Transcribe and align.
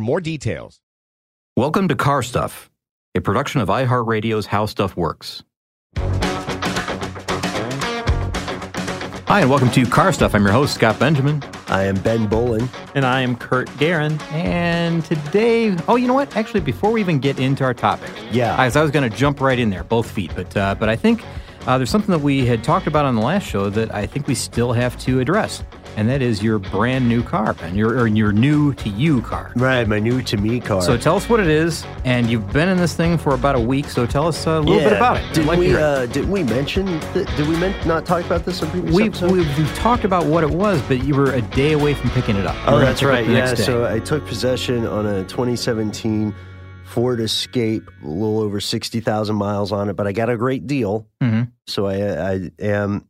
more 0.00 0.20
details. 0.20 0.80
Welcome 1.56 1.88
to 1.88 1.94
Car 1.94 2.22
Stuff, 2.22 2.70
a 3.14 3.20
production 3.20 3.60
of 3.60 3.68
iHeartRadio's 3.68 4.46
How 4.46 4.66
Stuff 4.66 4.96
Works. 4.96 5.42
Hi, 9.26 9.42
and 9.42 9.50
welcome 9.50 9.70
to 9.70 9.86
Car 9.86 10.12
Stuff. 10.12 10.34
I'm 10.34 10.42
your 10.42 10.52
host, 10.52 10.74
Scott 10.74 10.98
Benjamin. 10.98 11.40
I 11.68 11.84
am 11.84 11.94
Ben 12.02 12.26
Bowlin. 12.26 12.68
And 12.96 13.06
I 13.06 13.20
am 13.20 13.36
Kurt 13.36 13.68
Guerin. 13.78 14.20
And 14.32 15.04
today, 15.04 15.76
oh, 15.86 15.94
you 15.94 16.08
know 16.08 16.14
what? 16.14 16.36
Actually, 16.36 16.60
before 16.62 16.90
we 16.90 17.00
even 17.00 17.20
get 17.20 17.38
into 17.38 17.62
our 17.62 17.72
topic, 17.74 18.10
Yeah. 18.32 18.56
I, 18.56 18.64
I 18.64 18.82
was 18.82 18.90
going 18.90 19.08
to 19.08 19.16
jump 19.16 19.40
right 19.40 19.56
in 19.58 19.70
there, 19.70 19.84
both 19.84 20.10
feet, 20.10 20.32
but 20.34 20.56
uh, 20.56 20.74
but 20.74 20.88
I 20.88 20.96
think 20.96 21.22
uh, 21.68 21.76
there's 21.76 21.90
something 21.90 22.10
that 22.10 22.22
we 22.22 22.44
had 22.44 22.64
talked 22.64 22.88
about 22.88 23.04
on 23.04 23.14
the 23.14 23.20
last 23.22 23.46
show 23.46 23.70
that 23.70 23.94
I 23.94 24.04
think 24.04 24.26
we 24.26 24.34
still 24.34 24.72
have 24.72 24.98
to 25.00 25.20
address, 25.20 25.62
and 26.00 26.08
that 26.08 26.22
is 26.22 26.42
your 26.42 26.58
brand 26.58 27.06
new 27.06 27.22
car, 27.22 27.54
and 27.60 27.76
Your 27.76 27.98
or 27.98 28.06
your 28.06 28.32
new 28.32 28.72
to 28.72 28.88
you 28.88 29.20
car. 29.20 29.52
Right, 29.54 29.86
my 29.86 29.98
new 29.98 30.22
to 30.22 30.38
me 30.38 30.58
car. 30.58 30.80
So 30.80 30.96
tell 30.96 31.14
us 31.14 31.28
what 31.28 31.40
it 31.40 31.46
is, 31.46 31.84
and 32.06 32.30
you've 32.30 32.50
been 32.54 32.70
in 32.70 32.78
this 32.78 32.94
thing 32.94 33.18
for 33.18 33.34
about 33.34 33.54
a 33.54 33.60
week, 33.60 33.86
so 33.86 34.06
tell 34.06 34.26
us 34.26 34.46
a 34.46 34.60
little 34.60 34.78
bit 34.78 34.94
about 34.94 35.18
it. 35.18 35.34
Did 35.34 35.44
like 35.44 35.58
we 35.58 35.76
uh, 35.76 36.06
did 36.06 36.26
we 36.26 36.42
mention 36.42 36.86
that, 36.86 37.30
did 37.36 37.46
we 37.46 37.54
men- 37.58 37.86
not 37.86 38.06
talk 38.06 38.24
about 38.24 38.46
this 38.46 38.62
in 38.62 38.70
previous 38.70 38.94
we, 38.94 39.08
episode? 39.08 39.32
we, 39.32 39.44
talked 39.74 40.04
about 40.04 40.24
what 40.24 40.42
it 40.42 40.48
was, 40.48 40.80
but 40.88 41.04
you 41.04 41.14
were 41.14 41.34
a 41.34 41.42
day 41.42 41.72
away 41.72 41.92
from 41.92 42.08
picking 42.10 42.36
it 42.36 42.46
up. 42.46 42.56
You 42.56 42.62
oh, 42.76 42.78
that's 42.78 43.00
pick 43.00 43.08
it 43.10 43.12
up 43.12 43.26
right. 43.26 43.28
Yeah. 43.28 43.52
So 43.54 43.84
I 43.84 43.98
took 43.98 44.26
possession 44.26 44.86
on 44.86 45.04
a 45.04 45.24
2017 45.24 46.34
Ford 46.86 47.20
Escape, 47.20 47.90
a 48.02 48.08
little 48.08 48.40
over 48.40 48.58
60,000 48.58 49.36
miles 49.36 49.70
on 49.70 49.90
it, 49.90 49.96
but 49.96 50.06
I 50.06 50.12
got 50.12 50.30
a 50.30 50.38
great 50.38 50.66
deal. 50.66 51.06
Mhm. 51.22 51.52
So 51.66 51.84
I, 51.84 52.32
I 52.32 52.50
am 52.58 53.06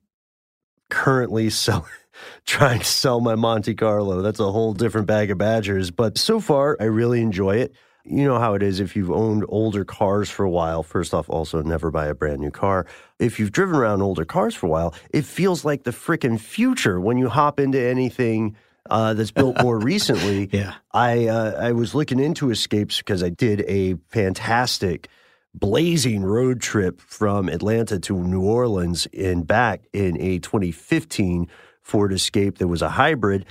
currently 0.89 1.51
selling. 1.51 1.85
Trying 2.47 2.81
to 2.81 2.85
sell 2.85 3.21
my 3.21 3.35
Monte 3.35 3.75
Carlo. 3.75 4.23
That's 4.23 4.41
a 4.41 4.51
whole 4.51 4.73
different 4.73 5.07
bag 5.07 5.31
of 5.31 5.39
badgers. 5.39 5.91
But 5.91 6.19
so 6.19 6.41
far, 6.41 6.77
I 6.81 6.85
really 6.85 7.21
enjoy 7.21 7.57
it. 7.57 7.75
You 8.05 8.25
know 8.25 8.39
how 8.39 8.55
it 8.55 8.63
is 8.63 8.81
if 8.81 8.97
you've 8.97 9.11
owned 9.11 9.45
older 9.49 9.85
cars 9.85 10.31
for 10.31 10.45
a 10.45 10.51
while. 10.51 10.83
First 10.83 11.13
off, 11.13 11.29
also 11.29 11.63
never 11.63 11.91
buy 11.91 12.07
a 12.07 12.15
brand 12.15 12.41
new 12.41 12.51
car. 12.51 12.87
If 13.19 13.39
you've 13.39 13.53
driven 13.53 13.77
around 13.77 14.01
older 14.03 14.25
cars 14.25 14.55
for 14.55 14.67
a 14.67 14.71
while, 14.71 14.95
it 15.11 15.25
feels 15.25 15.65
like 15.65 15.85
the 15.85 15.91
freaking 15.91 16.41
future 16.41 16.99
when 16.99 17.19
you 17.19 17.29
hop 17.29 17.61
into 17.61 17.81
anything 17.81 18.57
uh, 18.89 19.15
that's 19.15 19.31
built 19.31 19.63
more 19.63 19.79
recently. 19.93 20.49
Yeah. 20.51 20.75
I 20.93 21.27
uh, 21.27 21.53
I 21.61 21.73
was 21.73 21.95
looking 21.95 22.19
into 22.19 22.51
escapes 22.51 22.99
because 22.99 23.23
I 23.23 23.29
did 23.29 23.61
a 23.69 23.97
fantastic 24.09 25.09
blazing 25.55 26.23
road 26.23 26.61
trip 26.61 27.01
from 27.01 27.49
Atlanta 27.49 27.99
to 27.99 28.17
New 28.17 28.43
Orleans 28.43 29.07
and 29.17 29.47
back 29.47 29.83
in 29.93 30.21
a 30.21 30.39
2015 30.39 31.49
Ford 31.91 32.13
Escape 32.13 32.59
that 32.59 32.69
was 32.69 32.83
a 32.83 32.89
hybrid. 32.89 33.45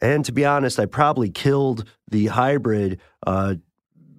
And 0.00 0.24
to 0.24 0.32
be 0.32 0.46
honest, 0.46 0.78
I 0.78 0.86
probably 0.86 1.28
killed 1.28 1.84
the 2.08 2.28
hybrid 2.28 3.00
uh, 3.26 3.56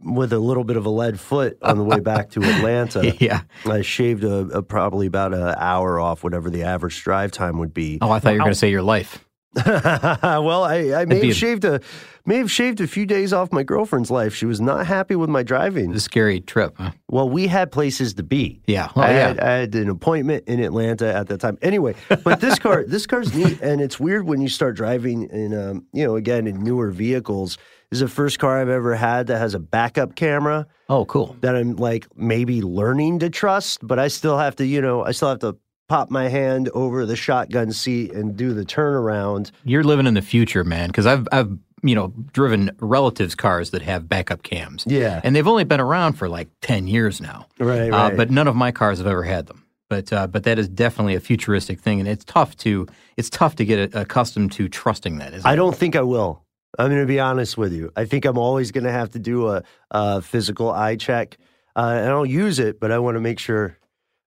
with 0.04 0.34
a 0.34 0.40
little 0.40 0.64
bit 0.64 0.76
of 0.76 0.86
a 0.86 0.90
lead 0.90 1.20
foot 1.20 1.58
on 1.62 1.78
the 1.78 1.84
way 1.84 2.00
back 2.12 2.32
to 2.32 2.44
Atlanta. 2.44 3.16
Yeah. 3.20 3.42
I 3.66 3.82
shaved 3.82 4.24
a, 4.24 4.40
a 4.50 4.62
probably 4.62 5.08
about 5.08 5.34
an 5.34 5.56
hour 5.58 6.00
off 6.00 6.24
whatever 6.24 6.50
the 6.50 6.64
average 6.64 7.02
drive 7.02 7.32
time 7.32 7.58
would 7.59 7.74
be. 7.74 7.98
Oh, 8.02 8.12
I 8.12 8.20
thought 8.20 8.32
you 8.32 8.40
were 8.40 8.46
going 8.46 8.52
to 8.52 8.59
say 8.59 8.70
your 8.70 8.84
life. 8.84 9.24
well, 9.66 10.64
I, 10.64 10.94
I 11.02 11.06
may 11.06 11.26
have 11.28 11.36
shaved 11.36 11.66
a 11.66 11.82
may 12.26 12.38
have 12.38 12.50
shaved 12.52 12.80
a 12.80 12.88
few 12.88 13.06
days 13.06 13.34
off 13.34 13.52
my 13.52 13.64
girlfriend's 13.64 14.10
life. 14.12 14.34
She 14.34 14.46
was 14.46 14.62
not 14.62 14.86
happy 14.88 15.16
with 15.16 15.30
my 15.30 15.44
driving. 15.44 15.94
A 15.94 16.00
scary 16.00 16.40
trip. 16.40 16.74
Huh? 16.78 16.92
Well, 17.10 17.28
we 17.28 17.48
had 17.48 17.72
places 17.72 18.14
to 18.14 18.24
be. 18.24 18.62
Yeah. 18.68 18.90
Oh, 18.96 19.02
I, 19.02 19.10
yeah. 19.12 19.28
had, 19.28 19.40
I 19.40 19.52
had 19.52 19.76
an 19.76 19.90
appointment 19.90 20.46
in 20.48 20.60
Atlanta 20.62 21.14
at 21.14 21.28
that 21.28 21.40
time. 21.42 21.58
Anyway, 21.62 21.96
but 22.24 22.40
this 22.40 22.60
car, 22.60 22.84
this 22.88 23.06
car's 23.06 23.34
neat, 23.34 23.60
and 23.62 23.82
it's 23.82 24.00
weird 24.00 24.26
when 24.26 24.40
you 24.40 24.48
start 24.50 24.76
driving 24.76 25.24
in, 25.30 25.54
um, 25.54 25.86
you 25.94 26.06
know, 26.06 26.16
again 26.16 26.48
in 26.48 26.64
newer 26.64 26.92
vehicles. 26.92 27.58
This 27.90 27.98
is 27.98 28.02
the 28.02 28.08
first 28.08 28.40
car 28.40 28.62
I've 28.62 28.70
ever 28.70 28.96
had 28.96 29.28
that 29.28 29.40
has 29.40 29.54
a 29.54 29.60
backup 29.60 30.16
camera 30.16 30.66
Oh, 30.88 31.04
cool. 31.06 31.36
that 31.42 31.58
I'm 31.58 31.76
like 31.76 32.08
maybe 32.16 32.62
learning 32.62 33.20
to 33.20 33.30
trust, 33.30 33.86
but 33.86 34.00
I 34.00 34.08
still 34.08 34.38
have 34.38 34.56
to, 34.58 34.66
you 34.66 34.82
know, 34.82 35.04
I 35.04 35.12
still 35.12 35.28
have 35.28 35.40
to 35.40 35.58
pop 35.91 36.09
my 36.09 36.28
hand 36.29 36.69
over 36.74 37.06
the 37.06 37.16
shotgun 37.16 37.72
seat 37.74 38.12
and 38.13 38.38
do 38.38 38.53
the 38.53 38.63
turnaround. 38.63 39.52
You're 39.66 39.84
living 39.84 40.07
in 40.07 40.13
the 40.13 40.22
future, 40.22 40.63
man. 40.63 40.88
Because 40.88 41.06
I've 41.06 41.28
I've 41.31 41.52
you 41.84 41.96
know 41.96 42.13
driven 42.31 42.72
relatives' 42.79 43.35
cars 43.35 43.72
that 43.72 43.81
have 43.81 44.07
backup 44.07 44.44
cams. 44.44 44.85
Yeah. 44.88 45.19
and 45.24 45.35
they've 45.35 45.47
only 45.47 45.63
been 45.66 45.79
around 45.81 46.13
for 46.13 46.29
like 46.29 46.47
ten 46.62 46.88
years 46.88 47.19
now. 47.22 47.47
Right, 47.59 47.90
Uh, 47.91 47.97
right. 48.09 48.18
but 48.18 48.31
none 48.31 48.47
of 48.47 48.56
my 48.56 48.72
cars 48.72 48.97
have 49.00 49.07
ever 49.07 49.24
had 49.24 49.47
them. 49.47 49.66
But 49.90 50.13
uh, 50.13 50.28
but 50.28 50.44
that 50.44 50.57
is 50.57 50.69
definitely 50.69 51.16
a 51.16 51.19
futuristic 51.19 51.81
thing, 51.81 52.00
and 52.00 52.08
it's 52.08 52.23
tough 52.23 52.56
to 52.58 52.88
it's 53.18 53.29
tough 53.29 53.56
to 53.58 53.66
get 53.66 53.94
accustomed 53.94 54.52
to 54.53 54.69
trusting 54.69 55.18
that. 55.18 55.34
Isn't 55.34 55.46
I 55.46 55.53
it? 55.53 55.56
don't 55.58 55.75
think 55.75 55.96
I 55.97 56.02
will. 56.03 56.44
I'm 56.79 56.88
going 56.88 57.02
to 57.02 57.06
be 57.08 57.19
honest 57.19 57.58
with 57.58 57.73
you. 57.73 57.91
I 57.97 58.06
think 58.06 58.23
I'm 58.23 58.38
always 58.38 58.72
going 58.72 58.85
to 58.85 58.91
have 58.94 59.09
to 59.12 59.19
do 59.19 59.50
a, 59.50 59.62
a 59.91 60.22
physical 60.22 60.72
eye 60.72 60.96
check. 60.96 61.38
Uh, 61.75 62.00
and 62.02 62.09
I'll 62.09 62.25
use 62.25 62.59
it, 62.59 62.79
but 62.79 62.91
I 62.91 63.00
want 63.00 63.16
to 63.16 63.22
make 63.22 63.40
sure. 63.40 63.78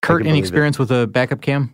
I 0.05 0.07
Kurt, 0.07 0.21
any 0.23 0.31
believe 0.31 0.37
it. 0.37 0.47
experience 0.47 0.79
with 0.79 0.91
a 0.91 1.07
backup 1.07 1.41
cam? 1.41 1.73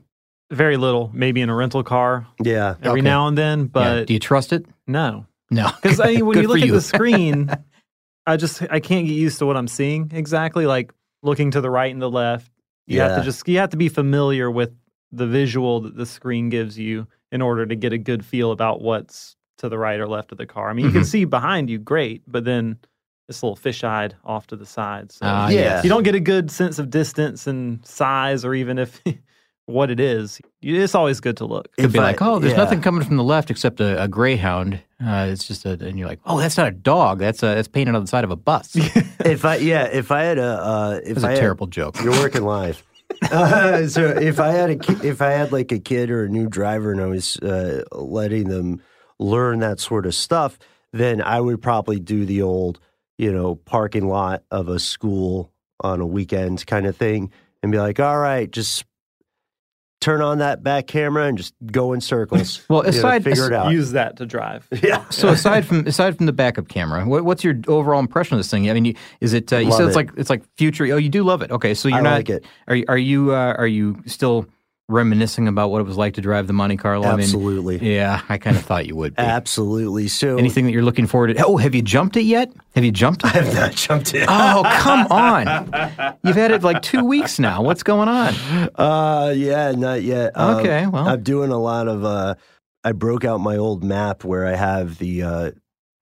Very 0.50 0.76
little, 0.76 1.10
maybe 1.12 1.41
in 1.41 1.48
a 1.48 1.54
rental 1.54 1.82
car 1.82 2.26
Yeah. 2.42 2.74
every 2.82 3.00
Okay. 3.00 3.08
now 3.08 3.26
and 3.28 3.36
then, 3.38 3.60
Yeah. 3.60 3.66
but 3.72 4.06
Do 4.06 4.14
you 4.14 4.20
trust 4.20 4.52
it? 4.52 4.66
no. 4.86 5.26
No, 5.52 5.68
Because 5.82 5.98
I 5.98 6.06
mean, 6.14 6.26
when 6.26 6.36
you 6.38 6.44
for 6.44 6.48
look 6.50 6.62
at 6.62 6.70
the 6.70 6.80
screen, 6.80 7.50
I 8.26 8.36
just 8.36 8.62
I 8.70 8.78
can't 8.78 9.06
get 9.06 9.14
used 9.14 9.40
to 9.40 9.46
what 9.46 9.56
I'm 9.56 9.66
seeing 9.66 10.10
exactly. 10.14 10.64
Like 10.66 10.93
looking 11.25 11.50
to 11.52 11.60
the 11.60 11.70
right 11.70 11.93
and 11.93 12.00
the 12.00 12.08
left, 12.10 12.52
you 12.87 13.00
have 13.00 13.16
to 13.16 13.22
just 13.25 13.46
you 13.49 13.58
have 13.58 13.70
to 13.70 13.76
be 13.76 13.88
familiar 13.88 14.49
with 14.49 14.70
the 15.10 15.26
visual 15.26 15.81
that 15.81 15.96
the 15.96 16.06
screen 16.06 16.50
gives 16.50 16.78
you 16.78 17.08
in 17.32 17.43
order 17.43 17.66
to 17.66 17.75
get 17.75 17.93
a 17.93 17.99
good 17.99 18.25
feel 18.25 18.52
about 18.52 18.81
what's 18.81 19.34
to 19.58 19.69
the 19.69 19.76
right 19.76 19.99
or 19.99 20.06
left 20.06 20.31
of 20.31 20.38
the 20.38 20.46
car. 20.46 20.70
I 20.70 20.72
mean, 20.72 20.87
you 20.87 20.93
can 20.93 21.02
Mhm. 21.02 21.06
see 21.06 21.25
behind 21.25 21.69
you, 21.69 21.78
great, 21.78 22.22
but 22.28 22.44
then 22.44 22.78
it's 23.31 23.41
a 23.43 23.47
little 23.47 23.56
fish-eyed 23.56 24.15
off 24.25 24.47
to 24.49 24.56
the 24.56 24.67
side. 24.67 25.12
So 25.12 25.21
Ah, 25.23 25.49
Yeah. 25.49 25.82
you 25.82 25.88
don't 25.88 26.03
get 26.03 26.15
a 26.15 26.21
good 26.21 26.50
sense 26.50 26.79
of 26.79 26.91
distance 26.91 27.47
and 27.47 27.85
size, 27.87 28.44
or 28.44 28.53
even 28.55 28.79
if 28.79 29.00
what 29.67 29.91
it 29.91 30.00
is. 30.00 30.41
It's 30.61 30.94
always 30.94 31.21
good 31.21 31.37
to 31.38 31.47
look. 31.47 31.75
Could 31.77 31.93
be 31.93 31.99
I- 32.00 32.03
like, 32.03 32.21
oh, 32.23 32.38
there's 32.41 32.53
yeah. 32.53 32.59
nothing 32.59 32.81
coming 32.82 33.05
from 33.05 33.17
the 33.17 33.25
left 33.25 33.50
except 33.50 33.81
a, 33.81 34.03
a 34.03 34.09
greyhound. 34.09 34.81
Uh, 35.03 35.29
it's 35.31 35.47
just 35.47 35.65
a, 35.65 35.71
and 35.71 35.99
you're 35.99 36.09
like, 36.09 36.21
oh, 36.27 36.38
that's 36.41 36.56
not 36.59 36.67
a 36.69 36.73
dog. 36.73 37.21
That's 37.21 37.43
a, 37.43 37.47
that's 37.55 37.69
painted 37.69 37.94
on 37.94 38.03
the 38.03 38.09
side 38.09 38.25
of 38.25 38.31
a 38.31 38.37
bus. 38.37 38.77
If 39.25 39.44
I, 39.44 39.56
yeah, 39.56 39.85
if 39.85 40.11
I 40.11 40.23
had 40.25 40.38
a, 40.38 40.43
uh, 40.43 41.00
if 41.05 41.15
That's 41.17 41.25
I 41.25 41.29
a 41.29 41.35
had, 41.35 41.41
terrible 41.41 41.67
joke. 41.69 42.00
You're 42.03 42.12
working 42.19 42.43
live. 42.43 42.82
Uh, 43.31 43.87
so 43.87 44.06
if 44.06 44.41
I 44.41 44.49
had 44.53 44.71
a, 44.71 45.06
if 45.06 45.21
I 45.21 45.31
had 45.32 45.53
like 45.53 45.73
a 45.73 45.79
kid 45.79 46.11
or 46.11 46.25
a 46.25 46.29
new 46.29 46.49
driver 46.49 46.91
and 46.91 47.00
I 47.03 47.06
was 47.06 47.37
uh, 47.38 47.82
letting 47.93 48.49
them 48.49 48.81
learn 49.19 49.59
that 49.61 49.79
sort 49.79 50.06
of 50.06 50.15
stuff, 50.15 50.59
then 50.93 51.21
I 51.21 51.38
would 51.41 51.61
probably 51.61 52.00
do 52.00 52.25
the 52.25 52.41
old, 52.41 52.81
you 53.20 53.32
know, 53.32 53.55
parking 53.55 54.08
lot 54.08 54.43
of 54.50 54.69
a 54.69 54.78
school 54.78 55.52
on 55.81 56.00
a 56.00 56.06
weekend 56.06 56.67
kind 56.67 56.87
of 56.87 56.96
thing 56.96 57.31
and 57.62 57.70
be 57.70 57.78
like, 57.78 58.00
all 58.00 58.19
right, 58.19 58.50
just 58.50 58.84
turn 60.00 60.22
on 60.22 60.38
that 60.38 60.62
back 60.62 60.87
camera 60.87 61.26
and 61.26 61.37
just 61.37 61.52
go 61.70 61.93
in 61.93 62.00
circles. 62.00 62.64
Well, 62.70 62.87
You 62.87 62.93
know, 62.93 62.99
aside- 62.99 63.25
figure 63.25 63.46
it 63.49 63.52
out. 63.52 63.70
Use 63.72 63.93
that 63.93 64.17
to 64.17 64.26
drive. 64.26 64.67
yeah. 64.82 65.05
So 65.11 65.28
aside 65.28 65.67
from 65.67 65.87
aside 65.87 66.17
from 66.17 66.25
the 66.26 66.32
backup 66.32 66.69
camera, 66.69 67.05
what, 67.05 67.25
what's 67.25 67.44
your 67.44 67.56
overall 67.69 68.00
impression 68.00 68.34
of 68.34 68.38
this 68.38 68.50
thing? 68.50 68.70
I 68.70 68.72
mean, 68.72 68.84
you, 68.87 68.94
is 69.20 69.34
it? 69.34 69.52
Uh, 69.52 69.58
you 69.58 69.69
Love 69.69 69.76
said 69.76 69.87
it's 69.88 69.94
it. 69.94 69.96
like 69.96 70.11
it's 70.17 70.31
like 70.31 70.43
future. 70.56 70.84
Oh, 70.87 70.96
you 70.96 71.11
do 71.11 71.22
love 71.22 71.43
it. 71.43 71.50
Okay, 71.50 71.75
so 71.75 71.88
you're 71.88 71.99
I 71.99 72.02
not. 72.02 72.14
like 72.14 72.31
it. 72.31 72.44
Are 72.69 72.75
you- 72.76 72.84
are 72.88 72.99
you 72.99 73.34
uh, 73.34 73.55
are 73.58 73.67
you 73.67 74.02
still 74.06 74.46
reminiscing 74.90 75.48
about 75.48 75.70
what 75.70 75.81
it 75.81 75.84
was 75.84 75.96
like 75.96 76.14
to 76.14 76.20
drive 76.20 76.46
the 76.46 76.52
Monte 76.52 76.76
Carlo? 76.76 77.06
I 77.06 77.12
mean, 77.12 77.20
Absolutely. 77.20 77.78
yeah, 77.94 78.22
I 78.28 78.38
kind 78.38 78.56
of 78.56 78.64
thought 78.64 78.87
you 78.87 78.96
would. 78.96 79.16
Be. 79.16 79.22
Absolutely. 79.22 80.08
So 80.08 80.37
Anything 80.37 80.66
that 80.66 80.72
you're 80.72 80.82
looking 80.82 81.06
forward 81.06 81.37
to? 81.37 81.44
Oh, 81.44 81.56
have 81.56 81.75
you 81.75 81.82
jumped 81.82 82.16
it 82.16 82.22
yet? 82.25 82.52
Have 82.75 82.84
you 82.84 82.92
jumped 82.92 83.25
it? 83.25 83.34
I 83.34 83.42
have 83.42 83.54
not 83.54 83.72
jumped 83.72 84.14
in. 84.14 84.26
Oh, 84.28 84.62
come 84.81 85.06
on! 85.10 86.16
You've 86.25 86.37
had 86.37 86.50
it 86.50 86.62
like 86.62 86.82
two 86.82 87.04
weeks 87.04 87.38
now. 87.38 87.62
What's 87.62 87.82
going 87.82 88.08
on? 88.08 88.34
Uh, 88.75 89.32
yeah, 89.37 89.72
not 89.72 90.02
yet. 90.02 90.32
Um, 90.34 90.56
Okay, 90.60 90.87
well. 90.87 91.08
I'm 91.08 91.22
doing 91.22 91.50
a 91.50 91.58
lot 91.58 91.88
of. 91.88 92.04
Uh, 92.04 92.34
I 92.84 92.93
broke 92.93 93.25
out 93.25 93.38
my 93.40 93.56
old 93.56 93.82
map 93.84 94.25
where 94.25 94.46
I 94.46 94.54
have 94.56 94.98
the. 94.98 95.22
Uh, 95.22 95.50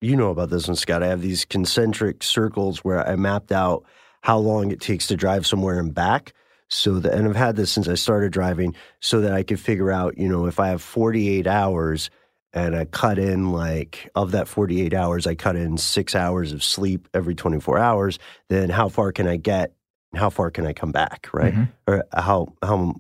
you 0.01 0.15
know 0.15 0.31
about 0.31 0.51
this 0.51 0.69
one, 0.69 0.77
Scott. 0.77 1.03
I 1.03 1.09
have 1.09 1.21
these 1.23 1.45
concentric 1.45 2.23
circles 2.23 2.79
where 2.85 3.07
I 3.07 3.17
mapped 3.17 3.51
out 3.51 3.85
how 4.23 4.39
long 4.39 4.71
it 4.71 4.81
takes 4.81 5.07
to 5.09 5.17
drive 5.17 5.47
somewhere 5.47 5.79
and 5.79 5.93
back. 5.93 6.35
So 6.69 6.99
that, 7.01 7.15
and 7.15 7.27
I've 7.27 7.37
had 7.37 7.57
this 7.57 7.73
since 7.73 7.89
I 7.89 7.95
started 7.95 8.33
driving, 8.33 8.75
so 9.01 9.21
that 9.23 9.33
I 9.33 9.43
could 9.43 9.59
figure 9.59 9.91
out, 9.91 10.19
you 10.19 10.29
know, 10.29 10.47
if 10.47 10.61
I 10.61 10.69
have 10.69 10.83
48 10.83 11.47
hours 11.47 12.11
and 12.53 12.77
I 12.77 12.85
cut 12.85 13.19
in 13.19 13.53
like 13.53 14.11
of 14.15 14.33
that 14.33 14.49
48 14.49 14.95
hours, 14.95 15.27
I 15.27 15.35
cut 15.35 15.57
in 15.57 15.79
six 15.79 16.15
hours 16.15 16.53
of 16.53 16.63
sleep 16.63 17.09
every 17.15 17.35
24 17.35 17.79
hours. 17.79 18.19
Then 18.49 18.71
how 18.71 18.89
far 18.89 19.13
can 19.13 19.27
I 19.27 19.37
get? 19.37 19.73
How 20.15 20.31
far 20.31 20.51
can 20.51 20.67
I 20.67 20.73
come 20.73 20.93
back? 20.93 21.29
Right? 21.33 21.55
Or 21.87 22.05
how 22.13 22.55
how 22.63 22.95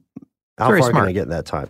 how 0.58 0.68
Very 0.68 0.80
far 0.80 0.90
smart. 0.90 1.02
can 1.02 1.08
I 1.08 1.12
get 1.12 1.22
in 1.24 1.30
that 1.30 1.46
time? 1.46 1.68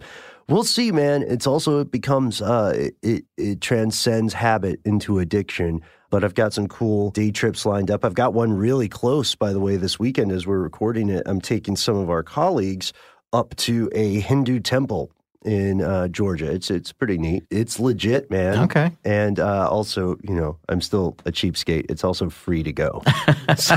We'll 0.49 0.65
see, 0.65 0.93
man. 0.93 1.23
It's 1.23 1.47
also 1.47 1.81
it 1.81 1.91
becomes 1.91 2.41
uh, 2.41 2.91
it 3.03 3.25
it 3.37 3.61
transcends 3.61 4.33
habit 4.35 4.81
into 4.85 5.19
addiction. 5.19 5.83
But 6.11 6.25
I've 6.25 6.35
got 6.35 6.53
some 6.53 6.69
cool 6.69 7.11
day 7.11 7.31
trips 7.31 7.67
lined 7.67 7.91
up. 7.91 8.05
I've 8.05 8.15
got 8.15 8.33
one 8.33 8.53
really 8.53 8.89
close, 8.89 9.35
by 9.35 9.53
the 9.53 9.61
way, 9.61 9.77
this 9.77 9.99
weekend 9.99 10.33
as 10.33 10.47
we're 10.47 10.59
recording 10.59 11.11
it. 11.11 11.23
I'm 11.27 11.41
taking 11.41 11.77
some 11.77 11.97
of 11.97 12.09
our 12.09 12.23
colleagues 12.23 12.93
up 13.33 13.55
to 13.57 13.91
a 13.93 14.21
Hindu 14.21 14.61
temple 14.61 15.11
in 15.45 15.83
uh, 15.83 16.09
Georgia. 16.09 16.51
It's 16.51 16.71
it's 16.71 16.93
pretty 16.93 17.19
neat. 17.19 17.45
It's 17.51 17.79
legit, 17.79 18.31
man. 18.31 18.59
Okay. 18.65 18.93
And 19.05 19.39
uh, 19.39 19.69
also, 19.69 20.17
you 20.23 20.35
know, 20.35 20.59
I'm 20.69 20.81
still 20.81 21.17
a 21.25 21.33
cheapskate. 21.33 21.91
It's 21.91 22.05
also 22.05 22.29
free 22.31 22.63
to 22.63 22.73
go. 22.73 23.03
so, 23.57 23.77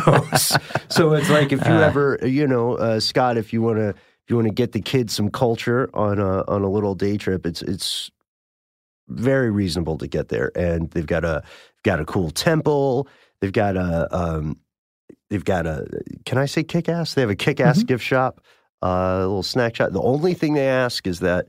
so 0.90 1.14
it's 1.14 1.30
like 1.30 1.52
if 1.52 1.66
you 1.66 1.74
ever, 1.74 2.20
you 2.24 2.48
know, 2.48 2.74
uh, 2.76 3.00
Scott, 3.00 3.38
if 3.38 3.54
you 3.54 3.62
want 3.62 3.78
to, 3.78 3.90
if 3.90 4.30
you 4.30 4.36
want 4.36 4.48
to 4.48 4.54
get 4.54 4.72
the 4.72 4.82
kids 4.82 5.14
some 5.14 5.30
culture 5.30 5.90
on 5.94 6.20
a 6.20 6.44
on 6.48 6.64
a 6.64 6.70
little 6.70 6.96
day 6.96 7.18
trip, 7.18 7.46
it's 7.46 7.62
it's 7.62 8.12
very 9.12 9.52
reasonable 9.52 9.98
to 10.00 10.08
get 10.08 10.30
there. 10.30 10.52
And 10.56 10.90
they've 10.92 11.06
got 11.06 11.24
a 11.26 11.44
got 11.84 12.00
a 12.00 12.06
cool 12.06 12.32
temple. 12.32 13.08
They've 13.40 13.52
got 13.52 13.76
a 13.76 14.08
um, 14.16 14.58
they've 15.30 15.44
got 15.44 15.66
a 15.66 15.88
can 16.26 16.38
I 16.38 16.46
say 16.46 16.64
kick 16.64 16.90
ass? 16.90 17.14
They 17.14 17.22
have 17.22 17.30
a 17.30 17.36
kick 17.36 17.60
ass 17.60 17.84
gift 17.84 18.04
shop, 18.04 18.42
uh, 18.84 18.88
a 18.88 19.20
little 19.20 19.44
snack 19.44 19.76
shop. 19.76 19.92
The 19.92 20.02
only 20.02 20.34
thing 20.34 20.54
they 20.54 20.68
ask 20.68 21.08
is 21.08 21.20
that 21.20 21.48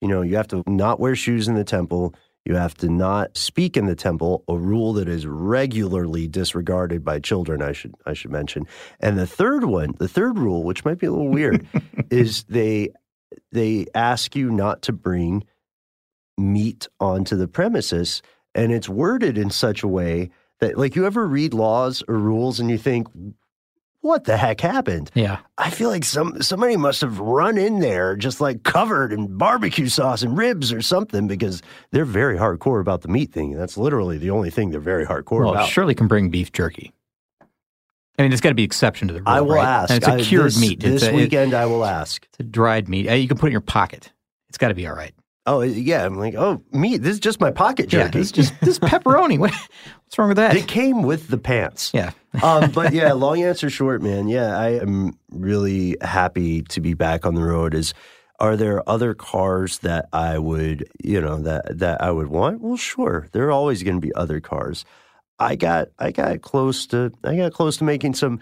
you 0.00 0.08
know 0.08 0.22
you 0.22 0.36
have 0.36 0.48
to 0.48 0.62
not 0.66 1.00
wear 1.00 1.16
shoes 1.16 1.48
in 1.48 1.54
the 1.54 1.64
temple. 1.64 2.14
You 2.46 2.56
have 2.56 2.74
to 2.78 2.88
not 2.88 3.36
speak 3.36 3.76
in 3.76 3.84
the 3.84 3.94
temple, 3.94 4.44
a 4.48 4.56
rule 4.56 4.94
that 4.94 5.08
is 5.08 5.26
regularly 5.26 6.26
disregarded 6.26 7.04
by 7.04 7.20
children. 7.20 7.60
I 7.62 7.72
should 7.72 7.94
I 8.06 8.14
should 8.14 8.30
mention. 8.30 8.66
And 8.98 9.18
the 9.18 9.26
third 9.26 9.64
one, 9.64 9.94
the 9.98 10.08
third 10.08 10.38
rule, 10.38 10.64
which 10.64 10.84
might 10.84 10.98
be 10.98 11.06
a 11.06 11.10
little 11.10 11.28
weird, 11.28 11.66
is 12.10 12.44
they 12.44 12.90
they 13.52 13.86
ask 13.94 14.34
you 14.34 14.50
not 14.50 14.82
to 14.82 14.92
bring 14.92 15.44
meat 16.40 16.88
onto 16.98 17.36
the 17.36 17.46
premises, 17.48 18.22
and 18.54 18.72
it's 18.72 18.88
worded 18.88 19.38
in 19.38 19.50
such 19.50 19.82
a 19.82 19.88
way 19.88 20.30
that, 20.60 20.76
like, 20.76 20.96
you 20.96 21.06
ever 21.06 21.26
read 21.26 21.54
laws 21.54 22.02
or 22.08 22.16
rules 22.16 22.58
and 22.60 22.70
you 22.70 22.78
think, 22.78 23.06
"What 24.00 24.24
the 24.24 24.36
heck 24.36 24.60
happened?" 24.60 25.10
Yeah. 25.14 25.38
I 25.58 25.70
feel 25.70 25.88
like 25.90 26.04
some 26.04 26.42
somebody 26.42 26.76
must 26.76 27.00
have 27.02 27.18
run 27.20 27.56
in 27.58 27.80
there 27.80 28.16
just 28.16 28.40
like 28.40 28.62
covered 28.62 29.12
in 29.12 29.36
barbecue 29.38 29.88
sauce 29.88 30.22
and 30.22 30.36
ribs 30.36 30.72
or 30.72 30.82
something 30.82 31.26
because 31.28 31.62
they're 31.92 32.04
very 32.04 32.36
hardcore 32.38 32.80
about 32.80 33.02
the 33.02 33.08
meat 33.08 33.32
thing. 33.32 33.52
That's 33.56 33.76
literally 33.76 34.18
the 34.18 34.30
only 34.30 34.50
thing 34.50 34.70
they're 34.70 34.80
very 34.80 35.06
hardcore 35.06 35.44
Well, 35.44 35.50
about. 35.52 35.68
surely 35.68 35.94
can 35.94 36.08
bring 36.08 36.30
beef 36.30 36.50
jerky. 36.52 36.92
I 38.18 38.22
mean, 38.22 38.30
there's 38.32 38.42
got 38.42 38.50
to 38.50 38.54
be 38.54 38.64
exception 38.64 39.08
to 39.08 39.14
the 39.14 39.20
rule. 39.20 39.28
I 39.28 39.40
will 39.40 39.54
right? 39.54 39.66
ask. 39.66 39.90
And 39.90 40.02
it's 40.02 40.26
a 40.26 40.28
cured 40.28 40.46
this, 40.48 40.60
meat. 40.60 40.80
This 40.80 41.04
a, 41.04 41.14
weekend, 41.14 41.54
I 41.54 41.64
will 41.64 41.86
ask. 41.86 42.26
It's 42.26 42.40
a 42.40 42.42
dried 42.42 42.86
meat. 42.86 43.08
Uh, 43.08 43.14
You 43.14 43.26
can 43.26 43.38
put 43.38 43.46
it 43.46 43.48
in 43.48 43.52
your 43.52 43.62
pocket. 43.62 44.12
It's 44.50 44.58
got 44.58 44.68
to 44.68 44.74
be 44.74 44.86
all 44.86 44.94
right. 44.94 45.14
Oh 45.46 45.62
yeah, 45.62 46.04
I'm 46.04 46.16
like, 46.16 46.34
oh 46.34 46.62
meat. 46.72 46.98
This 46.98 47.14
is 47.14 47.20
just 47.20 47.40
my 47.40 47.50
pocket 47.50 47.88
jerky. 47.88 48.18
Yeah, 48.18 48.22
it's 48.22 48.32
just 48.32 48.52
this 48.60 48.78
pepperoni. 48.78 49.38
What, 49.38 49.52
what's 49.52 50.18
wrong 50.18 50.28
with 50.28 50.36
that? 50.36 50.56
It 50.56 50.68
came 50.68 51.02
with 51.02 51.28
the 51.28 51.38
pants. 51.38 51.90
yeah. 51.94 52.10
um, 52.42 52.70
but 52.70 52.92
yeah, 52.92 53.12
long 53.12 53.42
answer 53.42 53.70
short, 53.70 54.02
man. 54.02 54.28
Yeah, 54.28 54.56
I 54.56 54.80
am 54.80 55.18
really 55.30 55.96
happy 56.00 56.62
to 56.62 56.80
be 56.80 56.94
back 56.94 57.26
on 57.26 57.34
the 57.34 57.42
road. 57.42 57.74
Is 57.74 57.94
are 58.38 58.56
there 58.56 58.88
other 58.88 59.14
cars 59.14 59.78
that 59.78 60.08
I 60.12 60.38
would, 60.38 60.88
you 61.02 61.20
know, 61.20 61.40
that 61.42 61.78
that 61.78 62.00
I 62.02 62.10
would 62.10 62.28
want? 62.28 62.60
Well, 62.60 62.76
sure. 62.76 63.28
There 63.32 63.46
are 63.46 63.52
always 63.52 63.82
going 63.82 63.96
to 63.96 64.06
be 64.06 64.14
other 64.14 64.40
cars. 64.40 64.84
I 65.40 65.56
got 65.56 65.88
I 65.98 66.12
got 66.12 66.42
close 66.42 66.86
to 66.88 67.12
I 67.24 67.36
got 67.36 67.52
close 67.52 67.78
to 67.78 67.84
making 67.84 68.14
some 68.14 68.40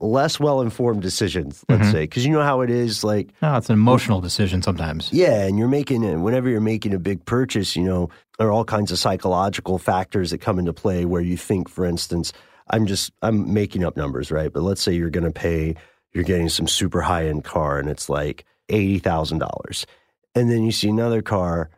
less 0.00 0.40
well 0.40 0.62
informed 0.62 1.02
decisions. 1.02 1.64
Let's 1.68 1.82
mm-hmm. 1.82 1.92
say 1.92 2.02
because 2.04 2.24
you 2.24 2.32
know 2.32 2.42
how 2.42 2.62
it 2.62 2.70
is. 2.70 3.04
Like 3.04 3.28
No, 3.42 3.56
it's 3.56 3.68
an 3.68 3.74
emotional 3.74 4.20
decision 4.20 4.62
sometimes. 4.62 5.12
yeah, 5.12 5.42
and 5.44 5.58
you're 5.58 5.68
making 5.68 6.02
it 6.02 6.16
whenever 6.16 6.48
you're 6.48 6.60
making 6.60 6.94
a 6.94 6.98
big 6.98 7.24
purchase, 7.26 7.76
you 7.76 7.84
know, 7.84 8.08
there 8.38 8.48
are 8.48 8.52
all 8.52 8.64
kinds 8.64 8.90
of 8.90 8.98
psychological 8.98 9.78
factors 9.78 10.30
that 10.30 10.38
come 10.38 10.58
into 10.58 10.72
play 10.72 11.04
where 11.04 11.20
you 11.20 11.36
think, 11.36 11.68
for 11.68 11.84
instance, 11.84 12.32
I'm 12.70 12.86
just 12.86 13.12
I'm 13.22 13.52
making 13.52 13.84
up 13.84 13.96
numbers, 13.96 14.30
right? 14.30 14.52
But 14.52 14.62
let's 14.62 14.80
say 14.80 14.92
you're 14.92 15.10
gonna 15.10 15.30
pay 15.30 15.76
you're 16.12 16.24
getting 16.24 16.48
some 16.48 16.66
super 16.66 17.02
high 17.02 17.26
end 17.26 17.44
car 17.44 17.78
and 17.78 17.90
it's 17.90 18.08
like 18.08 18.46
eighty 18.70 18.98
thousand 18.98 19.38
dollars. 19.38 19.86
And 20.34 20.50
then 20.50 20.62
you 20.62 20.72
see 20.72 20.88
another 20.88 21.20
car 21.20 21.70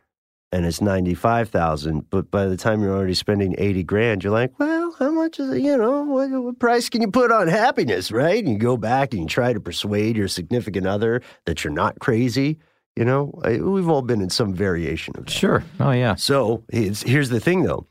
and 0.51 0.65
it's 0.65 0.81
ninety 0.81 1.13
five 1.13 1.49
thousand, 1.49 2.09
but 2.09 2.29
by 2.29 2.45
the 2.45 2.57
time 2.57 2.81
you're 2.81 2.95
already 2.95 3.13
spending 3.13 3.55
eighty 3.57 3.83
grand, 3.83 4.23
you're 4.23 4.33
like, 4.33 4.57
well, 4.59 4.95
how 4.99 5.11
much 5.11 5.39
is 5.39 5.49
it? 5.51 5.61
You 5.61 5.77
know, 5.77 6.03
what, 6.03 6.29
what 6.29 6.59
price 6.59 6.89
can 6.89 7.01
you 7.01 7.09
put 7.09 7.31
on 7.31 7.47
happiness, 7.47 8.11
right? 8.11 8.43
And 8.43 8.53
you 8.53 8.59
go 8.59 8.77
back 8.77 9.13
and 9.13 9.21
you 9.21 9.27
try 9.27 9.53
to 9.53 9.59
persuade 9.59 10.17
your 10.17 10.27
significant 10.27 10.87
other 10.87 11.21
that 11.45 11.63
you're 11.63 11.73
not 11.73 11.99
crazy. 11.99 12.59
You 12.97 13.05
know, 13.05 13.39
I, 13.43 13.57
we've 13.57 13.87
all 13.87 14.01
been 14.01 14.21
in 14.21 14.29
some 14.29 14.53
variation 14.53 15.15
of 15.17 15.25
that. 15.25 15.31
Sure. 15.31 15.63
Oh, 15.79 15.91
yeah. 15.91 16.15
So 16.15 16.65
it's, 16.67 17.01
here's 17.03 17.29
the 17.29 17.39
thing, 17.39 17.63
though. 17.63 17.87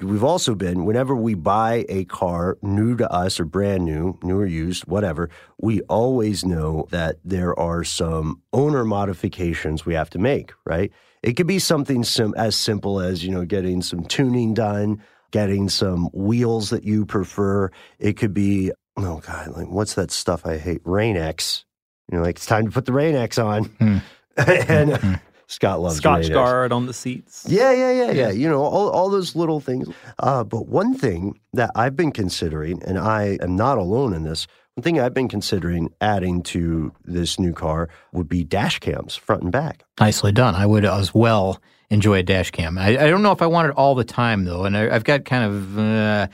We've 0.00 0.24
also 0.24 0.56
been, 0.56 0.84
whenever 0.84 1.14
we 1.14 1.34
buy 1.34 1.86
a 1.88 2.04
car 2.06 2.58
new 2.60 2.96
to 2.96 3.08
us 3.12 3.38
or 3.38 3.44
brand 3.44 3.84
new, 3.84 4.18
new 4.24 4.40
or 4.40 4.44
used, 4.44 4.86
whatever, 4.86 5.30
we 5.60 5.82
always 5.82 6.44
know 6.44 6.88
that 6.90 7.18
there 7.24 7.56
are 7.56 7.84
some 7.84 8.42
owner 8.52 8.84
modifications 8.84 9.86
we 9.86 9.94
have 9.94 10.10
to 10.10 10.18
make, 10.18 10.52
right? 10.66 10.90
It 11.24 11.36
could 11.36 11.46
be 11.46 11.58
something 11.58 12.04
sim- 12.04 12.34
as 12.36 12.54
simple 12.54 13.00
as, 13.00 13.24
you 13.24 13.30
know, 13.30 13.46
getting 13.46 13.80
some 13.80 14.04
tuning 14.04 14.52
done, 14.52 15.02
getting 15.30 15.70
some 15.70 16.10
wheels 16.12 16.68
that 16.68 16.84
you 16.84 17.06
prefer. 17.06 17.70
It 17.98 18.18
could 18.18 18.34
be, 18.34 18.72
oh 18.98 19.22
God, 19.26 19.48
like 19.56 19.68
what's 19.68 19.94
that 19.94 20.10
stuff 20.10 20.44
I 20.44 20.58
hate? 20.58 20.82
Rain 20.84 21.16
X. 21.16 21.64
You 22.12 22.18
know, 22.18 22.24
like 22.24 22.36
it's 22.36 22.44
time 22.44 22.66
to 22.66 22.70
put 22.70 22.84
the 22.84 22.92
Rain 22.92 23.14
X 23.14 23.38
on. 23.38 23.64
Hmm. 23.64 23.98
and 24.36 24.92
uh, 24.92 25.16
Scott 25.46 25.80
loves 25.80 25.98
Scotchgard 25.98 26.72
on 26.72 26.84
the 26.84 26.92
seats. 26.92 27.46
Yeah, 27.48 27.72
yeah, 27.72 27.92
yeah, 27.92 28.10
yeah. 28.10 28.30
You 28.30 28.48
know, 28.48 28.62
all, 28.62 28.90
all 28.90 29.08
those 29.08 29.34
little 29.34 29.60
things. 29.60 29.88
Uh, 30.18 30.44
but 30.44 30.66
one 30.66 30.94
thing 30.94 31.40
that 31.54 31.70
I've 31.74 31.96
been 31.96 32.12
considering, 32.12 32.82
and 32.82 32.98
I 32.98 33.38
am 33.40 33.56
not 33.56 33.78
alone 33.78 34.12
in 34.12 34.24
this, 34.24 34.46
one 34.46 34.48
thing 34.82 34.98
I've 34.98 35.14
been 35.14 35.28
considering 35.28 35.92
adding 36.00 36.42
to 36.44 36.92
this 37.04 37.38
new 37.38 37.52
car 37.52 37.88
would 38.12 38.28
be 38.28 38.42
dash 38.42 38.80
cams, 38.80 39.14
front 39.14 39.42
and 39.42 39.52
back. 39.52 39.84
Nicely 40.00 40.32
done. 40.32 40.54
I 40.54 40.66
would 40.66 40.84
as 40.84 41.14
well 41.14 41.60
enjoy 41.90 42.18
a 42.18 42.22
dash 42.22 42.50
cam. 42.50 42.76
I, 42.76 42.88
I 42.88 43.08
don't 43.08 43.22
know 43.22 43.30
if 43.30 43.40
I 43.40 43.46
want 43.46 43.68
it 43.68 43.76
all 43.76 43.94
the 43.94 44.04
time, 44.04 44.44
though. 44.44 44.64
And 44.64 44.76
I, 44.76 44.92
I've 44.92 45.04
got 45.04 45.24
kind 45.24 45.44
of 45.44 45.78
uh, 45.78 46.26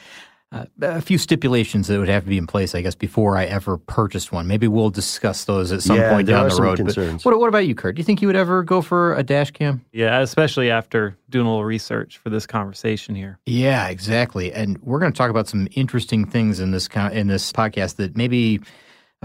uh, 0.53 0.65
a 0.83 1.01
few 1.01 1.17
stipulations 1.17 1.87
that 1.87 1.99
would 2.01 2.09
have 2.09 2.25
to 2.25 2.29
be 2.29 2.37
in 2.37 2.47
place, 2.47 2.75
I 2.75 2.83
guess, 2.83 2.97
before 2.97 3.37
I 3.37 3.45
ever 3.45 3.77
purchased 3.79 4.33
one. 4.33 4.49
Maybe 4.49 4.67
we'll 4.67 4.91
discuss 4.91 5.45
those 5.45 5.71
at 5.71 5.81
some 5.83 5.97
Yeah, 5.99 6.13
point 6.13 6.27
there 6.27 6.35
down 6.37 6.47
are 6.47 6.49
the 6.49 6.55
some 6.57 6.65
road. 6.65 6.79
But 6.79 6.95
concerns. 6.95 7.25
what, 7.25 7.39
what 7.39 7.49
about 7.49 7.67
you, 7.67 7.75
Kurt? 7.77 7.95
Do 7.95 8.01
you 8.01 8.05
think 8.05 8.21
you 8.21 8.27
would 8.27 8.35
ever 8.37 8.65
go 8.65 8.83
for 8.83 9.15
a 9.15 9.23
dash 9.23 9.53
cam? 9.53 9.85
Yeah, 9.93 10.19
especially 10.21 10.69
after 10.71 11.17
doing 11.29 11.47
a 11.47 11.49
little 11.51 11.65
research 11.65 12.19
for 12.19 12.31
this 12.31 12.47
conversation 12.47 13.15
here. 13.15 13.39
Yeah, 13.47 13.89
exactly. 13.89 14.53
And 14.53 14.77
we're 14.83 14.99
going 14.99 15.13
to 15.13 15.17
talk 15.17 15.31
about 15.31 15.47
some 15.47 15.69
interesting 15.73 16.27
things 16.27 16.59
in 16.59 16.73
this 16.73 16.89
co- 16.89 17.07
in 17.09 17.29
this 17.29 17.53
podcast 17.53 17.97
that 17.97 18.17
maybe 18.17 18.61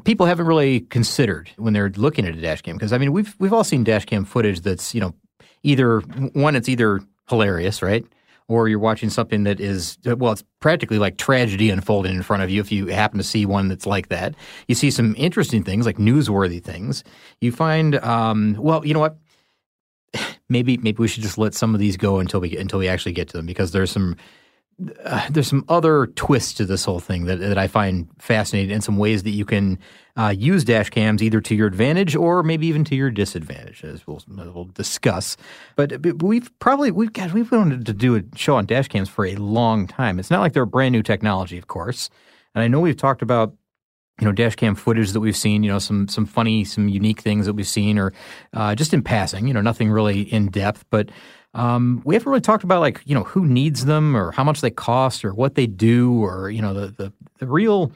people 0.03 0.27
haven't 0.27 0.45
really 0.45 0.81
considered 0.81 1.49
when 1.57 1.73
they're 1.73 1.89
looking 1.95 2.25
at 2.27 2.35
a 2.35 2.41
dash 2.41 2.61
cam. 2.61 2.75
Because 2.75 2.93
I 2.93 2.99
mean, 2.99 3.11
we've 3.11 3.35
we've 3.39 3.53
all 3.53 3.63
seen 3.63 3.83
dash 3.83 4.05
cam 4.05 4.25
footage 4.25 4.59
that's 4.61 4.93
you 4.93 5.01
know 5.01 5.15
either 5.63 6.01
one, 6.33 6.55
it's 6.55 6.69
either 6.69 6.99
hilarious, 7.29 7.81
right, 7.81 8.05
or 8.47 8.67
you're 8.67 8.79
watching 8.79 9.09
something 9.09 9.43
that 9.43 9.59
is 9.59 9.97
well, 10.05 10.33
it's 10.33 10.43
practically 10.59 10.99
like 10.99 11.17
tragedy 11.17 11.69
unfolding 11.69 12.15
in 12.15 12.21
front 12.21 12.43
of 12.43 12.49
you. 12.49 12.61
If 12.61 12.71
you 12.71 12.87
happen 12.87 13.17
to 13.17 13.23
see 13.23 13.45
one 13.45 13.67
that's 13.67 13.85
like 13.85 14.09
that, 14.09 14.35
you 14.67 14.75
see 14.75 14.91
some 14.91 15.15
interesting 15.17 15.63
things 15.63 15.85
like 15.85 15.97
newsworthy 15.97 16.63
things. 16.63 17.03
You 17.41 17.51
find, 17.51 17.95
um, 18.03 18.55
well, 18.59 18.85
you 18.85 18.93
know 18.93 18.99
what? 18.99 19.17
Maybe 20.49 20.77
maybe 20.77 20.99
we 20.99 21.07
should 21.07 21.23
just 21.23 21.39
let 21.39 21.55
some 21.55 21.73
of 21.73 21.79
these 21.79 21.97
go 21.97 22.19
until 22.19 22.39
we 22.39 22.55
until 22.55 22.77
we 22.77 22.87
actually 22.87 23.13
get 23.13 23.27
to 23.29 23.37
them 23.37 23.47
because 23.47 23.71
there's 23.71 23.89
some 23.89 24.15
uh, 25.03 25.27
there's 25.31 25.47
some 25.47 25.65
other 25.69 26.07
twists 26.07 26.53
to 26.53 26.65
this 26.65 26.85
whole 26.85 26.99
thing 26.99 27.25
that, 27.25 27.39
that 27.39 27.57
I 27.57 27.67
find 27.67 28.07
fascinating 28.19 28.71
and 28.71 28.83
some 28.83 28.97
ways 28.97 29.23
that 29.23 29.31
you 29.31 29.43
can 29.45 29.79
uh, 30.17 30.33
use 30.35 30.63
dash 30.63 30.89
cams 30.89 31.21
either 31.21 31.41
to 31.41 31.55
your 31.55 31.67
advantage 31.67 32.15
or 32.15 32.41
maybe 32.43 32.67
even 32.67 32.83
to 32.85 32.95
your 32.95 33.11
disadvantage, 33.11 33.83
as 33.83 34.07
we'll, 34.07 34.21
we'll 34.27 34.65
discuss. 34.65 35.35
But, 35.75 36.01
but 36.01 36.23
we've 36.23 36.57
probably 36.59 36.91
we've 36.91 37.13
got 37.13 37.33
we've 37.33 37.51
wanted 37.51 37.85
to 37.85 37.93
do 37.93 38.15
a 38.15 38.23
show 38.35 38.55
on 38.55 38.65
dash 38.65 38.87
cams 38.87 39.09
for 39.09 39.25
a 39.25 39.35
long 39.35 39.87
time. 39.87 40.19
It's 40.19 40.31
not 40.31 40.39
like 40.39 40.53
they're 40.53 40.63
a 40.63 40.67
brand 40.67 40.93
new 40.93 41.03
technology, 41.03 41.57
of 41.57 41.67
course. 41.67 42.09
And 42.53 42.63
I 42.63 42.67
know 42.67 42.79
we've 42.79 42.95
talked 42.95 43.21
about 43.21 43.53
you 44.19 44.25
know 44.25 44.31
dash 44.31 44.55
cam 44.55 44.75
footage 44.75 45.11
that 45.11 45.19
we've 45.19 45.35
seen 45.35 45.63
you 45.63 45.71
know 45.71 45.79
some 45.79 46.07
some 46.07 46.25
funny 46.25 46.63
some 46.63 46.87
unique 46.87 47.19
things 47.21 47.45
that 47.45 47.53
we've 47.53 47.67
seen 47.67 47.99
or 47.99 48.13
uh, 48.53 48.73
just 48.73 48.93
in 48.93 49.01
passing 49.01 49.47
you 49.47 49.53
know 49.53 49.61
nothing 49.61 49.91
really 49.91 50.21
in 50.21 50.47
depth 50.47 50.85
but 50.89 51.09
um, 51.53 52.01
we 52.05 52.15
haven't 52.15 52.29
really 52.29 52.41
talked 52.41 52.63
about 52.63 52.79
like 52.79 53.01
you 53.05 53.13
know 53.13 53.23
who 53.23 53.45
needs 53.45 53.85
them 53.85 54.15
or 54.15 54.31
how 54.31 54.43
much 54.43 54.61
they 54.61 54.71
cost 54.71 55.25
or 55.25 55.33
what 55.33 55.55
they 55.55 55.67
do 55.67 56.23
or 56.23 56.49
you 56.49 56.61
know 56.61 56.73
the 56.73 56.87
the, 56.87 57.13
the 57.39 57.47
real 57.47 57.91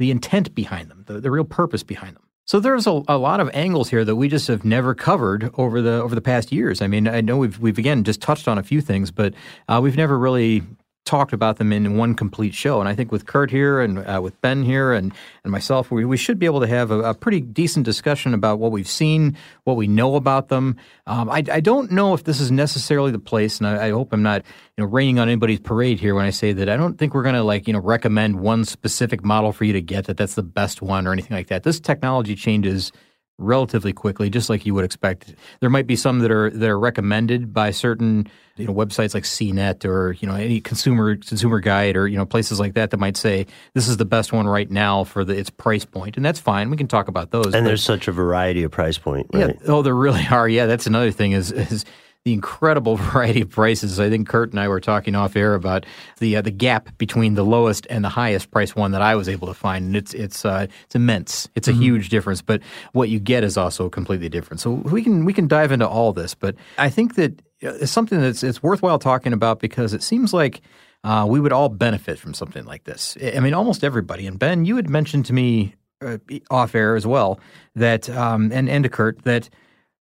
the 0.00 0.10
intent 0.10 0.54
behind 0.54 0.90
them, 0.90 1.04
the, 1.06 1.20
the 1.20 1.30
real 1.30 1.44
purpose 1.44 1.82
behind 1.82 2.16
them. 2.16 2.24
So 2.46 2.58
there's 2.58 2.86
a, 2.86 3.02
a 3.06 3.18
lot 3.18 3.38
of 3.38 3.50
angles 3.52 3.90
here 3.90 4.02
that 4.04 4.16
we 4.16 4.28
just 4.28 4.48
have 4.48 4.64
never 4.64 4.94
covered 4.94 5.50
over 5.58 5.82
the 5.82 6.02
over 6.02 6.14
the 6.14 6.22
past 6.22 6.50
years. 6.50 6.80
I 6.80 6.86
mean, 6.88 7.06
I 7.06 7.20
know 7.20 7.36
we've 7.36 7.60
we've 7.60 7.78
again 7.78 8.02
just 8.02 8.20
touched 8.20 8.48
on 8.48 8.56
a 8.56 8.62
few 8.62 8.80
things, 8.80 9.10
but 9.10 9.34
uh, 9.68 9.78
we've 9.80 9.96
never 9.96 10.18
really 10.18 10.62
talked 11.10 11.32
about 11.32 11.56
them 11.56 11.72
in 11.72 11.96
one 11.96 12.14
complete 12.14 12.54
show. 12.54 12.78
And 12.78 12.88
I 12.88 12.94
think 12.94 13.10
with 13.10 13.26
Kurt 13.26 13.50
here 13.50 13.80
and 13.80 13.98
uh, 13.98 14.20
with 14.22 14.40
Ben 14.42 14.62
here 14.62 14.92
and, 14.92 15.12
and 15.42 15.50
myself, 15.50 15.90
we, 15.90 16.04
we 16.04 16.16
should 16.16 16.38
be 16.38 16.46
able 16.46 16.60
to 16.60 16.68
have 16.68 16.92
a, 16.92 17.00
a, 17.00 17.14
pretty 17.14 17.40
decent 17.40 17.84
discussion 17.84 18.32
about 18.32 18.60
what 18.60 18.70
we've 18.70 18.88
seen, 18.88 19.36
what 19.64 19.76
we 19.76 19.88
know 19.88 20.14
about 20.14 20.50
them. 20.50 20.76
Um, 21.08 21.28
I, 21.28 21.42
I, 21.50 21.58
don't 21.58 21.90
know 21.90 22.14
if 22.14 22.22
this 22.22 22.38
is 22.38 22.52
necessarily 22.52 23.10
the 23.10 23.18
place, 23.18 23.58
and 23.58 23.66
I, 23.66 23.88
I, 23.88 23.90
hope 23.90 24.12
I'm 24.12 24.22
not 24.22 24.44
you 24.76 24.84
know 24.84 24.88
raining 24.88 25.18
on 25.18 25.28
anybody's 25.28 25.58
parade 25.58 25.98
here 25.98 26.14
when 26.14 26.24
I 26.24 26.30
say 26.30 26.52
that 26.52 26.68
I 26.68 26.76
don't 26.76 26.96
think 26.96 27.12
we're 27.12 27.24
going 27.24 27.34
to 27.34 27.42
like 27.42 27.66
you 27.66 27.72
know 27.72 27.80
recommend 27.80 28.38
one 28.38 28.64
specific 28.64 29.24
model 29.24 29.52
for 29.52 29.64
you 29.64 29.72
to 29.72 29.82
get 29.82 30.04
that 30.04 30.16
that's 30.16 30.36
the 30.36 30.44
best 30.44 30.80
one 30.80 31.08
or 31.08 31.12
anything 31.12 31.36
like 31.36 31.48
that. 31.48 31.64
This 31.64 31.80
technology 31.80 32.36
changes 32.36 32.92
relatively 33.40 33.92
quickly, 33.92 34.30
just 34.30 34.50
like 34.50 34.66
you 34.66 34.74
would 34.74 34.84
expect. 34.84 35.34
There 35.60 35.70
might 35.70 35.86
be 35.86 35.96
some 35.96 36.20
that 36.20 36.30
are 36.30 36.50
that 36.50 36.68
are 36.68 36.78
recommended 36.78 37.52
by 37.52 37.70
certain 37.70 38.28
you 38.56 38.66
know 38.66 38.74
websites 38.74 39.14
like 39.14 39.24
CNET 39.24 39.84
or 39.84 40.12
you 40.12 40.28
know 40.28 40.34
any 40.34 40.60
consumer 40.60 41.16
consumer 41.16 41.60
guide 41.60 41.96
or 41.96 42.06
you 42.06 42.16
know 42.16 42.26
places 42.26 42.60
like 42.60 42.74
that 42.74 42.90
that 42.90 42.98
might 42.98 43.16
say 43.16 43.46
this 43.74 43.88
is 43.88 43.96
the 43.96 44.04
best 44.04 44.32
one 44.32 44.46
right 44.46 44.70
now 44.70 45.04
for 45.04 45.24
the 45.24 45.36
its 45.36 45.50
price 45.50 45.84
point, 45.84 46.16
and 46.16 46.24
that's 46.24 46.40
fine. 46.40 46.70
We 46.70 46.76
can 46.76 46.88
talk 46.88 47.08
about 47.08 47.30
those. 47.30 47.54
And 47.54 47.66
there's 47.66 47.82
such 47.82 48.06
a 48.08 48.12
variety 48.12 48.62
of 48.62 48.70
price 48.70 48.98
point. 48.98 49.28
Right? 49.32 49.56
Yeah. 49.60 49.66
Oh, 49.72 49.82
there 49.82 49.94
really 49.94 50.26
are. 50.30 50.48
Yeah, 50.48 50.66
that's 50.66 50.86
another 50.86 51.10
thing. 51.10 51.32
Is 51.32 51.50
is 51.50 51.84
the 52.24 52.32
incredible 52.32 52.96
variety 53.12 53.42
of 53.42 53.50
prices. 53.50 53.98
I 53.98 54.10
think 54.10 54.28
Kurt 54.28 54.50
and 54.50 54.60
I 54.60 54.68
were 54.68 54.80
talking 54.80 55.14
off 55.14 55.36
air 55.36 55.54
about 55.54 55.86
the 56.18 56.36
uh, 56.36 56.42
the 56.42 56.50
gap 56.50 56.96
between 56.98 57.34
the 57.34 57.44
lowest 57.44 57.86
and 57.88 58.04
the 58.04 58.08
highest 58.08 58.50
price 58.50 58.76
one 58.76 58.92
that 58.92 59.02
I 59.02 59.14
was 59.14 59.28
able 59.28 59.48
to 59.48 59.54
find, 59.54 59.86
and 59.86 59.96
it's 59.96 60.14
it's 60.14 60.44
uh, 60.44 60.66
it's 60.84 60.94
immense. 60.94 61.48
It's 61.54 61.68
a 61.68 61.72
mm-hmm. 61.72 61.82
huge 61.82 62.08
difference, 62.08 62.42
but 62.42 62.60
what 62.92 63.08
you 63.08 63.18
get 63.18 63.44
is 63.44 63.56
also 63.56 63.88
completely 63.88 64.28
different. 64.28 64.60
So 64.60 64.70
we 64.70 65.02
can 65.02 65.24
we 65.24 65.32
can 65.32 65.48
dive 65.48 65.72
into 65.72 65.88
all 65.88 66.12
this, 66.12 66.34
but 66.34 66.54
I 66.78 66.90
think 66.90 67.14
that 67.14 67.40
it's 67.60 67.92
something 67.92 68.20
that's 68.20 68.42
it's 68.42 68.62
worthwhile 68.62 68.98
talking 68.98 69.32
about 69.32 69.60
because 69.60 69.94
it 69.94 70.02
seems 70.02 70.32
like. 70.32 70.60
Uh, 71.02 71.24
we 71.26 71.40
would 71.40 71.50
all 71.50 71.70
benefit 71.70 72.18
from 72.18 72.34
something 72.34 72.66
like 72.66 72.84
this. 72.84 73.16
I 73.34 73.40
mean, 73.40 73.54
almost 73.54 73.82
everybody. 73.82 74.26
And 74.26 74.38
Ben, 74.38 74.66
you 74.66 74.76
had 74.76 74.90
mentioned 74.90 75.24
to 75.24 75.32
me 75.32 75.74
uh, 76.04 76.18
off 76.50 76.74
air 76.74 76.94
as 76.94 77.06
well 77.06 77.40
that, 77.74 78.10
um, 78.10 78.52
and 78.52 78.68
and 78.68 78.84
to 78.84 78.90
Kurt 78.90 79.24
that 79.24 79.48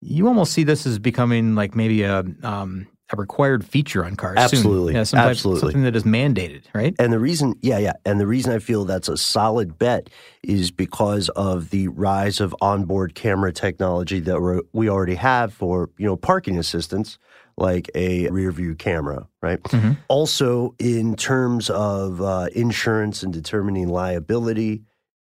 you 0.01 0.29
almost 0.29 0.53
see 0.53 0.65
this 0.65 0.87
as 0.87 0.99
becoming 0.99 1.55
like 1.55 1.75
maybe 1.75 2.03
a 2.03 2.25
um, 2.43 2.87
a 3.11 3.17
required 3.17 3.65
feature 3.65 4.05
on 4.05 4.17
cars. 4.17 4.37
Absolutely, 4.39 4.93
soon. 4.93 5.19
yeah, 5.19 5.29
Absolutely, 5.29 5.61
something 5.61 5.83
that 5.83 5.97
is 5.97 6.05
mandated, 6.05 6.65
right? 6.75 6.95
And 6.99 7.13
the 7.13 7.19
reason, 7.19 7.55
yeah, 7.63 7.79
yeah, 7.79 7.95
and 8.05 8.21
the 8.21 8.27
reason 8.27 8.53
I 8.53 8.59
feel 8.59 8.85
that's 8.85 9.09
a 9.09 9.17
solid 9.17 9.79
bet 9.79 10.11
is 10.43 10.71
because 10.71 11.29
of 11.31 11.71
the 11.71 11.89
rise 11.89 12.41
of 12.41 12.55
onboard 12.61 13.15
camera 13.15 13.53
technology 13.53 14.21
that 14.21 14.63
we 14.73 14.91
already 14.91 15.15
have 15.15 15.55
for 15.55 15.91
you 15.99 16.07
know 16.07 16.17
parking 16.17 16.59
assistance, 16.59 17.19
like 17.57 17.91
a 17.95 18.29
rear 18.29 18.53
view 18.53 18.75
camera, 18.75 19.27
right? 19.43 19.63
Mm-hmm. 19.63 19.93
Also, 20.09 20.75
in 20.79 21.17
terms 21.17 21.71
of 21.71 22.21
uh, 22.21 22.49
insurance 22.55 23.23
and 23.23 23.33
determining 23.33 23.89
liability, 23.89 24.83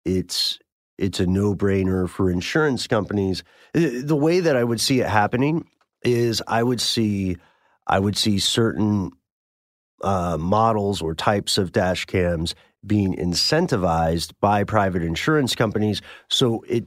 it's 0.04 0.58
it's 0.98 1.20
a 1.20 1.26
no 1.26 1.54
brainer 1.54 2.08
for 2.08 2.30
insurance 2.30 2.86
companies. 2.86 3.42
The 3.72 4.16
way 4.16 4.40
that 4.40 4.56
I 4.56 4.64
would 4.64 4.80
see 4.80 5.00
it 5.00 5.08
happening 5.08 5.66
is 6.02 6.42
I 6.46 6.62
would 6.62 6.80
see 6.80 7.36
I 7.86 7.98
would 7.98 8.16
see 8.16 8.38
certain 8.38 9.12
uh, 10.02 10.36
models 10.38 11.00
or 11.00 11.14
types 11.14 11.58
of 11.58 11.72
dash 11.72 12.04
cams 12.04 12.54
being 12.86 13.16
incentivized 13.16 14.32
by 14.40 14.64
private 14.64 15.02
insurance 15.02 15.54
companies. 15.54 16.02
So 16.28 16.64
it 16.68 16.86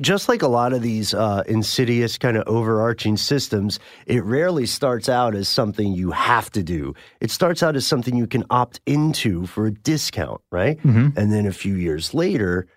just 0.00 0.28
like 0.28 0.42
a 0.42 0.48
lot 0.48 0.72
of 0.72 0.82
these 0.82 1.12
uh, 1.12 1.42
insidious 1.46 2.18
kind 2.18 2.36
of 2.36 2.46
overarching 2.46 3.16
systems, 3.16 3.80
it 4.06 4.22
rarely 4.24 4.66
starts 4.66 5.08
out 5.08 5.34
as 5.34 5.48
something 5.48 5.92
you 5.92 6.12
have 6.12 6.50
to 6.52 6.62
do. 6.62 6.94
It 7.20 7.30
starts 7.30 7.62
out 7.62 7.74
as 7.76 7.86
something 7.86 8.16
you 8.16 8.26
can 8.26 8.44
opt 8.50 8.80
into 8.86 9.46
for 9.46 9.66
a 9.66 9.72
discount, 9.72 10.40
right? 10.50 10.78
Mm-hmm. 10.78 11.18
And 11.18 11.32
then 11.32 11.46
a 11.46 11.52
few 11.52 11.74
years 11.74 12.14
later, 12.14 12.68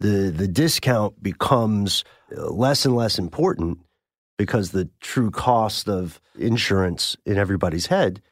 the 0.00 0.32
the 0.34 0.48
discount 0.48 1.22
becomes 1.22 2.04
uh, 2.36 2.50
less 2.50 2.84
and 2.84 2.96
less 2.96 3.18
important 3.18 3.78
because 4.38 4.70
the 4.70 4.88
true 5.00 5.30
cost 5.30 5.88
of 5.88 6.20
insurance 6.38 7.16
in 7.26 7.36
everybody's 7.36 7.86
head 7.86 8.22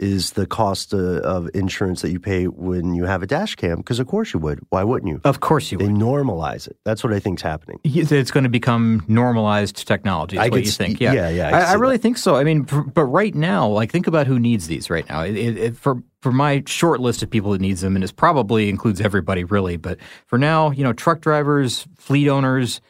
is 0.00 0.32
the 0.32 0.46
cost 0.46 0.92
of, 0.92 1.18
of 1.18 1.50
insurance 1.54 2.02
that 2.02 2.10
you 2.10 2.18
pay 2.18 2.46
when 2.46 2.94
you 2.94 3.04
have 3.04 3.22
a 3.22 3.26
dash 3.26 3.54
cam 3.54 3.76
because 3.76 4.00
of 4.00 4.06
course 4.06 4.32
you 4.32 4.40
would. 4.40 4.60
Why 4.70 4.82
wouldn't 4.82 5.10
you? 5.10 5.20
Of 5.24 5.40
course 5.40 5.70
you 5.70 5.78
would. 5.78 5.86
they 5.86 5.92
would. 5.92 6.00
normalize 6.00 6.66
it. 6.66 6.76
That's 6.84 7.04
what 7.04 7.12
i 7.12 7.20
think's 7.20 7.42
happening. 7.42 7.78
It's 7.84 8.30
going 8.30 8.44
to 8.44 8.50
become 8.50 9.04
normalized 9.08 9.86
technology 9.86 10.36
is 10.36 10.42
I 10.42 10.48
what 10.48 10.64
you 10.64 10.70
think 10.70 11.00
yeah. 11.00 11.12
yeah, 11.12 11.28
yeah 11.28 11.48
I, 11.48 11.60
I, 11.60 11.64
I 11.64 11.72
really 11.74 11.96
that. 11.96 12.02
think 12.02 12.18
so. 12.18 12.36
I 12.36 12.44
mean 12.44 12.62
but 12.62 13.04
right 13.04 13.34
now 13.34 13.68
like 13.68 13.90
think 13.90 14.06
about 14.06 14.26
who 14.26 14.38
needs 14.38 14.66
these 14.66 14.90
right 14.90 15.08
now. 15.08 15.22
It, 15.22 15.36
it, 15.36 15.76
for 15.76 16.02
for 16.20 16.32
my 16.32 16.62
short 16.66 17.00
list 17.00 17.22
of 17.22 17.30
people 17.30 17.52
that 17.52 17.60
needs 17.60 17.80
them, 17.80 17.94
and 17.94 18.04
it 18.04 18.14
probably 18.16 18.68
includes 18.68 19.00
everybody 19.00 19.44
really, 19.44 19.76
but 19.76 19.98
for 20.26 20.38
now, 20.38 20.70
you 20.70 20.84
know, 20.84 20.92
truck 20.92 21.20
drivers, 21.20 21.86
fleet 21.96 22.28
owners, 22.28 22.80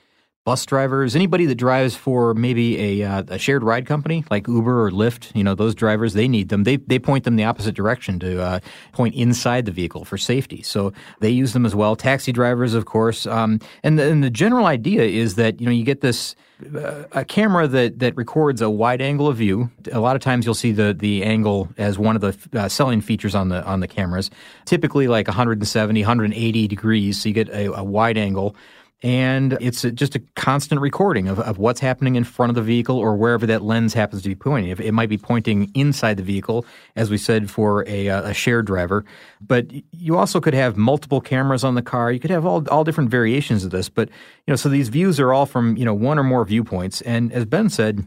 bus 0.45 0.65
drivers, 0.65 1.15
anybody 1.15 1.45
that 1.47 1.57
drives 1.57 1.95
for 1.95 2.33
maybe 2.33 3.03
a, 3.03 3.07
uh, 3.07 3.23
a 3.29 3.39
shared 3.39 3.63
ride 3.63 3.87
company 3.87 4.25
like 4.31 4.49
Uber 4.49 4.87
or 4.87 4.91
Lyft, 4.91 5.35
you 5.35 5.45
know, 5.45 5.55
those 5.55 5.75
drivers, 5.75 6.15
they 6.15 6.29
need 6.29 6.49
them. 6.49 6.65
They, 6.65 6.77
they 6.77 6.99
point 6.99 7.25
them 7.25 7.37
the 7.37 7.45
opposite 7.45 7.75
direction 7.75 8.19
to 8.21 8.41
uh, 8.41 8.61
point 8.93 9.15
inside 9.15 9.67
the 9.67 9.73
vehicle 9.73 10.05
for 10.05 10.17
safety. 10.17 10.63
So 10.63 10.93
they 11.21 11.31
use 11.31 11.53
them 11.53 11.67
as 11.67 11.75
well. 11.75 11.95
Taxi 11.95 12.33
drivers, 12.33 12.73
of 12.73 12.87
course. 12.87 13.27
Um, 13.27 13.61
and, 13.83 13.99
the, 13.99 14.11
and 14.11 14.25
the 14.25 14.31
general 14.31 14.67
idea 14.67 15.03
is 15.03 15.35
that, 15.35 15.61
you 15.61 15.67
know, 15.67 15.73
you 15.73 15.85
get 15.85 16.01
this 16.01 16.35
uh, 16.75 17.05
a 17.13 17.25
camera 17.25 17.67
that, 17.67 17.99
that 17.99 18.17
records 18.17 18.61
a 18.61 18.71
wide 18.71 19.01
angle 19.01 19.29
of 19.29 19.37
view. 19.37 19.71
A 19.93 20.01
lot 20.01 20.17
of 20.17 20.23
times 20.23 20.45
you'll 20.45 20.55
see 20.55 20.73
the, 20.73 20.95
the 20.95 21.23
angle 21.23 21.69
as 21.79 21.99
one 21.99 22.17
of 22.17 22.23
the 22.23 22.59
uh, 22.59 22.69
selling 22.69 23.01
features 23.01 23.35
on 23.35 23.49
the 23.49 23.65
on 23.65 23.81
the 23.81 23.89
cameras. 23.89 24.31
Typically 24.67 25.09
like 25.09 25.27
170, 25.27 26.01
180 26.01 26.69
degrees, 26.69 27.23
so 27.23 27.29
you 27.29 27.35
get 27.35 27.49
a, 27.49 27.73
a 27.73 27.85
wide 27.85 28.19
angle 28.19 28.55
and 29.03 29.57
it's 29.61 29.83
just 29.83 30.15
a 30.15 30.19
constant 30.37 30.81
recording 30.81 31.29
of, 31.29 31.41
of 31.41 31.59
what's 31.59 31.81
happening 31.81 32.17
in 32.17 32.25
front 32.25 32.51
of 32.51 32.57
the 32.57 32.63
vehicle 32.63 32.99
or 32.99 33.17
wherever 33.17 33.47
that 33.47 33.63
lens 33.63 33.95
happens 33.95 34.23
to 34.23 34.29
be 34.29 34.35
pointing. 34.35 34.71
It 34.71 34.93
might 34.93 35.09
be 35.09 35.17
pointing 35.17 35.71
inside 35.75 36.19
the 36.19 36.23
vehicle, 36.23 36.67
as 36.97 37.11
we 37.11 37.17
said 37.17 37.51
for 37.51 37.85
a, 37.89 38.09
a 38.09 38.35
shared 38.35 38.67
driver, 38.67 39.05
but 39.41 39.67
you 39.93 40.17
also 40.19 40.41
could 40.41 40.55
have 40.55 40.77
multiple 40.77 41.21
cameras 41.21 41.65
on 41.65 41.75
the 41.75 41.83
car. 41.83 42.13
You 42.13 42.21
could 42.21 42.31
have 42.31 42.45
all 42.45 42.67
all 42.69 42.85
different 42.85 43.11
variations 43.11 43.65
of 43.65 43.71
this, 43.71 43.89
but 43.89 44.09
you 44.09 44.53
know, 44.53 44.57
so 44.57 44.69
these 44.69 44.89
views 44.89 45.19
are 45.19 45.33
all 45.33 45.47
from 45.47 45.77
you 45.77 45.85
know 45.85 45.95
one 45.95 46.19
or 46.19 46.25
more 46.25 46.45
viewpoints. 46.45 47.01
And 47.03 47.33
as 47.33 47.47
Ben 47.47 47.71
said, 47.71 48.07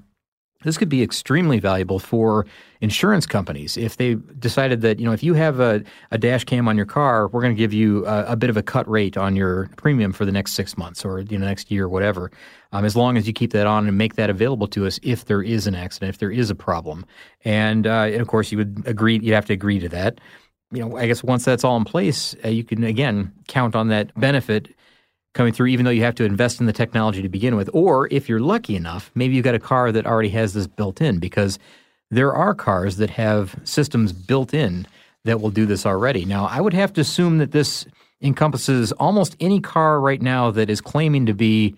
this 0.63 0.77
could 0.77 0.89
be 0.89 1.03
extremely 1.03 1.59
valuable 1.59 1.99
for 1.99 2.45
insurance 2.81 3.25
companies 3.25 3.77
if 3.77 3.95
they 3.95 4.15
decided 4.39 4.81
that 4.81 4.99
you 4.99 5.05
know 5.05 5.13
if 5.13 5.23
you 5.23 5.33
have 5.33 5.61
a, 5.61 5.81
a 6.11 6.17
dash 6.17 6.43
cam 6.43 6.67
on 6.67 6.75
your 6.75 6.85
car, 6.85 7.29
we're 7.29 7.41
going 7.41 7.55
to 7.55 7.57
give 7.57 7.73
you 7.73 8.05
a, 8.05 8.25
a, 8.33 8.35
bit 8.35 8.49
of 8.49 8.57
a 8.57 8.61
cut 8.61 8.89
rate 8.89 9.15
on 9.15 9.37
your 9.37 9.69
premium 9.77 10.11
for 10.11 10.25
the 10.25 10.31
next 10.31 10.51
six 10.51 10.77
months 10.77 11.05
or 11.05 11.21
you 11.21 11.37
know 11.37 11.45
next 11.45 11.71
year, 11.71 11.85
or 11.85 11.89
whatever. 11.89 12.31
Um, 12.73 12.85
as 12.85 12.95
long 12.95 13.17
as 13.17 13.27
you 13.27 13.33
keep 13.33 13.53
that 13.53 13.67
on 13.67 13.87
and 13.87 13.97
make 13.97 14.15
that 14.15 14.29
available 14.29 14.67
to 14.69 14.85
us 14.85 14.99
if 15.03 15.25
there 15.25 15.41
is 15.41 15.67
an 15.67 15.75
accident, 15.75 16.09
if 16.09 16.17
there 16.17 16.31
is 16.31 16.49
a 16.49 16.55
problem, 16.55 17.05
and, 17.45 17.85
uh, 17.85 18.09
and 18.11 18.19
of 18.19 18.27
course 18.27 18.51
you 18.51 18.57
would 18.57 18.83
agree, 18.85 19.19
you'd 19.19 19.35
have 19.35 19.45
to 19.45 19.53
agree 19.53 19.79
to 19.79 19.89
that. 19.89 20.19
You 20.71 20.79
know, 20.79 20.97
I 20.97 21.05
guess 21.05 21.23
once 21.23 21.45
that's 21.45 21.63
all 21.63 21.77
in 21.77 21.85
place, 21.85 22.35
uh, 22.43 22.49
you 22.49 22.63
can 22.63 22.83
again 22.83 23.31
count 23.47 23.75
on 23.75 23.89
that 23.89 24.13
benefit 24.19 24.73
coming 25.33 25.53
through, 25.53 25.67
even 25.67 25.85
though 25.85 25.91
you 25.91 26.03
have 26.03 26.15
to 26.15 26.23
invest 26.23 26.59
in 26.59 26.67
the 26.67 26.73
technology 26.73 27.21
to 27.21 27.29
begin 27.29 27.55
with. 27.55 27.69
Or 27.73 28.07
if 28.11 28.29
you're 28.29 28.39
lucky 28.39 28.75
enough, 28.75 29.11
maybe 29.15 29.35
you've 29.35 29.43
got 29.43 29.55
a 29.55 29.59
car 29.59 29.91
that 29.91 30.05
already 30.05 30.29
has 30.29 30.53
this 30.53 30.67
built 30.67 31.01
in 31.01 31.19
because 31.19 31.59
there 32.11 32.33
are 32.33 32.53
cars 32.53 32.97
that 32.97 33.09
have 33.11 33.55
systems 33.63 34.13
built 34.13 34.53
in 34.53 34.87
that 35.25 35.41
will 35.41 35.49
do 35.49 35.65
this 35.65 35.85
already. 35.85 36.25
Now, 36.25 36.45
I 36.45 36.61
would 36.61 36.73
have 36.73 36.93
to 36.93 37.01
assume 37.01 37.39
that 37.39 37.51
this 37.51 37.85
encompasses 38.21 38.91
almost 38.93 39.35
any 39.39 39.59
car 39.59 39.99
right 39.99 40.21
now 40.21 40.51
that 40.51 40.69
is 40.69 40.81
claiming 40.81 41.25
to 41.25 41.33
be 41.33 41.75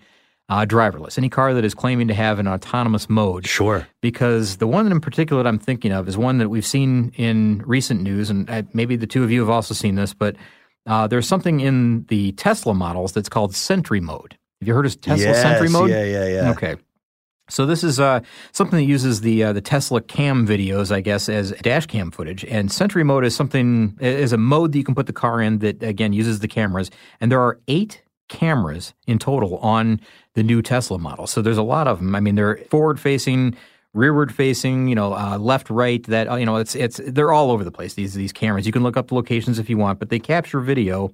uh, 0.48 0.64
driverless, 0.64 1.18
any 1.18 1.28
car 1.28 1.54
that 1.54 1.64
is 1.64 1.74
claiming 1.74 2.06
to 2.08 2.14
have 2.14 2.38
an 2.38 2.46
autonomous 2.46 3.08
mode. 3.08 3.46
Sure. 3.46 3.86
Because 4.00 4.58
the 4.58 4.66
one 4.66 4.90
in 4.90 5.00
particular 5.00 5.42
that 5.42 5.48
I'm 5.48 5.58
thinking 5.58 5.92
of 5.92 6.08
is 6.08 6.16
one 6.16 6.38
that 6.38 6.48
we've 6.48 6.66
seen 6.66 7.12
in 7.16 7.62
recent 7.66 8.02
news, 8.02 8.30
and 8.30 8.48
uh, 8.48 8.62
maybe 8.72 8.94
the 8.96 9.06
two 9.06 9.24
of 9.24 9.30
you 9.30 9.40
have 9.40 9.50
also 9.50 9.74
seen 9.74 9.96
this, 9.96 10.14
but 10.14 10.36
uh, 10.86 11.06
there's 11.06 11.26
something 11.26 11.60
in 11.60 12.04
the 12.04 12.32
Tesla 12.32 12.74
models 12.74 13.12
that's 13.12 13.28
called 13.28 13.54
Sentry 13.54 14.00
Mode. 14.00 14.38
Have 14.60 14.68
you 14.68 14.74
heard 14.74 14.86
of 14.86 15.00
Tesla 15.00 15.26
yes, 15.26 15.42
Sentry 15.42 15.68
Mode? 15.68 15.90
Yeah, 15.90 16.04
yeah, 16.04 16.26
yeah. 16.26 16.50
Okay. 16.50 16.76
So 17.48 17.64
this 17.64 17.84
is 17.84 18.00
uh, 18.00 18.20
something 18.50 18.76
that 18.76 18.84
uses 18.86 19.20
the 19.20 19.44
uh, 19.44 19.52
the 19.52 19.60
Tesla 19.60 20.00
cam 20.00 20.46
videos, 20.46 20.90
I 20.90 21.00
guess, 21.00 21.28
as 21.28 21.52
dash 21.62 21.86
cam 21.86 22.10
footage. 22.10 22.44
And 22.44 22.72
Sentry 22.72 23.04
Mode 23.04 23.24
is 23.24 23.36
something 23.36 23.96
is 24.00 24.32
a 24.32 24.36
mode 24.36 24.72
that 24.72 24.78
you 24.78 24.84
can 24.84 24.96
put 24.96 25.06
the 25.06 25.12
car 25.12 25.40
in 25.40 25.60
that 25.60 25.82
again 25.82 26.12
uses 26.12 26.40
the 26.40 26.48
cameras. 26.48 26.90
And 27.20 27.30
there 27.30 27.40
are 27.40 27.60
eight 27.68 28.02
cameras 28.28 28.94
in 29.06 29.18
total 29.18 29.58
on 29.58 30.00
the 30.34 30.42
new 30.42 30.60
Tesla 30.60 30.98
model. 30.98 31.26
So 31.26 31.40
there's 31.40 31.58
a 31.58 31.62
lot 31.62 31.86
of 31.86 31.98
them. 31.98 32.16
I 32.16 32.20
mean, 32.20 32.34
they're 32.34 32.56
forward 32.70 32.98
facing, 32.98 33.56
rearward 33.96 34.34
facing, 34.34 34.88
you 34.88 34.94
know, 34.94 35.14
uh, 35.14 35.38
left, 35.38 35.70
right. 35.70 36.04
That 36.06 36.28
uh, 36.28 36.36
you 36.36 36.46
know, 36.46 36.56
it's 36.56 36.74
it's 36.74 37.00
they're 37.04 37.32
all 37.32 37.50
over 37.50 37.64
the 37.64 37.72
place. 37.72 37.94
These 37.94 38.14
these 38.14 38.32
cameras. 38.32 38.66
You 38.66 38.72
can 38.72 38.82
look 38.82 38.96
up 38.96 39.08
the 39.08 39.14
locations 39.14 39.58
if 39.58 39.68
you 39.68 39.78
want, 39.78 39.98
but 39.98 40.10
they 40.10 40.18
capture 40.18 40.60
video 40.60 41.10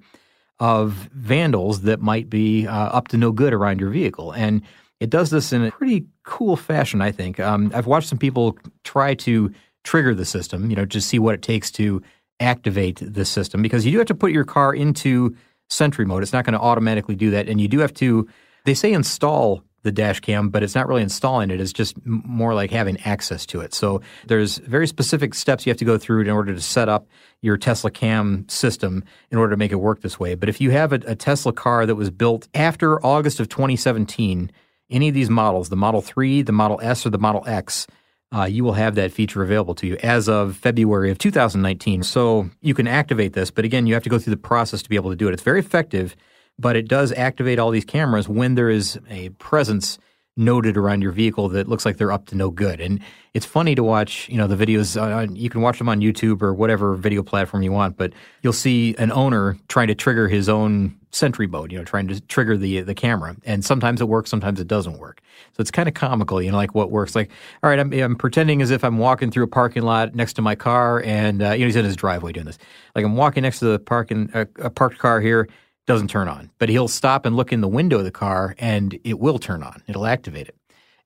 of 0.59 1.09
vandals 1.13 1.81
that 1.81 1.99
might 1.99 2.29
be 2.29 2.67
uh, 2.67 2.71
up 2.71 3.07
to 3.09 3.17
no 3.17 3.31
good 3.31 3.53
around 3.53 3.79
your 3.79 3.89
vehicle 3.89 4.31
and 4.31 4.61
it 5.03 5.09
does 5.09 5.31
this 5.31 5.51
in 5.51 5.65
a 5.65 5.71
pretty 5.71 6.05
cool 6.23 6.55
fashion, 6.55 7.01
I 7.01 7.11
think. 7.11 7.37
Um, 7.37 7.71
I've 7.75 7.87
watched 7.87 8.07
some 8.07 8.17
people 8.17 8.57
try 8.85 9.15
to 9.15 9.53
trigger 9.83 10.15
the 10.15 10.23
system, 10.23 10.69
you 10.69 10.77
know, 10.77 10.85
just 10.85 11.09
see 11.09 11.19
what 11.19 11.35
it 11.35 11.41
takes 11.41 11.69
to 11.71 12.01
activate 12.39 13.01
the 13.01 13.25
system 13.25 13.61
because 13.61 13.85
you 13.85 13.91
do 13.91 13.97
have 13.97 14.07
to 14.07 14.15
put 14.15 14.31
your 14.31 14.45
car 14.45 14.73
into 14.73 15.35
Sentry 15.69 16.05
mode. 16.05 16.23
It's 16.23 16.31
not 16.31 16.45
going 16.45 16.53
to 16.53 16.59
automatically 16.59 17.15
do 17.15 17.31
that. 17.31 17.49
And 17.49 17.59
you 17.59 17.67
do 17.67 17.79
have 17.79 17.93
to, 17.95 18.29
they 18.63 18.73
say 18.73 18.93
install 18.93 19.61
the 19.83 19.91
dash 19.91 20.19
cam, 20.21 20.49
but 20.49 20.63
it's 20.63 20.75
not 20.75 20.87
really 20.87 21.01
installing 21.01 21.51
it. 21.51 21.61
It's 21.61 21.73
just 21.73 21.95
more 22.05 22.53
like 22.53 22.71
having 22.71 22.99
access 23.01 23.45
to 23.47 23.59
it. 23.61 23.73
So 23.73 24.01
there's 24.27 24.57
very 24.59 24.87
specific 24.87 25.33
steps 25.33 25.65
you 25.65 25.69
have 25.69 25.77
to 25.77 25.85
go 25.85 25.97
through 25.97 26.21
in 26.21 26.29
order 26.29 26.53
to 26.53 26.61
set 26.61 26.89
up 26.89 27.07
your 27.41 27.57
Tesla 27.57 27.91
cam 27.91 28.47
system 28.47 29.03
in 29.29 29.37
order 29.37 29.51
to 29.51 29.57
make 29.57 29.71
it 29.71 29.75
work 29.75 30.01
this 30.01 30.19
way. 30.19 30.35
But 30.35 30.49
if 30.49 30.61
you 30.61 30.71
have 30.71 30.93
a, 30.93 31.01
a 31.05 31.15
Tesla 31.15 31.53
car 31.53 31.85
that 31.85 31.95
was 31.95 32.09
built 32.09 32.47
after 32.53 33.05
August 33.05 33.39
of 33.39 33.49
2017, 33.49 34.49
any 34.89 35.07
of 35.09 35.13
these 35.13 35.29
models, 35.29 35.69
the 35.69 35.75
Model 35.75 36.01
3, 36.01 36.41
the 36.43 36.51
Model 36.51 36.79
S, 36.81 37.05
or 37.05 37.09
the 37.09 37.17
Model 37.17 37.43
X, 37.45 37.85
uh, 38.33 38.45
you 38.45 38.63
will 38.63 38.73
have 38.73 38.95
that 38.95 39.11
feature 39.11 39.43
available 39.43 39.75
to 39.75 39.87
you 39.87 39.97
as 40.01 40.27
of 40.27 40.57
February 40.57 41.11
of 41.11 41.17
2019. 41.17 42.03
So 42.03 42.49
you 42.61 42.73
can 42.73 42.87
activate 42.87 43.33
this, 43.33 43.51
but 43.51 43.65
again, 43.65 43.85
you 43.85 43.93
have 43.93 44.03
to 44.03 44.09
go 44.09 44.17
through 44.17 44.31
the 44.31 44.37
process 44.37 44.81
to 44.81 44.89
be 44.89 44.95
able 44.95 45.11
to 45.11 45.15
do 45.15 45.27
it. 45.27 45.33
It's 45.33 45.43
very 45.43 45.59
effective, 45.59 46.15
but 46.59 46.75
it 46.75 46.87
does 46.87 47.11
activate 47.13 47.59
all 47.59 47.71
these 47.71 47.85
cameras 47.85 48.27
when 48.27 48.55
there 48.55 48.69
is 48.69 48.99
a 49.09 49.29
presence 49.29 49.97
noted 50.35 50.77
around 50.77 51.01
your 51.01 51.11
vehicle 51.11 51.49
that 51.49 51.67
looks 51.67 51.85
like 51.85 51.97
they're 51.97 52.11
up 52.11 52.25
to 52.25 52.35
no 52.35 52.49
good. 52.49 52.81
And 52.81 52.99
it's 53.33 53.45
funny 53.45 53.75
to 53.75 53.83
watch, 53.83 54.27
you 54.29 54.37
know, 54.37 54.47
the 54.47 54.55
videos. 54.55 54.99
On, 54.99 55.35
you 55.35 55.49
can 55.49 55.61
watch 55.61 55.77
them 55.77 55.89
on 55.89 56.01
YouTube 56.01 56.41
or 56.41 56.53
whatever 56.53 56.95
video 56.95 57.21
platform 57.21 57.61
you 57.61 57.71
want, 57.71 57.97
but 57.97 58.13
you'll 58.41 58.53
see 58.53 58.95
an 58.97 59.11
owner 59.11 59.57
trying 59.67 59.87
to 59.87 59.95
trigger 59.95 60.27
his 60.27 60.49
own 60.49 60.97
Sentry 61.11 61.45
mode, 61.45 61.71
you 61.71 61.77
know, 61.77 61.83
trying 61.83 62.07
to 62.07 62.19
trigger 62.21 62.57
the 62.57 62.81
the 62.81 62.95
camera. 62.95 63.35
And 63.45 63.63
sometimes 63.63 64.01
it 64.01 64.05
works, 64.05 64.31
sometimes 64.31 64.59
it 64.59 64.67
doesn't 64.67 64.97
work. 64.97 65.21
So 65.55 65.61
it's 65.61 65.69
kind 65.69 65.87
of 65.87 65.93
comical, 65.93 66.41
you 66.41 66.49
know, 66.49 66.57
like 66.57 66.73
what 66.73 66.89
works. 66.89 67.15
Like, 67.15 67.29
all 67.61 67.69
right, 67.69 67.79
I'm, 67.79 67.93
I'm 67.93 68.15
pretending 68.15 68.63
as 68.63 68.71
if 68.71 68.83
I'm 68.83 68.97
walking 68.97 69.29
through 69.29 69.43
a 69.43 69.47
parking 69.47 69.83
lot 69.83 70.15
next 70.15 70.33
to 70.33 70.41
my 70.41 70.55
car, 70.55 71.03
and 71.03 71.43
uh, 71.43 71.51
you 71.51 71.59
know, 71.59 71.65
he's 71.67 71.75
in 71.75 71.85
his 71.85 71.95
driveway 71.95 72.31
doing 72.31 72.47
this. 72.47 72.57
Like 72.95 73.05
I'm 73.05 73.15
walking 73.15 73.43
next 73.43 73.59
to 73.59 73.65
the 73.65 73.77
parking 73.77 74.31
uh, 74.33 74.45
a 74.57 74.71
parked 74.71 74.97
car 74.97 75.21
here 75.21 75.47
doesn't 75.85 76.07
turn 76.09 76.27
on, 76.27 76.49
but 76.59 76.69
he'll 76.69 76.87
stop 76.87 77.25
and 77.25 77.35
look 77.35 77.51
in 77.51 77.61
the 77.61 77.67
window 77.67 77.99
of 77.99 78.05
the 78.05 78.11
car 78.11 78.55
and 78.57 78.97
it 79.03 79.19
will 79.19 79.37
turn 79.39 79.63
on. 79.63 79.83
It'll 79.87 80.05
activate 80.05 80.47
it. 80.47 80.55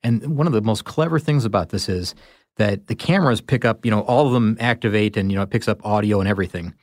And 0.02 0.36
one 0.36 0.46
of 0.46 0.52
the 0.52 0.62
most 0.62 0.84
clever 0.84 1.18
things 1.18 1.44
about 1.44 1.70
this 1.70 1.88
is 1.88 2.14
that 2.56 2.86
the 2.86 2.94
cameras 2.94 3.40
pick 3.40 3.64
up, 3.64 3.84
you 3.84 3.90
know, 3.90 4.02
all 4.02 4.26
of 4.26 4.32
them 4.32 4.56
activate 4.60 5.16
and, 5.16 5.30
you 5.30 5.36
know, 5.36 5.42
it 5.42 5.50
picks 5.50 5.68
up 5.68 5.84
audio 5.84 6.20
and 6.20 6.28
everything. 6.28 6.74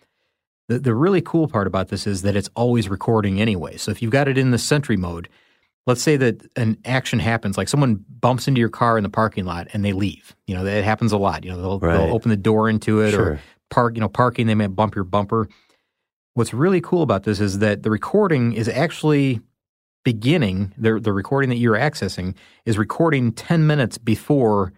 The, 0.68 0.80
the 0.80 0.94
really 0.96 1.22
cool 1.22 1.48
part 1.48 1.68
about 1.68 1.90
this 1.90 2.06
is 2.08 2.24
that 2.24 2.36
it's 2.36 2.50
always 2.56 2.90
recording 2.90 3.40
anyway. 3.40 3.78
So 3.78 3.92
if 3.92 4.02
you've 4.02 4.12
got 4.12 4.28
it 4.28 4.38
in 4.38 4.52
the 4.52 4.58
Sentry 4.58 4.98
mode, 4.98 5.30
let's 5.86 6.02
say 6.02 6.18
that 6.18 6.42
an 6.58 6.78
action 6.84 7.20
happens, 7.20 7.58
like 7.58 7.70
someone 7.70 8.04
bumps 8.20 8.48
into 8.48 8.60
your 8.60 8.70
car 8.70 8.98
in 8.98 9.04
the 9.04 9.10
parking 9.10 9.46
lot 9.46 9.68
and 9.74 9.86
they 9.86 9.94
leave. 9.94 10.36
You 10.48 10.56
know, 10.56 10.64
that 10.64 10.84
happens 10.84 11.12
a 11.12 11.18
lot. 11.18 11.44
You 11.46 11.52
know, 11.52 11.62
they'll, 11.62 11.80
Right. 11.80 11.98
they'll 11.98 12.14
open 12.16 12.30
the 12.32 12.38
door 12.38 12.68
into 12.70 13.02
it 13.02 13.12
Sure. 13.12 13.34
or 13.34 13.40
park, 13.70 13.96
you 13.96 14.02
know, 14.02 14.10
parking, 14.10 14.48
they 14.48 14.56
may 14.56 14.68
bump 14.68 14.96
your 14.96 15.04
bumper. 15.04 15.48
What's 16.36 16.54
really 16.54 16.82
cool 16.82 17.02
about 17.02 17.24
this 17.24 17.40
is 17.40 17.60
that 17.60 17.84
the 17.84 17.90
recording 17.90 18.52
is 18.52 18.68
actually 18.68 19.40
beginning, 20.04 20.74
the, 20.78 21.00
the 21.00 21.14
recording 21.14 21.50
that 21.50 21.56
you're 21.56 21.78
accessing 21.78 22.36
is 22.66 22.78
recording 22.78 23.32
10 23.32 23.66
minutes 23.66 23.98
before 23.98 24.74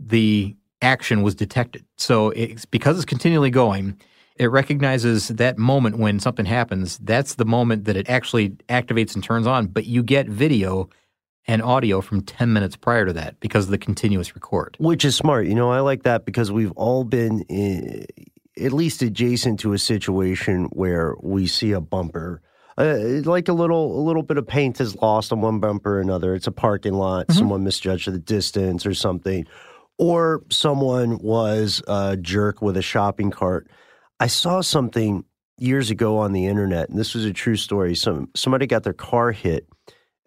the 0.00 0.56
action 0.80 1.20
was 1.20 1.34
detected. 1.34 1.84
So 1.98 2.30
it's 2.30 2.64
because 2.64 2.96
it's 2.96 3.04
continually 3.04 3.50
going, 3.50 4.00
it 4.36 4.46
recognizes 4.46 5.28
that 5.28 5.58
moment 5.58 5.98
when 5.98 6.18
something 6.18 6.46
happens. 6.46 6.96
That's 6.96 7.34
the 7.34 7.44
moment 7.44 7.84
that 7.84 7.96
it 7.98 8.08
actually 8.08 8.50
activates 8.70 9.14
and 9.14 9.22
turns 9.22 9.46
on, 9.46 9.66
but 9.66 9.84
you 9.84 10.02
get 10.02 10.26
video 10.26 10.88
and 11.46 11.60
audio 11.60 12.00
from 12.00 12.22
10 12.22 12.54
minutes 12.54 12.74
prior 12.74 13.04
to 13.04 13.12
that 13.12 13.38
because 13.40 13.66
of 13.66 13.70
the 13.70 13.78
continuous 13.78 14.34
record. 14.34 14.78
Which 14.80 15.04
is 15.04 15.14
smart. 15.14 15.46
You 15.46 15.54
know, 15.54 15.70
I 15.70 15.80
like 15.80 16.04
that 16.04 16.24
because 16.24 16.50
we've 16.50 16.72
all 16.72 17.04
been 17.04 17.42
in, 17.50 18.06
at 18.58 18.72
least 18.72 19.02
adjacent 19.02 19.60
to 19.60 19.72
a 19.72 19.78
situation 19.78 20.64
where 20.72 21.14
we 21.22 21.46
see 21.46 21.72
a 21.72 21.80
bumper. 21.80 22.42
Uh, 22.78 23.22
like 23.24 23.48
a 23.48 23.52
little, 23.52 23.98
a 23.98 24.02
little 24.02 24.22
bit 24.22 24.36
of 24.36 24.46
paint 24.46 24.80
is 24.80 24.96
lost 24.96 25.32
on 25.32 25.40
one 25.40 25.60
bumper 25.60 25.96
or 25.96 26.00
another. 26.00 26.34
It's 26.34 26.46
a 26.46 26.52
parking 26.52 26.94
lot. 26.94 27.32
Someone 27.32 27.64
misjudged 27.64 28.10
the 28.12 28.18
distance 28.18 28.84
or 28.84 28.92
something, 28.92 29.46
or 29.98 30.42
someone 30.50 31.18
was 31.18 31.82
a 31.88 32.18
jerk 32.18 32.60
with 32.60 32.76
a 32.76 32.82
shopping 32.82 33.30
cart. 33.30 33.68
I 34.20 34.26
saw 34.26 34.60
something 34.60 35.24
years 35.58 35.90
ago 35.90 36.18
on 36.18 36.32
the 36.32 36.46
internet, 36.46 36.88
and 36.88 36.98
this 36.98 37.14
was 37.14 37.24
a 37.24 37.32
true 37.32 37.56
story. 37.56 37.94
Some 37.94 38.28
somebody 38.34 38.66
got 38.66 38.82
their 38.82 38.92
car 38.92 39.32
hit, 39.32 39.66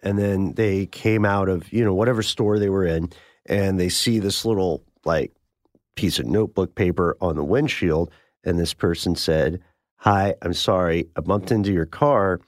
and 0.01 0.17
then 0.17 0.53
they 0.53 0.85
came 0.87 1.25
out 1.25 1.49
of 1.49 1.71
you 1.71 1.83
know 1.83 1.93
whatever 1.93 2.23
store 2.23 2.59
they 2.59 2.69
were 2.69 2.85
in, 2.85 3.11
and 3.45 3.79
they 3.79 3.89
see 3.89 4.19
this 4.19 4.45
little 4.45 4.83
like 5.05 5.31
piece 5.99 6.19
of 6.19 6.25
notebook 6.25 6.75
paper 6.75 7.17
on 7.21 7.35
the 7.35 7.43
windshield, 7.43 8.09
and 8.43 8.57
this 8.59 8.73
person 8.73 9.15
said, 9.15 9.59
"Hi, 9.97 10.35
I'm 10.41 10.53
sorry, 10.53 11.09
I 11.17 11.21
bumped 11.21 11.51
into 11.51 11.71
your 11.73 11.85
car. 11.85 12.39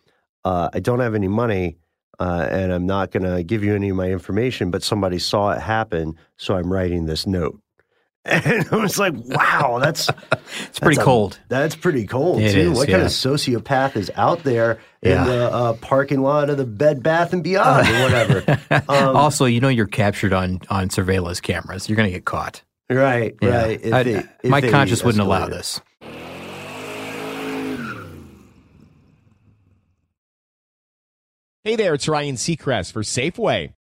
Uh, 0.45 0.69
I 0.73 0.79
don't 0.79 0.99
have 0.99 1.15
any 1.15 1.27
money." 1.27 1.77
Uh, 2.19 2.47
and 2.51 2.71
I'm 2.71 2.85
not 2.85 3.09
going 3.09 3.23
to 3.23 3.41
give 3.41 3.63
you 3.63 3.73
any 3.73 3.89
of 3.89 3.95
my 3.95 4.11
information, 4.11 4.69
but 4.69 4.83
somebody 4.83 5.17
saw 5.17 5.51
it 5.53 5.59
happen, 5.59 6.13
so 6.37 6.55
I'm 6.55 6.71
writing 6.71 7.05
this 7.07 7.25
note. 7.25 7.59
And 8.25 8.67
I 8.71 8.75
was 8.75 8.99
like, 8.99 9.15
wow, 9.15 9.79
that's 9.81 10.07
It's 10.67 10.77
pretty 10.77 10.97
that's 10.97 10.97
a- 10.99 11.03
cold. 11.03 11.39
that's 11.49 11.75
pretty 11.75 12.05
cold 12.05 12.39
It 12.39 12.51
too. 12.53 12.59
is, 12.71 12.77
what 12.77 12.87
kind 12.89 13.01
of 13.01 13.07
sociopath 13.07 13.95
is 13.95 14.11
out 14.15 14.43
there 14.43 14.77
Yeah. 15.01 15.21
in 15.23 15.27
the 15.29 15.45
uh, 15.51 15.73
parking 15.73 16.21
lot 16.21 16.51
of 16.51 16.57
the 16.57 16.65
Bed 16.65 17.01
Bath 17.01 17.33
and 17.33 17.43
Beyond 17.43 17.87
or 17.87 18.03
whatever? 18.03 18.59
Um, 18.87 19.15
also, 19.15 19.45
you 19.45 19.59
know 19.59 19.69
you're 19.69 19.87
captured 19.87 20.33
on 20.33 20.59
on 20.69 20.91
surveillance 20.91 21.41
cameras. 21.41 21.89
You're 21.89 21.95
going 21.95 22.09
to 22.09 22.13
get 22.13 22.25
caught. 22.25 22.61
Right, 22.95 23.35
Yeah. 23.41 23.49
right. 23.63 23.79
If 23.83 23.93
I- 23.93 24.03
they- 24.03 24.15
uh, 24.15 24.23
if 24.43 24.49
my 24.49 24.61
conscience 24.61 25.03
wouldn't 25.03 25.21
allow 25.23 25.47
this. 25.47 25.79
Hey 31.63 31.75
there, 31.75 31.93
it's 31.93 32.07
Ryan 32.07 32.35
Seacrest 32.35 32.91
for 32.91 33.03
Safeway. 33.03 33.73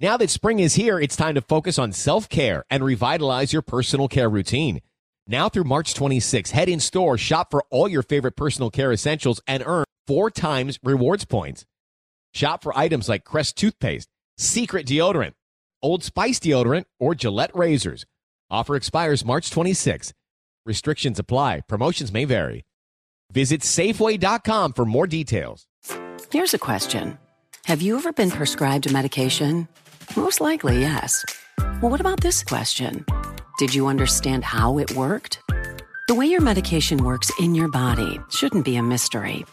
Now 0.00 0.16
that 0.16 0.30
spring 0.30 0.58
is 0.58 0.74
here, 0.74 0.98
it's 0.98 1.14
time 1.14 1.36
to 1.36 1.40
focus 1.40 1.78
on 1.78 1.92
self 1.92 2.28
care 2.28 2.64
and 2.70 2.82
revitalize 2.84 3.52
your 3.52 3.62
personal 3.62 4.08
care 4.08 4.28
routine. 4.28 4.80
Now 5.28 5.48
through 5.48 5.64
March 5.64 5.94
26, 5.94 6.50
head 6.50 6.68
in 6.68 6.80
store, 6.80 7.16
shop 7.16 7.50
for 7.52 7.64
all 7.70 7.88
your 7.88 8.02
favorite 8.02 8.36
personal 8.36 8.70
care 8.70 8.92
essentials, 8.92 9.40
and 9.46 9.62
earn 9.64 9.84
four 10.08 10.30
times 10.30 10.80
rewards 10.82 11.24
points. 11.24 11.64
Shop 12.34 12.62
for 12.62 12.76
items 12.76 13.08
like 13.08 13.24
Crest 13.24 13.56
toothpaste, 13.56 14.08
Secret 14.36 14.84
deodorant, 14.86 15.34
Old 15.80 16.02
Spice 16.02 16.40
deodorant, 16.40 16.86
or 16.98 17.14
Gillette 17.14 17.54
razors. 17.54 18.04
Offer 18.52 18.76
expires 18.76 19.24
March 19.24 19.50
26. 19.50 20.12
Restrictions 20.66 21.18
apply. 21.18 21.62
Promotions 21.66 22.12
may 22.12 22.26
vary. 22.26 22.64
Visit 23.32 23.62
Safeway.com 23.62 24.74
for 24.74 24.84
more 24.84 25.06
details. 25.06 25.66
Here's 26.30 26.54
a 26.54 26.58
question 26.58 27.18
Have 27.64 27.80
you 27.80 27.96
ever 27.96 28.12
been 28.12 28.30
prescribed 28.30 28.86
a 28.86 28.92
medication? 28.92 29.66
Most 30.16 30.40
likely, 30.40 30.80
yes. 30.80 31.24
Well, 31.80 31.90
what 31.90 32.00
about 32.00 32.20
this 32.20 32.44
question? 32.44 33.06
Did 33.58 33.74
you 33.74 33.86
understand 33.86 34.44
how 34.44 34.78
it 34.78 34.94
worked? 34.94 35.40
The 36.08 36.14
way 36.14 36.26
your 36.26 36.42
medication 36.42 37.04
works 37.04 37.30
in 37.40 37.54
your 37.54 37.68
body 37.68 38.20
shouldn't 38.28 38.66
be 38.66 38.76
a 38.76 38.82
mystery. 38.82 39.46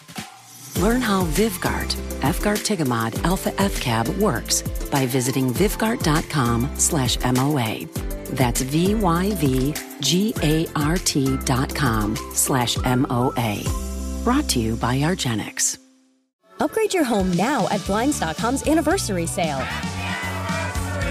Learn 0.77 1.01
how 1.01 1.23
Vyvgart, 1.25 1.95
Efgartigimod 2.21 3.23
alfa-fcab 3.25 4.17
works 4.17 4.62
by 4.89 5.05
visiting 5.05 5.53
vyvgart.com 5.53 6.69
slash 6.75 7.17
MOA. 7.23 7.86
That's 8.36 8.62
V-Y-V-G-A-R-T 8.62 9.77
dot 11.45 11.75
com 11.75 12.15
slash 12.34 12.77
M-O-A. 12.86 13.63
Brought 14.23 14.47
to 14.49 14.60
you 14.60 14.75
by 14.75 14.99
argenx. 14.99 15.79
Upgrade 16.60 16.93
your 16.93 17.05
home 17.05 17.32
now 17.34 17.67
at 17.71 17.84
Blinds.com's 17.86 18.67
anniversary 18.67 19.25
sale. 19.25 19.65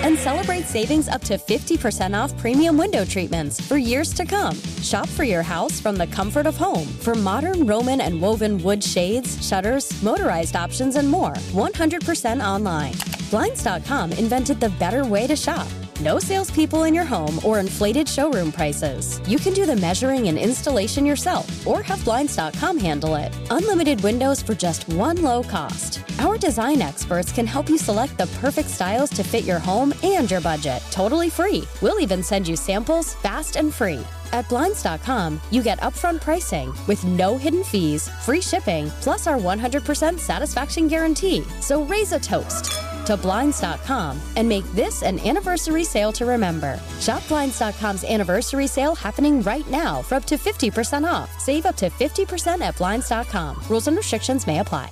And 0.02 0.18
celebrate 0.18 0.64
savings 0.64 1.08
up 1.08 1.22
to 1.22 1.34
50% 1.34 2.18
off 2.18 2.36
premium 2.36 2.76
window 2.76 3.04
treatments 3.04 3.60
for 3.60 3.76
years 3.76 4.12
to 4.14 4.24
come. 4.24 4.56
Shop 4.82 5.08
for 5.08 5.24
your 5.24 5.42
house 5.42 5.80
from 5.80 5.96
the 5.96 6.06
comfort 6.06 6.46
of 6.46 6.56
home 6.56 6.86
for 6.86 7.14
modern 7.14 7.66
Roman 7.66 8.00
and 8.00 8.20
woven 8.20 8.62
wood 8.62 8.82
shades, 8.82 9.46
shutters, 9.46 10.02
motorized 10.02 10.56
options, 10.56 10.96
and 10.96 11.08
more. 11.08 11.34
100% 11.52 12.44
online. 12.44 12.94
Blinds.com 13.30 14.12
invented 14.12 14.60
the 14.60 14.70
better 14.70 15.04
way 15.04 15.26
to 15.26 15.36
shop. 15.36 15.68
No 16.00 16.20
salespeople 16.20 16.84
in 16.84 16.94
your 16.94 17.04
home 17.04 17.40
or 17.44 17.58
inflated 17.58 18.08
showroom 18.08 18.52
prices. 18.52 19.20
You 19.26 19.38
can 19.38 19.52
do 19.52 19.66
the 19.66 19.74
measuring 19.74 20.28
and 20.28 20.38
installation 20.38 21.04
yourself 21.04 21.66
or 21.66 21.82
have 21.82 22.04
Blinds.com 22.04 22.78
handle 22.78 23.16
it. 23.16 23.36
Unlimited 23.50 24.00
windows 24.02 24.40
for 24.40 24.54
just 24.54 24.88
one 24.90 25.20
low 25.22 25.42
cost. 25.42 26.08
Our 26.20 26.38
design 26.38 26.82
experts 26.82 27.32
can 27.32 27.46
help 27.46 27.68
you 27.68 27.76
select 27.76 28.16
the 28.16 28.28
perfect 28.40 28.70
styles 28.70 29.10
to 29.10 29.24
fit 29.24 29.42
your 29.42 29.58
home 29.58 29.92
and 30.04 30.30
your 30.30 30.40
budget, 30.40 30.84
totally 30.92 31.30
free. 31.30 31.64
We'll 31.82 31.98
even 31.98 32.22
send 32.22 32.46
you 32.46 32.54
samples 32.54 33.14
fast 33.14 33.56
and 33.56 33.74
free. 33.74 34.06
At 34.32 34.48
Blinds.com, 34.48 35.40
you 35.50 35.64
get 35.64 35.80
upfront 35.80 36.20
pricing 36.20 36.72
with 36.86 37.02
no 37.04 37.36
hidden 37.36 37.64
fees, 37.64 38.08
free 38.24 38.40
shipping, 38.40 38.88
plus 39.00 39.26
our 39.26 39.38
100% 39.38 40.18
satisfaction 40.20 40.86
guarantee. 40.86 41.42
So 41.60 41.82
raise 41.84 42.12
a 42.12 42.20
toast 42.20 42.72
to 43.08 43.16
Blinds.com 43.16 44.20
and 44.36 44.48
make 44.48 44.64
this 44.72 45.02
an 45.02 45.18
anniversary 45.20 45.84
sale 45.84 46.12
to 46.12 46.24
remember. 46.24 46.78
Shop 47.00 47.26
Blinds.com's 47.28 48.04
anniversary 48.04 48.66
sale 48.66 48.94
happening 48.94 49.42
right 49.42 49.68
now 49.70 50.02
for 50.02 50.14
up 50.14 50.24
to 50.26 50.36
50% 50.36 51.10
off. 51.10 51.40
Save 51.40 51.66
up 51.66 51.76
to 51.76 51.90
50% 51.90 52.60
at 52.60 52.76
Blinds.com. 52.76 53.56
Rules 53.68 53.88
and 53.88 53.96
restrictions 53.96 54.46
may 54.46 54.60
apply. 54.60 54.90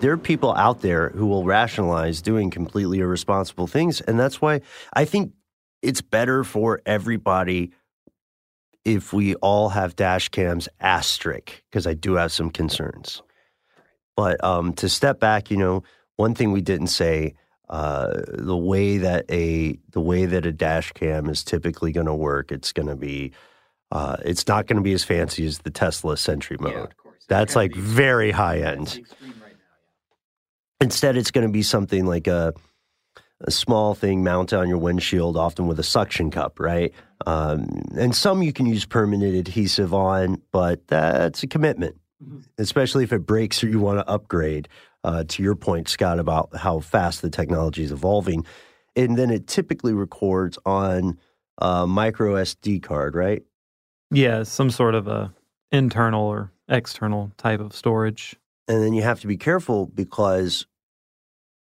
there 0.00 0.12
are 0.12 0.18
people 0.18 0.54
out 0.54 0.82
there 0.82 1.08
who 1.10 1.26
will 1.26 1.44
rationalize 1.44 2.22
doing 2.22 2.50
completely 2.50 3.00
irresponsible 3.00 3.66
things. 3.66 4.00
And 4.02 4.20
that's 4.20 4.40
why 4.40 4.60
I 4.92 5.04
think 5.04 5.32
it's 5.82 6.00
better 6.00 6.44
for 6.44 6.80
everybody 6.86 7.72
if 8.86 9.12
we 9.12 9.34
all 9.36 9.68
have 9.70 9.96
dash 9.96 10.28
cams 10.28 10.68
asterisk, 10.80 11.60
because 11.68 11.88
I 11.88 11.94
do 11.94 12.14
have 12.14 12.30
some 12.30 12.50
concerns. 12.50 13.20
But 14.16 14.42
um, 14.44 14.72
to 14.74 14.88
step 14.88 15.18
back, 15.18 15.50
you 15.50 15.56
know, 15.56 15.82
one 16.14 16.34
thing 16.34 16.52
we 16.52 16.62
didn't 16.62 16.86
say, 16.86 17.34
uh, 17.68 18.22
the 18.28 18.56
way 18.56 18.98
that 18.98 19.26
a 19.28 19.76
the 19.90 20.00
way 20.00 20.24
that 20.24 20.46
a 20.46 20.52
dash 20.52 20.92
cam 20.92 21.28
is 21.28 21.42
typically 21.42 21.90
going 21.90 22.06
to 22.06 22.14
work, 22.14 22.52
it's 22.52 22.72
going 22.72 22.86
to 22.86 22.94
be, 22.94 23.32
uh, 23.90 24.16
it's 24.24 24.46
not 24.46 24.68
going 24.68 24.76
to 24.76 24.82
be 24.82 24.92
as 24.92 25.02
fancy 25.02 25.44
as 25.44 25.58
the 25.58 25.70
Tesla 25.70 26.16
Sentry 26.16 26.56
mode. 26.60 26.94
That's 27.28 27.56
like 27.56 27.74
very 27.74 28.30
high 28.30 28.60
end. 28.60 29.00
Instead, 30.80 31.16
it's 31.16 31.32
going 31.32 31.46
to 31.46 31.52
be 31.52 31.62
something 31.64 32.06
like 32.06 32.28
a, 32.28 32.54
a 33.40 33.50
small 33.50 33.94
thing 33.96 34.22
mounted 34.22 34.60
on 34.60 34.68
your 34.68 34.78
windshield, 34.78 35.36
often 35.36 35.66
with 35.66 35.80
a 35.80 35.82
suction 35.82 36.30
cup, 36.30 36.60
right? 36.60 36.94
Um, 37.24 37.66
and 37.96 38.14
some 38.14 38.42
you 38.42 38.52
can 38.52 38.66
use 38.66 38.84
permanent 38.84 39.34
adhesive 39.34 39.94
on, 39.94 40.42
but 40.52 40.86
that's 40.88 41.42
a 41.42 41.46
commitment, 41.46 41.96
especially 42.58 43.04
if 43.04 43.12
it 43.12 43.24
breaks 43.24 43.62
or 43.64 43.68
you 43.68 43.80
want 43.80 43.98
to 43.98 44.08
upgrade. 44.08 44.68
Uh, 45.04 45.22
to 45.28 45.40
your 45.40 45.54
point, 45.54 45.88
Scott, 45.88 46.18
about 46.18 46.48
how 46.56 46.80
fast 46.80 47.22
the 47.22 47.30
technology 47.30 47.84
is 47.84 47.92
evolving. 47.92 48.44
And 48.96 49.16
then 49.16 49.30
it 49.30 49.46
typically 49.46 49.92
records 49.92 50.58
on 50.66 51.18
a 51.58 51.86
micro 51.86 52.34
SD 52.34 52.82
card, 52.82 53.14
right? 53.14 53.44
Yeah, 54.10 54.42
some 54.42 54.68
sort 54.68 54.96
of 54.96 55.06
a 55.06 55.32
internal 55.70 56.24
or 56.24 56.50
external 56.68 57.30
type 57.36 57.60
of 57.60 57.72
storage. 57.72 58.34
And 58.68 58.82
then 58.82 58.94
you 58.94 59.02
have 59.02 59.20
to 59.20 59.26
be 59.26 59.36
careful 59.36 59.86
because 59.86 60.66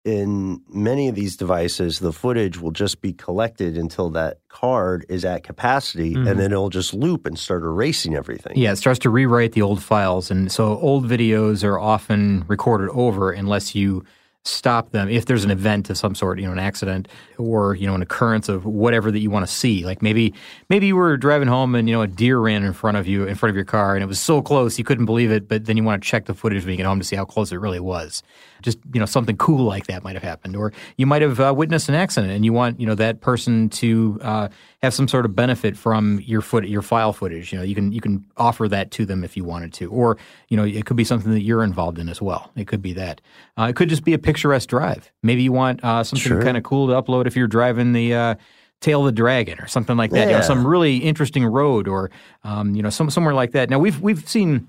in 0.06 0.60
many 0.72 1.08
of 1.08 1.16
these 1.16 1.36
devices, 1.36 1.98
the 1.98 2.12
footage 2.12 2.60
will 2.60 2.70
just 2.70 3.02
be 3.02 3.12
collected 3.12 3.76
until 3.76 4.08
that 4.10 4.38
card 4.48 5.04
is 5.08 5.24
at 5.24 5.42
capacity, 5.42 6.14
Mhm. 6.14 6.30
and 6.30 6.38
then 6.38 6.52
it'll 6.52 6.70
just 6.70 6.94
loop 6.94 7.26
and 7.26 7.36
start 7.36 7.64
erasing 7.64 8.14
everything. 8.14 8.52
Yeah, 8.56 8.70
it 8.70 8.76
starts 8.76 9.00
to 9.00 9.10
rewrite 9.10 9.52
the 9.52 9.62
old 9.62 9.82
files. 9.82 10.30
And 10.30 10.50
so 10.52 10.78
old 10.78 11.08
videos 11.08 11.64
are 11.64 11.78
often 11.78 12.44
recorded 12.46 12.88
over 12.90 13.32
unless 13.32 13.74
you 13.74 14.04
stop 14.44 14.92
them 14.92 15.08
if 15.08 15.26
there's 15.26 15.42
an 15.42 15.50
event 15.50 15.90
of 15.90 15.98
some 15.98 16.14
sort, 16.14 16.38
you 16.38 16.46
know, 16.46 16.52
an 16.52 16.58
accident 16.60 17.08
or, 17.36 17.74
you 17.74 17.84
know, 17.84 17.96
an 17.96 18.02
occurrence 18.02 18.48
of 18.48 18.64
whatever 18.64 19.10
that 19.10 19.18
you 19.18 19.28
want 19.28 19.44
to 19.44 19.52
see. 19.52 19.84
Like 19.84 20.02
maybe 20.02 20.32
maybe 20.70 20.86
you 20.86 20.94
were 20.94 21.16
driving 21.16 21.48
home 21.48 21.74
and, 21.74 21.88
you 21.88 21.96
know, 21.96 22.02
a 22.02 22.06
deer 22.06 22.38
ran 22.38 22.62
in 22.62 22.72
front 22.72 22.96
of 22.96 23.08
you 23.08 23.24
in 23.26 23.34
front 23.34 23.50
of 23.50 23.56
your 23.56 23.64
car 23.64 23.96
and 23.96 24.04
it 24.04 24.06
was 24.06 24.20
so 24.20 24.40
close 24.40 24.78
you 24.78 24.84
couldn't 24.84 25.06
believe 25.06 25.32
it, 25.32 25.48
but 25.48 25.64
then 25.64 25.76
you 25.76 25.82
want 25.82 26.00
to 26.00 26.08
check 26.08 26.26
the 26.26 26.34
footage 26.34 26.62
when 26.62 26.70
you 26.70 26.76
get 26.76 26.86
home 26.86 27.00
to 27.00 27.04
see 27.04 27.16
how 27.16 27.24
close 27.24 27.50
it 27.50 27.56
really 27.56 27.80
was. 27.80 28.22
Just, 28.66 28.78
you 28.92 29.00
know, 29.00 29.06
something 29.06 29.36
cool 29.38 29.64
like 29.64 29.86
that 29.86 30.04
might 30.04 30.14
have 30.14 30.22
happened. 30.22 30.56
Or 30.56 30.72
you 30.98 31.06
might 31.06 31.22
have 31.22 31.40
uh, 31.40 31.54
witnessed 31.56 31.88
an 31.88 31.94
accident 31.94 32.32
and 32.32 32.44
you 32.44 32.52
want, 32.52 32.78
you 32.78 32.86
know, 32.86 32.94
that 32.96 33.22
person 33.22 33.70
to 33.70 34.18
uh, 34.20 34.48
have 34.82 34.92
some 34.92 35.08
sort 35.08 35.24
of 35.24 35.34
benefit 35.34 35.76
from 35.76 36.20
your 36.26 36.42
foot 36.42 36.66
your 36.68 36.82
file 36.82 37.12
footage. 37.14 37.52
You 37.52 37.58
know, 37.58 37.64
you 37.64 37.74
can 37.74 37.92
you 37.92 38.00
can 38.02 38.26
offer 38.36 38.68
that 38.68 38.90
to 38.90 39.06
them 39.06 39.24
if 39.24 39.36
you 39.36 39.44
wanted 39.44 39.72
to. 39.74 39.90
Or, 39.90 40.18
you 40.48 40.56
know, 40.58 40.64
it 40.64 40.84
could 40.84 40.96
be 40.96 41.04
something 41.04 41.30
that 41.32 41.42
you're 41.42 41.62
involved 41.64 41.98
in 41.98 42.08
as 42.08 42.20
well. 42.20 42.50
It 42.56 42.66
could 42.66 42.82
be 42.82 42.92
that. 42.94 43.20
Uh, 43.56 43.68
it 43.70 43.76
could 43.76 43.88
just 43.88 44.04
be 44.04 44.12
a 44.12 44.18
picturesque 44.18 44.68
drive. 44.68 45.10
Maybe 45.22 45.42
you 45.44 45.52
want 45.52 45.82
uh, 45.84 46.02
something 46.04 46.22
Sure. 46.28 46.42
kind 46.42 46.56
of 46.56 46.64
cool 46.64 46.88
to 46.88 46.94
upload 47.00 47.26
if 47.26 47.36
you're 47.36 47.46
driving 47.46 47.92
the 47.92 48.12
uh, 48.14 48.34
Tail 48.80 49.00
of 49.00 49.06
the 49.06 49.12
Dragon 49.12 49.58
or 49.60 49.68
something 49.68 49.96
like 49.96 50.10
that. 50.10 50.26
You 50.28 50.34
know, 50.34 50.40
some 50.42 50.66
really 50.66 50.96
interesting 50.98 51.46
road 51.46 51.88
or 51.88 52.10
um, 52.44 52.74
you 52.74 52.82
know 52.82 52.90
some 52.90 53.08
somewhere 53.10 53.32
like 53.34 53.52
that. 53.52 53.70
Now 53.70 53.78
we've 53.78 54.00
we've 54.00 54.28
seen 54.28 54.68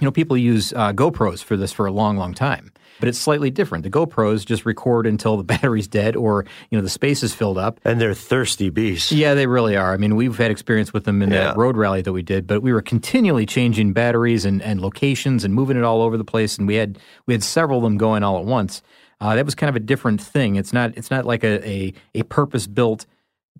you 0.00 0.04
know 0.06 0.10
people 0.10 0.36
use 0.36 0.72
uh, 0.72 0.92
GoPros 0.92 1.42
for 1.44 1.56
this 1.56 1.70
for 1.72 1.86
a 1.86 1.92
long 1.92 2.16
long 2.16 2.32
time, 2.34 2.72
but 3.00 3.08
it's 3.08 3.18
slightly 3.18 3.50
different. 3.50 3.84
The 3.84 3.90
GoPros 3.90 4.44
just 4.46 4.64
record 4.66 5.06
until 5.06 5.36
the 5.36 5.44
battery's 5.54 5.88
dead 5.88 6.16
or 6.16 6.44
you 6.70 6.78
know 6.78 6.82
the 6.82 6.88
space 6.90 7.22
is 7.22 7.34
filled 7.34 7.58
up. 7.58 7.80
And 7.84 8.00
they're 8.00 8.14
thirsty 8.14 8.70
beasts. 8.70 9.12
Yeah, 9.12 9.34
they 9.34 9.46
really 9.46 9.76
are. 9.76 9.92
I 9.92 9.96
mean, 9.96 10.16
we've 10.16 10.36
had 10.36 10.50
experience 10.50 10.92
with 10.92 11.04
them 11.04 11.22
in 11.22 11.30
Yeah. 11.30 11.44
that 11.44 11.56
road 11.56 11.76
rally 11.76 12.02
that 12.02 12.12
we 12.12 12.22
did, 12.22 12.46
but 12.46 12.62
we 12.62 12.72
were 12.72 12.82
continually 12.82 13.46
changing 13.46 13.92
batteries 13.92 14.44
and, 14.44 14.62
and 14.62 14.80
locations 14.80 15.44
and 15.44 15.54
moving 15.54 15.76
it 15.76 15.84
all 15.84 16.02
over 16.02 16.16
the 16.16 16.24
place, 16.24 16.58
and 16.58 16.66
we 16.66 16.74
had 16.76 16.98
we 17.26 17.34
had 17.34 17.42
several 17.42 17.78
of 17.78 17.84
them 17.84 17.96
going 17.98 18.22
all 18.22 18.38
at 18.38 18.44
once. 18.44 18.82
Uh, 19.20 19.34
that 19.36 19.44
was 19.44 19.54
kind 19.54 19.70
of 19.70 19.76
a 19.76 19.80
different 19.80 20.20
thing. 20.20 20.56
It's 20.56 20.72
not 20.72 20.96
it's 20.96 21.10
not 21.10 21.24
like 21.24 21.44
a 21.44 21.66
a, 21.66 21.94
a 22.14 22.22
purpose 22.24 22.66
built 22.66 23.06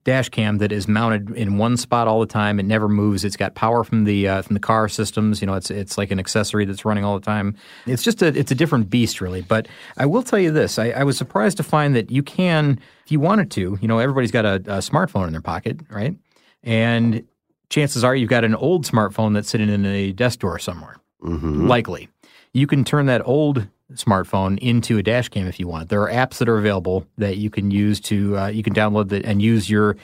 dash 0.05 0.29
cam 0.29 0.59
that 0.59 0.71
is 0.71 0.87
mounted 0.87 1.31
in 1.31 1.57
one 1.57 1.77
spot 1.77 2.07
all 2.07 2.21
the 2.21 2.27
time. 2.27 2.61
It 2.61 2.65
never 2.65 2.89
moves. 2.89 3.25
It's 3.25 3.37
got 3.37 3.55
power 3.55 3.83
from 3.85 4.05
the 4.05 4.29
uh, 4.29 4.43
from 4.43 4.55
the 4.55 4.61
car 4.61 4.89
systems. 4.89 5.41
You 5.41 5.47
know, 5.47 5.55
it's 5.55 5.71
it's 5.71 5.99
like 5.99 6.11
an 6.11 6.19
accessory 6.19 6.65
that's 6.65 6.85
running 6.85 7.05
all 7.05 7.19
the 7.19 7.25
time. 7.25 7.57
It's 7.87 8.03
just 8.03 8.23
a 8.23 8.27
it's 8.27 8.53
a 8.53 8.55
different 8.55 8.91
beast, 8.91 9.21
really. 9.21 9.43
But 9.43 9.67
I 9.97 10.07
will 10.07 10.23
tell 10.23 10.39
you 10.39 10.53
this: 10.53 10.79
I, 10.79 10.91
I 10.91 11.05
was 11.05 11.19
surprised 11.19 11.57
to 11.57 11.63
find 11.63 11.97
that 11.97 12.11
you 12.11 12.23
can, 12.23 12.79
if 13.05 13.13
you 13.13 13.19
wanted 13.19 13.51
to. 13.53 13.79
You 13.81 13.89
know, 13.89 13.99
everybody's 13.99 14.33
got 14.33 14.45
a, 14.45 14.57
a 14.57 14.79
smartphone 14.79 15.27
in 15.27 15.33
their 15.33 15.43
pocket, 15.43 15.81
right? 15.91 16.15
And 16.63 17.27
chances 17.71 18.05
are 18.05 18.15
you've 18.15 18.31
got 18.31 18.45
an 18.45 18.55
old 18.55 18.87
smartphone 18.87 19.35
that's 19.35 19.49
sitting 19.49 19.69
in 19.69 19.85
a 19.87 20.13
desk 20.13 20.41
drawer 20.41 20.59
somewhere. 20.59 20.97
Mm-hmm. 21.23 21.67
Likely, 21.67 22.09
you 22.53 22.67
can 22.67 22.85
turn 22.85 23.07
that 23.07 23.27
old 23.27 23.67
smartphone 23.93 24.59
into 24.59 24.99
a 24.99 25.03
dash 25.03 25.29
cam 25.29 25.47
if 25.47 25.61
you 25.61 25.69
want. 25.69 25.89
There 25.89 26.03
are 26.03 26.11
apps 26.11 26.39
that 26.39 26.49
are 26.49 26.59
available 26.59 27.07
that 27.19 27.37
you 27.37 27.51
can 27.51 27.71
use 27.71 28.01
to 28.03 28.37
uh, 28.39 28.47
you 28.49 28.63
can 28.63 28.75
download 28.75 29.11
that 29.11 29.25
and 29.25 29.43
use 29.43 29.69
your 29.69 29.97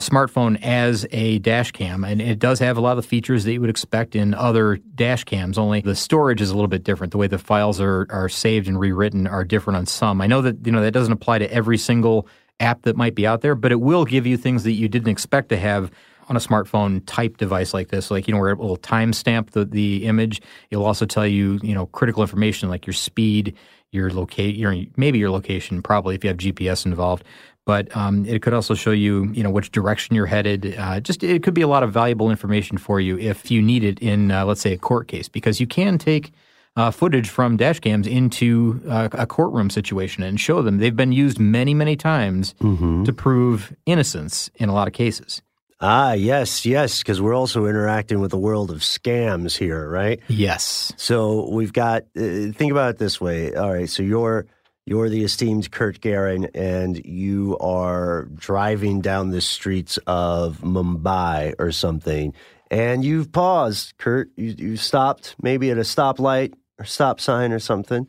smartphone 0.00 0.60
as 0.62 1.06
a 1.12 1.38
dash 1.38 1.70
cam. 1.72 2.04
And 2.04 2.20
it 2.20 2.38
does 2.38 2.58
have 2.58 2.76
a 2.76 2.80
lot 2.80 2.98
of 2.98 3.04
the 3.04 3.08
features 3.08 3.44
that 3.44 3.52
you 3.52 3.60
would 3.60 3.70
expect 3.70 4.16
in 4.16 4.34
other 4.34 4.76
dash 4.94 5.24
cams 5.24 5.58
only 5.58 5.80
the 5.80 5.94
storage 5.94 6.40
is 6.40 6.50
a 6.50 6.54
little 6.54 6.68
bit 6.68 6.84
different. 6.84 7.12
The 7.12 7.18
way 7.18 7.26
the 7.26 7.38
files 7.38 7.80
are 7.80 8.06
are 8.10 8.28
saved 8.28 8.68
and 8.68 8.78
rewritten 8.78 9.26
are 9.26 9.44
different 9.44 9.78
on 9.78 9.86
some. 9.86 10.20
I 10.20 10.26
know 10.26 10.42
that 10.42 10.66
you 10.66 10.72
know 10.72 10.82
that 10.82 10.92
doesn't 10.92 11.12
apply 11.12 11.38
to 11.38 11.52
every 11.52 11.78
single 11.78 12.28
app 12.60 12.82
that 12.82 12.96
might 12.96 13.14
be 13.14 13.26
out 13.26 13.40
there 13.40 13.56
but 13.56 13.72
it 13.72 13.80
will 13.80 14.04
give 14.04 14.24
you 14.24 14.36
things 14.36 14.62
that 14.62 14.72
you 14.72 14.88
didn't 14.88 15.08
expect 15.08 15.48
to 15.48 15.56
have 15.56 15.90
on 16.28 16.36
a 16.36 16.40
smartphone 16.40 17.02
type 17.06 17.36
device 17.36 17.74
like 17.74 17.88
this, 17.88 18.10
like 18.10 18.28
you 18.28 18.34
know, 18.34 18.40
where 18.40 18.50
it 18.50 18.58
will 18.58 18.76
timestamp 18.78 19.50
the 19.50 19.64
the 19.64 20.06
image. 20.06 20.40
It'll 20.70 20.86
also 20.86 21.06
tell 21.06 21.26
you, 21.26 21.58
you 21.62 21.74
know, 21.74 21.86
critical 21.86 22.22
information 22.22 22.68
like 22.68 22.86
your 22.86 22.94
speed, 22.94 23.54
your 23.90 24.10
locate, 24.10 24.56
your 24.56 24.74
maybe 24.96 25.18
your 25.18 25.30
location, 25.30 25.82
probably 25.82 26.14
if 26.14 26.24
you 26.24 26.28
have 26.28 26.36
GPS 26.38 26.86
involved. 26.86 27.24
But 27.64 27.96
um, 27.96 28.26
it 28.26 28.42
could 28.42 28.54
also 28.54 28.74
show 28.74 28.90
you, 28.90 29.30
you 29.32 29.42
know, 29.44 29.50
which 29.50 29.70
direction 29.70 30.16
you're 30.16 30.26
headed. 30.26 30.74
Uh, 30.76 30.98
just 30.98 31.22
it 31.22 31.44
could 31.44 31.54
be 31.54 31.60
a 31.60 31.68
lot 31.68 31.84
of 31.84 31.92
valuable 31.92 32.28
information 32.30 32.76
for 32.76 32.98
you 32.98 33.16
if 33.18 33.52
you 33.52 33.62
need 33.62 33.84
it 33.84 34.00
in, 34.00 34.32
uh, 34.32 34.44
let's 34.44 34.60
say, 34.60 34.72
a 34.72 34.78
court 34.78 35.06
case, 35.06 35.28
because 35.28 35.60
you 35.60 35.66
can 35.68 35.96
take 35.96 36.32
uh, 36.74 36.90
footage 36.90 37.28
from 37.28 37.56
dash 37.56 37.78
cams 37.78 38.06
into 38.08 38.82
uh, 38.88 39.08
a 39.12 39.26
courtroom 39.26 39.70
situation 39.70 40.24
and 40.24 40.40
show 40.40 40.60
them. 40.62 40.78
They've 40.78 40.96
been 40.96 41.12
used 41.12 41.38
many, 41.38 41.72
many 41.74 41.94
times 41.94 42.54
Mm-hmm. 42.60 43.04
to 43.04 43.12
prove 43.12 43.76
innocence 43.86 44.50
in 44.56 44.68
a 44.68 44.74
lot 44.74 44.88
of 44.88 44.94
cases. 44.94 45.40
Ah, 45.84 46.12
yes, 46.12 46.64
yes, 46.64 47.00
because 47.00 47.20
we're 47.20 47.34
also 47.34 47.66
interacting 47.66 48.20
with 48.20 48.30
the 48.30 48.38
world 48.38 48.70
of 48.70 48.78
scams 48.78 49.58
here, 49.58 49.88
right? 49.88 50.20
Yes. 50.28 50.92
So 50.96 51.50
we've 51.50 51.72
got. 51.72 52.02
Uh, 52.16 52.52
think 52.52 52.70
about 52.70 52.90
it 52.90 52.98
this 52.98 53.20
way. 53.20 53.52
All 53.52 53.72
right, 53.72 53.90
so 53.90 54.04
you're 54.04 54.46
you're 54.86 55.08
the 55.08 55.24
esteemed 55.24 55.72
Kurt 55.72 56.00
Guerin, 56.00 56.48
and 56.54 57.04
you 57.04 57.58
are 57.58 58.26
driving 58.34 59.00
down 59.00 59.30
the 59.30 59.40
streets 59.40 59.98
of 60.06 60.58
Mumbai 60.58 61.56
or 61.58 61.72
something, 61.72 62.32
and 62.70 63.04
you've 63.04 63.32
paused, 63.32 63.94
Kurt. 63.98 64.30
You 64.36 64.54
you 64.56 64.76
stopped 64.76 65.34
maybe 65.42 65.72
at 65.72 65.78
a 65.78 65.82
stoplight 65.82 66.54
or 66.78 66.84
stop 66.84 67.18
sign 67.18 67.50
or 67.50 67.58
something. 67.58 68.06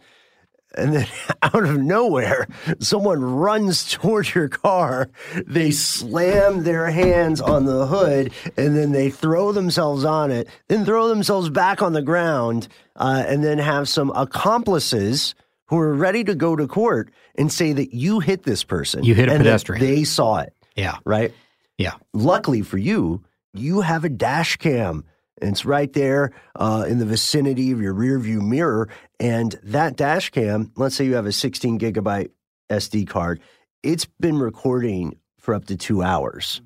And 0.75 0.93
then 0.95 1.07
out 1.41 1.63
of 1.65 1.77
nowhere, 1.79 2.47
someone 2.79 3.21
runs 3.23 3.91
towards 3.91 4.33
your 4.33 4.47
car. 4.49 5.09
They 5.45 5.71
slam 5.71 6.63
their 6.63 6.89
hands 6.89 7.41
on 7.41 7.65
the 7.65 7.85
hood 7.87 8.31
and 8.57 8.75
then 8.75 8.91
they 8.91 9.09
throw 9.09 9.51
themselves 9.51 10.03
on 10.05 10.31
it, 10.31 10.47
then 10.67 10.85
throw 10.85 11.07
themselves 11.07 11.49
back 11.49 11.81
on 11.81 11.93
the 11.93 12.01
ground, 12.01 12.67
uh, 12.95 13.23
and 13.27 13.43
then 13.43 13.57
have 13.59 13.87
some 13.89 14.11
accomplices 14.15 15.35
who 15.67 15.77
are 15.79 15.93
ready 15.93 16.23
to 16.23 16.35
go 16.35 16.55
to 16.55 16.67
court 16.67 17.11
and 17.35 17.51
say 17.51 17.73
that 17.73 17.93
you 17.93 18.19
hit 18.19 18.43
this 18.43 18.63
person. 18.63 19.03
You 19.03 19.15
hit 19.15 19.29
a 19.29 19.33
and 19.33 19.39
pedestrian. 19.39 19.83
They 19.85 20.03
saw 20.03 20.39
it, 20.39 20.53
Yeah. 20.75 20.97
right? 21.05 21.33
Yeah. 21.77 21.93
Luckily 22.13 22.61
for 22.61 22.77
you, 22.77 23.23
you 23.53 23.81
have 23.81 24.03
a 24.03 24.09
dash 24.09 24.57
cam. 24.57 25.03
And 25.43 25.51
it's 25.51 25.65
right 25.65 25.91
there 25.91 26.31
uh, 26.55 26.85
in 26.87 26.99
the 26.99 27.05
vicinity 27.05 27.71
of 27.71 27.81
your 27.81 27.93
rear 27.93 28.17
view 28.17 28.41
mirror. 28.41 28.87
And 29.19 29.51
that 29.63 29.97
dash 29.97 30.29
cam, 30.29 30.71
let's 30.77 30.95
say 30.95 31.03
you 31.05 31.15
have 31.15 31.25
a 31.25 31.33
16 31.33 31.79
gigabyte 31.79 32.29
SD 32.69 33.07
card, 33.07 33.41
it's 33.83 34.05
been 34.21 34.39
recording 34.39 35.17
for 35.39 35.53
up 35.53 35.65
to 35.65 35.75
two 35.75 36.01
hours. 36.01 36.61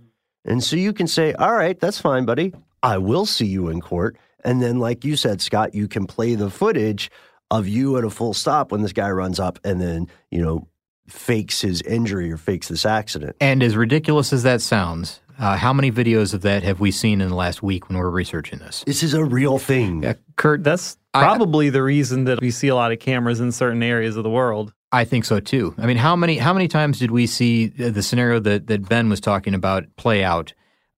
And 0.46 0.64
so 0.64 0.76
you 0.76 0.94
can 0.94 1.08
say, 1.08 1.34
all 1.34 1.56
right, 1.56 1.80
that's 1.80 2.00
fine, 2.00 2.26
buddy. 2.26 2.54
I 2.84 3.00
will 3.00 3.26
see 3.26 3.48
you 3.48 3.70
in 3.70 3.82
court. 3.82 4.16
And 4.46 4.62
then, 4.62 4.78
like 4.78 5.04
you 5.04 5.18
said, 5.18 5.42
Scott, 5.42 5.74
you 5.74 5.88
can 5.88 6.06
play 6.06 6.36
the 6.36 6.52
footage 6.52 7.10
of 7.50 7.68
you 7.68 7.98
at 7.98 8.04
a 8.04 8.12
full 8.12 8.36
stop 8.36 8.72
when 8.72 8.84
this 8.84 8.94
guy 8.94 9.10
runs 9.10 9.40
up 9.40 9.58
and 9.64 9.82
then, 9.82 10.08
you 10.30 10.42
know, 10.42 10.68
fakes 11.08 11.62
his 11.62 11.82
injury 11.82 12.32
or 12.32 12.38
fakes 12.38 12.68
this 12.68 12.86
accident. 12.86 13.36
And 13.42 13.64
as 13.64 13.76
ridiculous 13.76 14.32
as 14.32 14.44
that 14.44 14.62
sounds, 14.62 15.20
uh, 15.40 15.56
how 15.58 15.74
many 15.74 15.92
videos 15.92 16.34
of 16.34 16.42
that 16.42 16.64
have 16.64 16.80
we 16.80 16.92
seen 16.92 17.22
in 17.22 17.30
the 17.30 17.36
last 17.36 17.62
week 17.64 17.90
when 17.90 17.98
we're 17.98 18.10
researching 18.10 18.60
this? 18.60 18.84
This 18.86 19.04
is 19.04 19.14
a 19.14 19.24
real 19.24 19.58
thing. 19.60 20.04
Yeah, 20.04 20.14
Kurt, 20.36 20.64
That's 20.64 20.98
I- 21.14 21.24
probably 21.24 21.70
the 21.70 21.84
reason 21.84 22.24
that 22.26 22.42
we 22.42 22.52
see 22.52 22.68
a 22.68 22.76
lot 22.76 22.92
of 22.92 23.00
cameras 23.00 23.40
in 23.40 23.52
certain 23.52 23.82
areas 23.84 24.18
of 24.18 24.24
the 24.24 24.30
world. 24.30 24.74
I 24.92 25.04
think 25.04 25.26
so 25.26 25.40
too. 25.42 25.76
I 25.78 25.86
mean, 25.86 25.98
how 25.98 26.16
many 26.16 26.38
how 26.38 26.54
many 26.54 26.68
times 26.70 27.00
did 27.00 27.12
we 27.12 27.28
see 27.28 27.68
the 27.68 27.90
the 27.90 28.02
scenario 28.04 28.40
that, 28.40 28.68
that 28.68 28.88
Ben 28.88 29.10
was 29.10 29.20
talking 29.20 29.54
about 29.54 29.84
play 29.98 30.24
out 30.24 30.54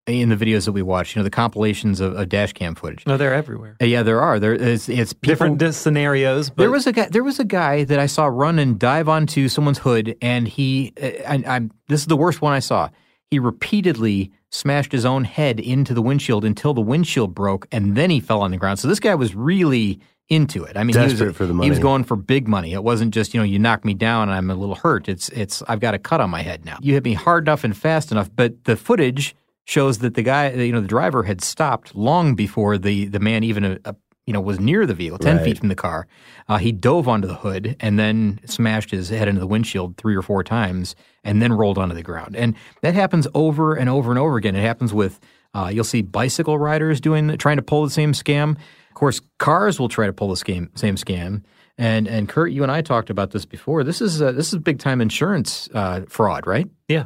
in 0.05 0.29
the 0.29 0.35
videos 0.35 0.65
that 0.65 0.73
we 0.73 0.83
watched? 0.83 1.15
You 1.15 1.21
know, 1.21 1.23
the 1.23 1.31
compilations 1.31 1.99
of, 1.99 2.15
of 2.15 2.29
dash 2.29 2.53
cam 2.53 2.75
footage. 2.75 3.07
No, 3.07 3.17
they're 3.17 3.33
everywhere. 3.33 3.77
Uh, 3.81 3.85
Yeah, 3.85 4.03
there 4.03 4.21
are. 4.21 4.39
There 4.39 4.53
is 4.53 4.87
it's 4.89 5.13
people, 5.13 5.31
Different 5.31 5.57
dis- 5.57 5.75
scenarios. 5.77 6.51
But 6.51 6.57
There 6.63 6.71
was 6.71 6.85
a 6.85 6.91
guy. 6.91 7.07
There 7.09 7.23
was 7.23 7.39
a 7.39 7.45
guy 7.45 7.83
that 7.85 7.97
I 7.99 8.05
saw 8.05 8.27
run 8.27 8.59
and 8.59 8.77
dive 8.79 9.09
onto 9.09 9.49
someone's 9.49 9.79
hood, 9.79 10.15
and 10.21 10.47
he. 10.47 10.93
uh, 11.01 11.05
And 11.25 11.45
I'm. 11.47 11.71
This 11.87 12.01
is 12.01 12.07
the 12.07 12.15
worst 12.17 12.41
one 12.43 12.53
I 12.53 12.59
saw. 12.59 12.89
He 13.31 13.39
repeatedly 13.39 14.31
smashed 14.49 14.91
his 14.91 15.05
own 15.05 15.23
head 15.23 15.59
into 15.59 15.93
the 15.93 16.01
windshield 16.01 16.43
until 16.43 16.73
the 16.73 16.81
windshield 16.81 17.35
broke, 17.35 17.67
and 17.71 17.95
then 17.95 18.09
he 18.09 18.19
fell 18.19 18.41
on 18.41 18.51
the 18.51 18.57
ground. 18.57 18.79
So 18.79 18.87
this 18.87 18.99
guy 18.99 19.15
was 19.15 19.35
really 19.35 19.99
into 20.29 20.63
it. 20.63 20.77
I 20.77 20.83
mean, 20.83 20.95
he 20.95 21.03
was, 21.03 21.35
for 21.35 21.45
the 21.45 21.53
He 21.61 21.69
was 21.69 21.79
going 21.79 22.03
for 22.03 22.15
big 22.15 22.47
money. 22.47 22.73
It 22.73 22.83
wasn't 22.83 23.13
just 23.13 23.33
you 23.33 23.39
know 23.39 23.43
you 23.43 23.59
knock 23.59 23.83
me 23.83 23.93
down 23.93 24.29
and 24.29 24.37
I'm 24.37 24.49
a 24.49 24.55
little 24.55 24.75
hurt. 24.75 25.09
It's 25.09 25.29
it's 25.29 25.63
I've 25.67 25.79
got 25.79 25.93
a 25.93 25.99
cut 25.99 26.21
on 26.21 26.29
my 26.29 26.41
head 26.41 26.65
now. 26.65 26.77
You 26.81 26.93
hit 26.93 27.03
me 27.03 27.13
hard 27.13 27.45
enough 27.45 27.63
and 27.63 27.75
fast 27.75 28.11
enough, 28.11 28.29
but 28.35 28.63
the 28.65 28.75
footage 28.75 29.35
shows 29.65 29.99
that 29.99 30.15
the 30.15 30.23
guy, 30.23 30.51
you 30.51 30.71
know, 30.71 30.81
the 30.81 30.87
driver 30.87 31.23
had 31.23 31.41
stopped 31.41 31.95
long 31.95 32.35
before 32.35 32.77
the 32.77 33.05
the 33.05 33.19
man 33.19 33.43
even 33.43 33.79
uh, 33.85 33.93
you 34.29 34.33
know 34.33 34.39
was 34.41 34.59
near 34.59 34.85
the 34.85 34.93
vehicle, 34.93 35.17
ten 35.17 35.37
Right. 35.37 35.45
feet 35.45 35.57
from 35.57 35.69
the 35.69 35.75
car. 35.75 36.05
Uh, 36.47 36.57
he 36.57 36.71
dove 36.71 37.07
onto 37.07 37.27
the 37.27 37.33
hood 37.33 37.75
and 37.79 37.97
then 37.97 38.39
smashed 38.45 38.91
his 38.91 39.09
head 39.09 39.27
into 39.27 39.39
the 39.39 39.47
windshield 39.47 39.97
three 39.97 40.15
or 40.15 40.21
four 40.21 40.43
times, 40.43 40.95
and 41.23 41.41
then 41.41 41.51
rolled 41.51 41.79
onto 41.79 41.95
the 41.95 42.03
ground. 42.03 42.35
And 42.35 42.53
that 42.83 42.93
happens 42.93 43.27
over 43.33 43.73
and 43.73 43.89
over 43.89 44.11
and 44.11 44.19
over 44.19 44.37
again. 44.37 44.55
It 44.55 44.61
happens 44.61 44.93
with 44.93 45.19
uh, 45.55 45.71
you'll 45.73 45.83
see 45.83 46.03
bicycle 46.03 46.59
riders 46.59 47.01
doing 47.01 47.35
trying 47.37 47.57
to 47.57 47.63
pull 47.63 47.83
the 47.83 47.89
same 47.89 48.13
scam. 48.13 48.51
Of 48.51 48.93
course, 48.93 49.19
cars 49.39 49.79
will 49.79 49.89
try 49.89 50.05
to 50.05 50.13
pull 50.13 50.27
the 50.29 50.35
scam, 50.35 50.69
same 50.77 50.95
scam. 50.95 51.41
And 51.79 52.07
and 52.07 52.29
Kurt, 52.29 52.51
you 52.51 52.61
and 52.61 52.71
I 52.71 52.81
talked 52.83 53.09
about 53.09 53.31
this 53.31 53.45
before. 53.45 53.83
This 53.83 53.99
is 53.99 54.21
uh, 54.21 54.31
this 54.31 54.53
is 54.53 54.59
big 54.59 54.77
time 54.77 55.01
insurance 55.01 55.67
uh, 55.73 56.01
fraud, 56.07 56.45
right? 56.45 56.67
Yeah, 56.87 57.05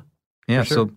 Yeah. 0.50 0.64
sure. 0.64 0.76
So 0.90 0.92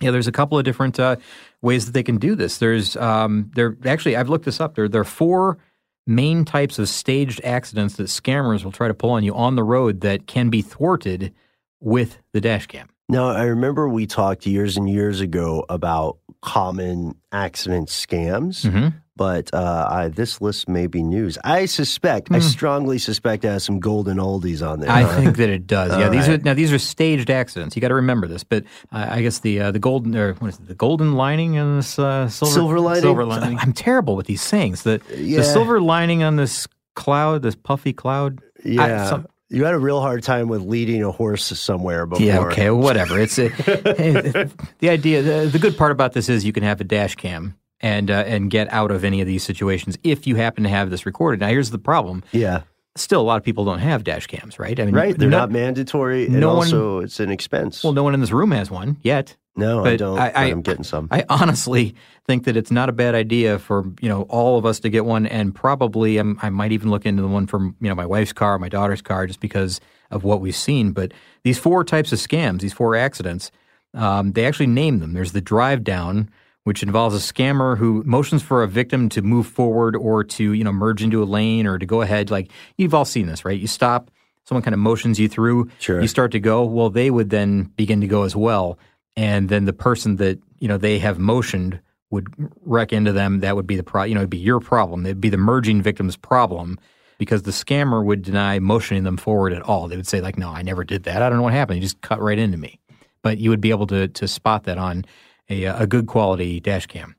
yeah, 0.00 0.10
there's 0.10 0.26
a 0.28 0.32
couple 0.32 0.58
of 0.58 0.64
different 0.64 0.98
uh, 1.00 1.16
ways 1.62 1.86
that 1.86 1.92
they 1.92 2.02
can 2.02 2.16
do 2.18 2.34
this. 2.34 2.58
There's 2.58 2.96
um, 2.96 3.50
there 3.54 3.76
actually 3.84 4.16
I've 4.16 4.28
looked 4.28 4.44
this 4.44 4.60
up. 4.60 4.74
There 4.74 4.88
there 4.88 5.00
are 5.00 5.04
four 5.04 5.58
main 6.06 6.44
types 6.44 6.78
of 6.78 6.88
staged 6.88 7.40
accidents 7.44 7.96
that 7.96 8.04
scammers 8.04 8.64
will 8.64 8.72
try 8.72 8.88
to 8.88 8.94
pull 8.94 9.10
on 9.10 9.24
you 9.24 9.34
on 9.34 9.56
the 9.56 9.64
road 9.64 10.00
that 10.00 10.26
can 10.26 10.48
be 10.50 10.62
thwarted 10.62 11.34
with 11.80 12.18
the 12.32 12.40
dash 12.40 12.66
cam. 12.66 12.88
Now, 13.10 13.28
I 13.28 13.44
remember 13.44 13.88
we 13.88 14.06
talked 14.06 14.46
years 14.46 14.76
and 14.76 14.88
years 14.88 15.20
ago 15.20 15.64
about 15.68 16.18
common 16.42 17.14
accident 17.32 17.88
scams, 17.88 18.64
Mhm. 18.66 18.94
But 19.18 19.52
uh, 19.52 19.86
I, 19.90 20.08
this 20.08 20.40
list 20.40 20.68
may 20.68 20.86
be 20.86 21.02
news. 21.02 21.36
I 21.44 21.66
suspect, 21.66 22.28
I 22.30 22.38
strongly 22.38 22.98
suspect 22.98 23.44
it 23.44 23.48
has 23.48 23.64
some 23.64 23.80
golden 23.80 24.16
oldies 24.16 24.66
on 24.66 24.80
there. 24.80 24.88
Hmm. 24.90 24.96
I 24.96 25.02
huh? 25.02 25.20
think 25.20 25.36
that 25.36 25.50
it 25.50 25.66
does. 25.66 25.90
Yeah, 25.98 26.06
All 26.06 26.10
these 26.10 26.28
right. 26.28 26.40
are 26.40 26.42
now 26.44 26.54
these 26.54 26.72
are 26.72 26.78
staged 26.78 27.28
accidents. 27.28 27.76
You 27.76 27.82
got 27.82 27.88
to 27.88 27.94
remember 27.96 28.26
this. 28.26 28.44
But 28.44 28.64
uh, 28.92 29.06
I 29.10 29.20
guess 29.20 29.40
the 29.40 29.60
uh, 29.60 29.70
the 29.72 29.78
golden 29.80 30.16
or 30.16 30.32
what 30.34 30.48
is 30.48 30.54
it? 30.58 30.68
The 30.68 30.74
golden 30.74 31.12
lining 31.14 31.58
on 31.58 31.76
this 31.76 31.98
uh, 31.98 32.28
silver 32.30 32.54
Silver 32.54 32.80
lining? 32.80 33.02
Silver 33.02 33.24
lining. 33.26 33.58
I'm 33.58 33.72
terrible 33.74 34.16
with 34.16 34.26
these 34.26 34.40
sayings. 34.40 34.84
The 34.84 35.02
Yeah. 35.14 35.38
the 35.38 35.44
silver 35.44 35.80
lining 35.80 36.22
on 36.22 36.36
this 36.36 36.66
cloud, 36.94 37.42
this 37.42 37.56
puffy 37.56 37.92
cloud. 37.92 38.40
I- 38.64 38.68
Yeah. 38.68 39.08
some- 39.10 39.26
you 39.50 39.64
had 39.64 39.72
a 39.72 39.78
real 39.78 40.02
hard 40.02 40.22
time 40.22 40.48
with 40.48 40.60
leading 40.60 41.02
a 41.02 41.10
horse 41.10 41.42
somewhere 41.58 42.04
before. 42.04 42.26
Yeah, 42.26 42.40
okay, 42.40 42.68
whatever. 42.70 43.18
It's 43.18 43.38
a, 43.38 43.48
the 44.78 44.90
idea. 44.90 45.22
The, 45.22 45.48
the 45.50 45.58
good 45.58 45.78
part 45.78 45.90
about 45.90 46.12
this 46.12 46.28
is 46.28 46.44
you 46.44 46.52
can 46.52 46.62
have 46.64 46.82
a 46.82 46.84
dash 46.84 47.14
cam 47.14 47.56
and 47.80 48.10
uh, 48.10 48.24
and 48.26 48.50
get 48.50 48.72
out 48.72 48.90
of 48.90 49.04
any 49.04 49.20
of 49.20 49.26
these 49.26 49.42
situations 49.42 49.96
if 50.02 50.26
you 50.26 50.36
happen 50.36 50.64
to 50.64 50.70
have 50.70 50.90
this 50.90 51.06
recorded. 51.06 51.40
Now, 51.40 51.48
here's 51.48 51.70
the 51.70 51.78
problem. 51.78 52.22
Yeah, 52.32 52.62
Still, 52.96 53.20
a 53.20 53.22
lot 53.22 53.36
of 53.36 53.44
people 53.44 53.64
don't 53.64 53.78
have 53.78 54.02
dash 54.02 54.26
cams, 54.26 54.58
right? 54.58 54.78
I 54.80 54.84
mean, 54.84 54.94
right. 54.94 55.16
They're 55.16 55.28
no- 55.28 55.38
not 55.38 55.52
mandatory, 55.52 56.26
and 56.26 56.40
no 56.40 56.48
one- 56.48 56.56
also 56.66 56.98
it's 56.98 57.20
an 57.20 57.30
expense. 57.30 57.84
Well, 57.84 57.92
no 57.92 58.02
one 58.02 58.12
in 58.14 58.20
this 58.20 58.32
room 58.32 58.50
has 58.50 58.70
one 58.70 58.96
yet. 59.02 59.36
no, 59.56 59.84
I 59.84 59.96
don't. 59.96 60.18
I- 60.18 60.28
but 60.30 60.36
I- 60.36 60.44
I'm 60.46 60.62
getting 60.62 60.82
some. 60.84 61.06
I 61.12 61.24
honestly 61.28 61.94
think 62.26 62.44
that 62.44 62.56
it's 62.56 62.70
not 62.72 62.88
a 62.88 62.92
bad 62.92 63.14
idea 63.14 63.58
for 63.60 63.84
you 64.00 64.08
know 64.08 64.22
all 64.22 64.58
of 64.58 64.66
us 64.66 64.80
to 64.80 64.88
get 64.90 65.04
one, 65.04 65.26
and 65.26 65.54
probably 65.54 66.18
um, 66.18 66.38
I 66.42 66.50
might 66.50 66.72
even 66.72 66.90
look 66.90 67.06
into 67.06 67.22
the 67.22 67.28
one 67.28 67.46
from 67.46 67.76
you 67.80 67.88
know 67.88 67.94
my 67.94 68.06
wife's 68.06 68.32
car, 68.32 68.58
my 68.58 68.68
daughter's 68.68 69.02
car, 69.02 69.26
just 69.28 69.38
because 69.40 69.80
of 70.10 70.24
what 70.24 70.40
we've 70.40 70.56
seen. 70.56 70.90
But 70.92 71.12
these 71.44 71.58
four 71.58 71.84
types 71.84 72.12
of 72.12 72.18
scams, 72.18 72.60
these 72.60 72.72
four 72.72 72.96
accidents, 72.96 73.52
um, 73.94 74.32
they 74.32 74.44
actually 74.44 74.66
name 74.68 74.98
them. 74.98 75.12
There's 75.12 75.32
the 75.32 75.40
drive 75.40 75.84
down, 75.84 76.30
which 76.68 76.82
involves 76.82 77.14
a 77.14 77.32
scammer 77.32 77.78
who 77.78 78.02
motions 78.04 78.42
for 78.42 78.62
a 78.62 78.68
victim 78.68 79.08
to 79.08 79.22
move 79.22 79.46
forward 79.46 79.96
or 79.96 80.22
to 80.22 80.52
you 80.52 80.62
know 80.62 80.70
merge 80.70 81.02
into 81.02 81.22
a 81.22 81.24
lane 81.24 81.66
or 81.66 81.78
to 81.78 81.86
go 81.86 82.02
ahead. 82.02 82.30
Like 82.30 82.50
you've 82.76 82.92
all 82.92 83.06
seen 83.06 83.26
this, 83.26 83.42
right? 83.42 83.58
You 83.58 83.66
stop. 83.66 84.10
Someone 84.44 84.62
kind 84.62 84.74
of 84.74 84.78
motions 84.78 85.18
you 85.18 85.28
through. 85.28 85.70
Sure. 85.78 85.98
You 85.98 86.06
start 86.06 86.30
to 86.32 86.40
go. 86.40 86.66
Well, 86.66 86.90
they 86.90 87.10
would 87.10 87.30
then 87.30 87.72
begin 87.76 88.02
to 88.02 88.06
go 88.06 88.24
as 88.24 88.36
well, 88.36 88.78
and 89.16 89.48
then 89.48 89.64
the 89.64 89.72
person 89.72 90.16
that 90.16 90.40
you 90.58 90.68
know 90.68 90.76
they 90.76 90.98
have 90.98 91.18
motioned 91.18 91.80
would 92.10 92.26
wreck 92.66 92.92
into 92.92 93.12
them. 93.12 93.40
That 93.40 93.56
would 93.56 93.66
be 93.66 93.76
the 93.76 93.82
pro. 93.82 94.02
You 94.02 94.14
know, 94.14 94.20
it'd 94.20 94.28
be 94.28 94.36
your 94.36 94.60
problem. 94.60 95.06
It'd 95.06 95.22
be 95.22 95.30
the 95.30 95.38
merging 95.38 95.80
victim's 95.80 96.16
problem 96.16 96.78
because 97.16 97.44
the 97.44 97.50
scammer 97.50 98.04
would 98.04 98.20
deny 98.20 98.58
motioning 98.58 99.04
them 99.04 99.16
forward 99.16 99.54
at 99.54 99.62
all. 99.62 99.88
They 99.88 99.96
would 99.96 100.06
say 100.06 100.20
like, 100.20 100.36
"No, 100.36 100.50
I 100.50 100.60
never 100.60 100.84
did 100.84 101.04
that. 101.04 101.22
I 101.22 101.30
don't 101.30 101.38
know 101.38 101.44
what 101.44 101.54
happened. 101.54 101.78
You 101.78 101.82
just 101.82 102.02
cut 102.02 102.20
right 102.20 102.38
into 102.38 102.58
me." 102.58 102.78
But 103.22 103.38
you 103.38 103.48
would 103.48 103.62
be 103.62 103.70
able 103.70 103.86
to 103.86 104.08
to 104.08 104.28
spot 104.28 104.64
that 104.64 104.76
on 104.76 105.06
a, 105.48 105.64
a 105.64 105.86
good 105.86 106.06
quality 106.06 106.60
dash 106.60 106.86
cam. 106.86 107.14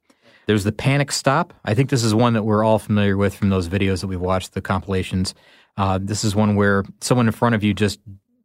There's 0.48 0.64
the 0.64 0.72
panic 0.72 1.12
stop. 1.12 1.54
I 1.64 1.76
think 1.76 1.90
this 1.92 2.04
is 2.04 2.16
one 2.16 2.34
that 2.34 2.44
we're 2.44 2.64
all 2.64 2.80
familiar 2.80 3.18
with 3.18 3.36
from 3.36 3.50
those 3.50 3.70
videos 3.70 4.02
that 4.02 4.08
we've 4.08 4.20
watched, 4.20 4.54
the 4.54 4.62
compilations. 4.62 5.36
Uh, 5.78 6.00
this 6.02 6.24
is 6.24 6.36
one 6.36 6.56
where 6.56 6.84
someone 7.02 7.28
in 7.28 7.34
front 7.34 7.54
of 7.56 7.64
you 7.64 7.74
just 7.74 8.00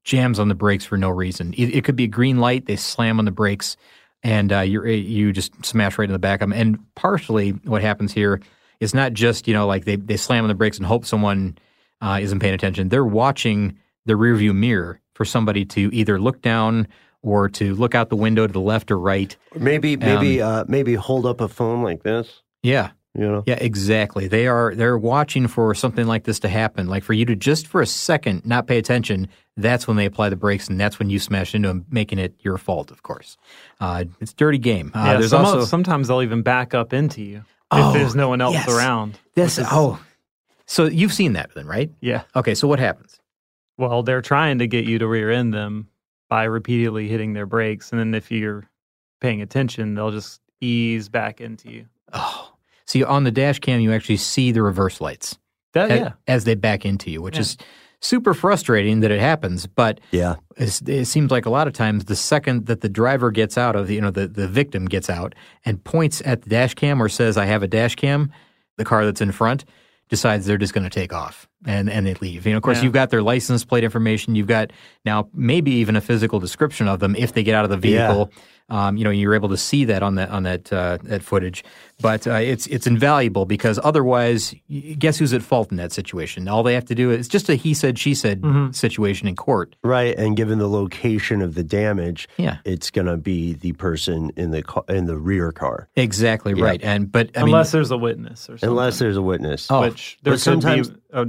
jams 0.05 0.39
on 0.39 0.49
the 0.49 0.55
brakes 0.55 0.85
for 0.85 0.99
no 0.99 1.09
reason. 1.09 1.55
It, 1.55 1.77
it 1.77 1.85
could 1.85 1.97
be 1.97 2.05
a 2.05 2.09
green 2.09 2.39
light, 2.39 2.67
they 2.67 2.77
slam 2.77 3.19
on 3.19 3.25
the 3.25 3.31
brakes, 3.31 3.77
and 4.23 4.53
uh, 4.53 4.61
you 4.61 4.85
you 4.85 5.33
just 5.33 5.65
smash 5.65 5.99
right 5.99 6.09
in 6.09 6.13
the 6.13 6.19
back 6.19 6.43
of 6.43 6.51
them. 6.51 6.59
And 6.59 6.95
partially, 6.95 7.51
what 7.51 7.83
happens 7.83 8.13
here 8.13 8.41
is 8.81 8.95
not 8.95 9.15
just 9.15 9.49
you 9.49 9.55
know 9.55 9.67
like 9.67 9.85
they 9.85 9.97
they 9.97 10.17
slam 10.17 10.45
on 10.45 10.49
the 10.49 10.55
brakes 10.55 10.77
and 10.77 10.87
hope 10.87 11.07
someone 11.07 11.57
uh, 12.01 12.19
isn't 12.21 12.41
paying 12.41 12.55
attention. 12.55 12.91
They're 12.91 13.05
watching 13.05 13.79
the 14.05 14.15
rearview 14.15 14.55
mirror 14.55 15.01
for 15.15 15.25
somebody 15.25 15.65
to 15.65 15.91
either 15.93 16.21
look 16.21 16.43
down 16.43 16.87
or 17.25 17.49
to 17.49 17.75
look 17.75 17.95
out 17.95 18.11
the 18.11 18.17
window 18.17 18.47
to 18.47 18.53
the 18.53 18.61
left 18.61 18.91
or 18.91 18.99
right. 18.99 19.37
maybe, 19.57 19.97
maybe, 19.97 20.41
uh, 20.43 20.65
maybe 20.69 20.95
hold 20.95 21.27
up 21.27 21.41
a 21.41 21.49
phone 21.49 21.83
like 21.83 22.03
this. 22.03 22.43
Yeah. 22.63 22.91
You 23.17 23.29
know. 23.29 23.43
Yeah, 23.47 23.59
exactly. 23.61 24.27
They 24.27 24.49
are 24.49 24.75
they're 24.75 24.99
watching 24.99 25.47
for 25.47 25.73
something 25.73 26.05
like 26.07 26.25
this 26.25 26.41
to 26.41 26.49
happen. 26.49 26.89
Like 26.89 27.05
for 27.05 27.13
you 27.13 27.25
to 27.27 27.37
just 27.37 27.69
for 27.69 27.81
a 27.81 27.87
second 27.87 28.45
not 28.45 28.67
pay 28.67 28.77
attention, 28.77 29.29
that's 29.57 29.87
when 29.87 29.97
they 29.97 30.05
apply 30.05 30.31
the 30.31 30.37
brakes, 30.37 30.67
and 30.69 30.81
that's 30.81 30.99
when 30.99 31.11
you 31.11 31.21
smash 31.21 31.55
into 31.55 31.69
them, 31.69 31.87
making 31.89 32.19
it 32.19 32.35
your 32.41 32.59
fault. 32.59 32.91
Of 32.91 33.05
course, 33.05 33.37
uh, 33.81 34.05
it's 34.21 34.33
a 34.33 34.35
dirty 34.35 34.59
game. 34.59 34.91
Uh, 34.93 35.05
yeah, 35.05 35.13
there's 35.19 35.31
some, 35.31 35.45
also 35.45 35.65
sometimes 35.65 36.09
they'll 36.09 36.23
even 36.23 36.43
back 36.43 36.75
up 36.75 36.93
into 36.93 37.23
you 37.23 37.45
Oh, 37.71 37.91
if 37.91 37.95
there's 37.95 38.17
no 38.17 38.29
one 38.31 38.41
else 38.41 38.55
yes. 38.55 38.69
around. 38.69 39.17
this. 39.37 39.59
is- 39.59 39.67
Oh, 39.71 40.01
so 40.67 40.87
you've 40.87 41.13
seen 41.13 41.35
that 41.35 41.55
then, 41.55 41.67
right? 41.69 41.93
yeah. 42.01 42.23
Okay, 42.35 42.57
so 42.57 42.67
what 42.67 42.81
happens? 42.81 43.21
Well, 43.79 44.03
they're 44.03 44.23
trying 44.23 44.59
to 44.59 44.67
get 44.67 44.87
you 44.87 44.99
to 44.99 45.07
rear 45.07 45.31
end 45.31 45.55
them 45.55 45.87
by 46.29 46.45
repeatedly 46.45 47.09
hitting 47.09 47.33
their 47.33 47.47
brakes, 47.47 47.91
and 47.91 48.01
then 48.01 48.15
if 48.15 48.31
you're 48.31 48.69
paying 49.21 49.43
attention, 49.43 49.95
they'll 49.95 50.11
just 50.11 50.41
ease 50.61 51.09
back 51.09 51.41
into 51.41 51.71
you. 51.71 51.87
Oh, 52.13 52.53
see 52.87 53.03
on 53.05 53.25
the 53.25 53.31
dash 53.31 53.59
cam, 53.59 53.81
you 53.81 53.93
actually 53.93 54.17
see 54.17 54.53
the 54.53 54.63
reverse 54.63 55.01
lights 55.01 55.39
That, 55.73 55.91
a- 55.91 55.97
yeah. 55.97 56.13
as 56.27 56.45
they 56.45 56.55
back 56.55 56.85
into 56.85 57.11
you, 57.11 57.21
which 57.23 57.37
Yeah. 57.37 57.43
is 57.43 57.57
super 58.01 58.35
frustrating 58.35 59.01
that 59.01 59.11
it 59.11 59.21
happens. 59.21 59.67
But 59.67 60.01
Yeah. 60.11 60.37
it's, 60.57 60.83
it 60.83 61.07
seems 61.07 61.31
like 61.31 61.47
a 61.47 61.51
lot 61.51 61.67
of 61.67 61.73
times 61.73 62.05
the 62.05 62.17
second 62.17 62.67
that 62.67 62.83
the 62.83 62.89
driver 62.89 63.31
gets 63.31 63.57
out 63.57 63.77
of, 63.77 63.91
you 63.91 64.01
know, 64.01 64.11
the, 64.11 64.29
the 64.29 64.47
victim 64.49 64.85
gets 64.87 65.09
out 65.09 65.35
and 65.65 65.83
points 65.85 66.21
at 66.25 66.43
the 66.43 66.51
dash 66.51 66.75
cam 66.75 67.03
or 67.03 67.09
says, 67.09 67.37
I 67.39 67.47
have 67.47 67.63
a 67.63 67.69
dash 67.69 67.95
cam, 67.97 68.31
the 68.77 68.85
car 68.85 69.05
that's 69.07 69.21
in 69.23 69.33
front 69.33 69.65
decides 70.11 70.47
they're 70.47 70.59
just 70.59 70.75
going 70.75 70.85
to 70.85 70.91
take 70.91 71.13
off 71.13 71.49
and, 71.67 71.89
and 71.91 72.07
they 72.07 72.15
leave. 72.15 72.47
You 72.47 72.53
know, 72.53 72.59
of 72.59 72.63
course, 72.63 72.79
Yeah. 72.79 72.85
you've 72.85 72.93
got 72.93 73.11
their 73.11 73.23
license 73.23 73.65
plate 73.65 73.85
information. 73.85 74.35
You've 74.35 74.47
got 74.47 74.71
now 75.05 75.29
maybe 75.33 75.71
even 75.73 75.97
a 75.97 76.01
physical 76.01 76.41
description 76.41 76.89
of 76.89 77.01
them 77.01 77.17
if 77.17 77.33
they 77.33 77.43
get 77.43 77.55
out 77.55 77.65
of 77.65 77.71
the 77.71 77.89
Yeah. 77.89 78.25
Vehicle. 78.69 78.77
Um, 78.87 78.97
you 78.97 79.05
know, 79.05 79.11
you're 79.11 79.35
able 79.35 79.49
to 79.51 79.57
see 79.57 79.85
that 79.85 80.03
on 80.03 80.15
that 80.17 80.31
on 80.31 80.43
that 80.45 80.73
uh, 80.73 80.99
that 81.03 81.23
footage, 81.23 81.65
but 82.01 82.27
uh, 82.27 82.35
it's 82.35 82.67
it's 82.69 82.87
invaluable 82.87 83.45
because 83.45 83.79
otherwise, 83.85 84.55
guess 84.99 85.19
who's 85.19 85.33
at 85.33 85.43
fault 85.43 85.71
in 85.71 85.77
that 85.77 85.93
situation? 85.93 86.49
All 86.49 86.63
they 86.63 86.75
have 86.75 86.87
to 86.87 86.95
do 86.95 87.11
is 87.11 87.29
just 87.29 87.49
a 87.49 87.55
he 87.57 87.75
said 87.75 87.99
she 87.99 88.15
said 88.15 88.41
Mm-hmm. 88.41 88.73
situation 88.73 89.29
in 89.29 89.37
court. 89.37 89.77
Right, 89.85 90.17
and 90.19 90.37
given 90.37 90.59
the 90.59 90.69
location 90.69 91.41
of 91.43 91.55
the 91.55 91.63
damage, 91.63 92.29
Yeah. 92.37 92.59
it's 92.65 92.91
going 92.91 93.07
to 93.07 93.17
be 93.17 93.55
the 93.55 93.73
person 93.73 94.31
in 94.37 94.51
the 94.51 94.63
car, 94.63 94.85
in 94.89 95.07
the 95.07 95.17
rear 95.17 95.53
car, 95.53 95.89
Exactly 95.97 96.53
Yeah. 96.57 96.65
right, 96.65 96.83
and 96.83 97.11
but 97.13 97.31
I 97.37 97.43
Unless 97.43 97.73
mean, 97.73 97.79
there's 97.79 97.91
a 97.91 97.97
witness 97.99 98.45
or 98.51 98.59
something. 98.59 98.69
unless 98.71 98.99
there's 98.99 99.17
a 99.17 99.23
witness. 99.23 99.71
Oh, 99.71 99.83
which 99.83 100.19
there 100.23 100.33
but 100.33 100.37
could 100.37 100.41
sometimes- 100.43 100.89
be. 100.91 100.97
Oh, 101.13 101.27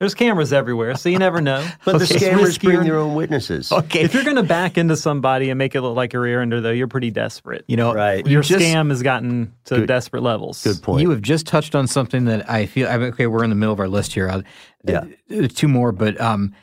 there's 0.00 0.14
cameras 0.14 0.52
everywhere, 0.52 0.94
so 0.94 1.08
you 1.08 1.18
never 1.18 1.40
know. 1.40 1.66
but 1.84 1.98
the 1.98 2.04
It's 2.04 2.12
scammers 2.12 2.56
riskier. 2.58 2.62
bring 2.62 2.80
their 2.84 2.98
own 2.98 3.14
witnesses. 3.16 3.72
okay, 3.72 4.02
If 4.02 4.14
you're 4.14 4.22
going 4.24 4.36
to 4.36 4.42
back 4.44 4.78
into 4.78 4.96
somebody 4.96 5.50
and 5.50 5.58
make 5.58 5.74
it 5.74 5.80
look 5.80 5.96
like 5.96 6.14
a 6.14 6.20
rear 6.20 6.40
ender, 6.40 6.60
though, 6.60 6.70
you're 6.70 6.86
pretty 6.88 7.10
desperate. 7.10 7.64
you 7.66 7.76
know, 7.76 7.92
Right. 7.94 8.24
Your 8.26 8.42
just, 8.42 8.64
scam 8.64 8.90
has 8.90 9.02
gotten 9.02 9.52
to 9.64 9.76
Good- 9.78 9.88
desperate 9.88 10.22
levels. 10.22 10.62
Good 10.62 10.82
point. 10.82 11.02
You 11.02 11.10
have 11.10 11.22
just 11.22 11.46
touched 11.46 11.74
on 11.74 11.86
something 11.88 12.26
that 12.26 12.48
I 12.48 12.66
feel. 12.66 12.88
I 12.88 12.96
mean, 12.96 13.08
okay, 13.08 13.26
we're 13.26 13.42
in 13.44 13.50
the 13.50 13.56
middle 13.56 13.72
of 13.72 13.80
our 13.80 13.88
list 13.88 14.12
here. 14.12 14.28
I'll, 14.30 14.42
Yeah. 14.86 15.04
uh, 15.36 15.48
two 15.52 15.66
more, 15.68 15.90
but 15.92 16.20
um, 16.20 16.54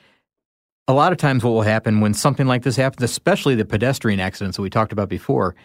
a 0.88 0.93
lot 0.93 1.12
of 1.12 1.17
times, 1.17 1.43
what 1.43 1.52
will 1.52 1.62
happen 1.63 2.00
when 2.00 2.13
something 2.13 2.45
like 2.48 2.62
this 2.63 2.76
happens, 2.78 3.04
especially 3.04 3.56
the 3.56 3.65
pedestrian 3.65 4.19
accidents 4.19 4.56
that 4.58 4.62
we 4.62 4.69
talked 4.69 4.93
about 4.93 5.10
before, 5.10 5.56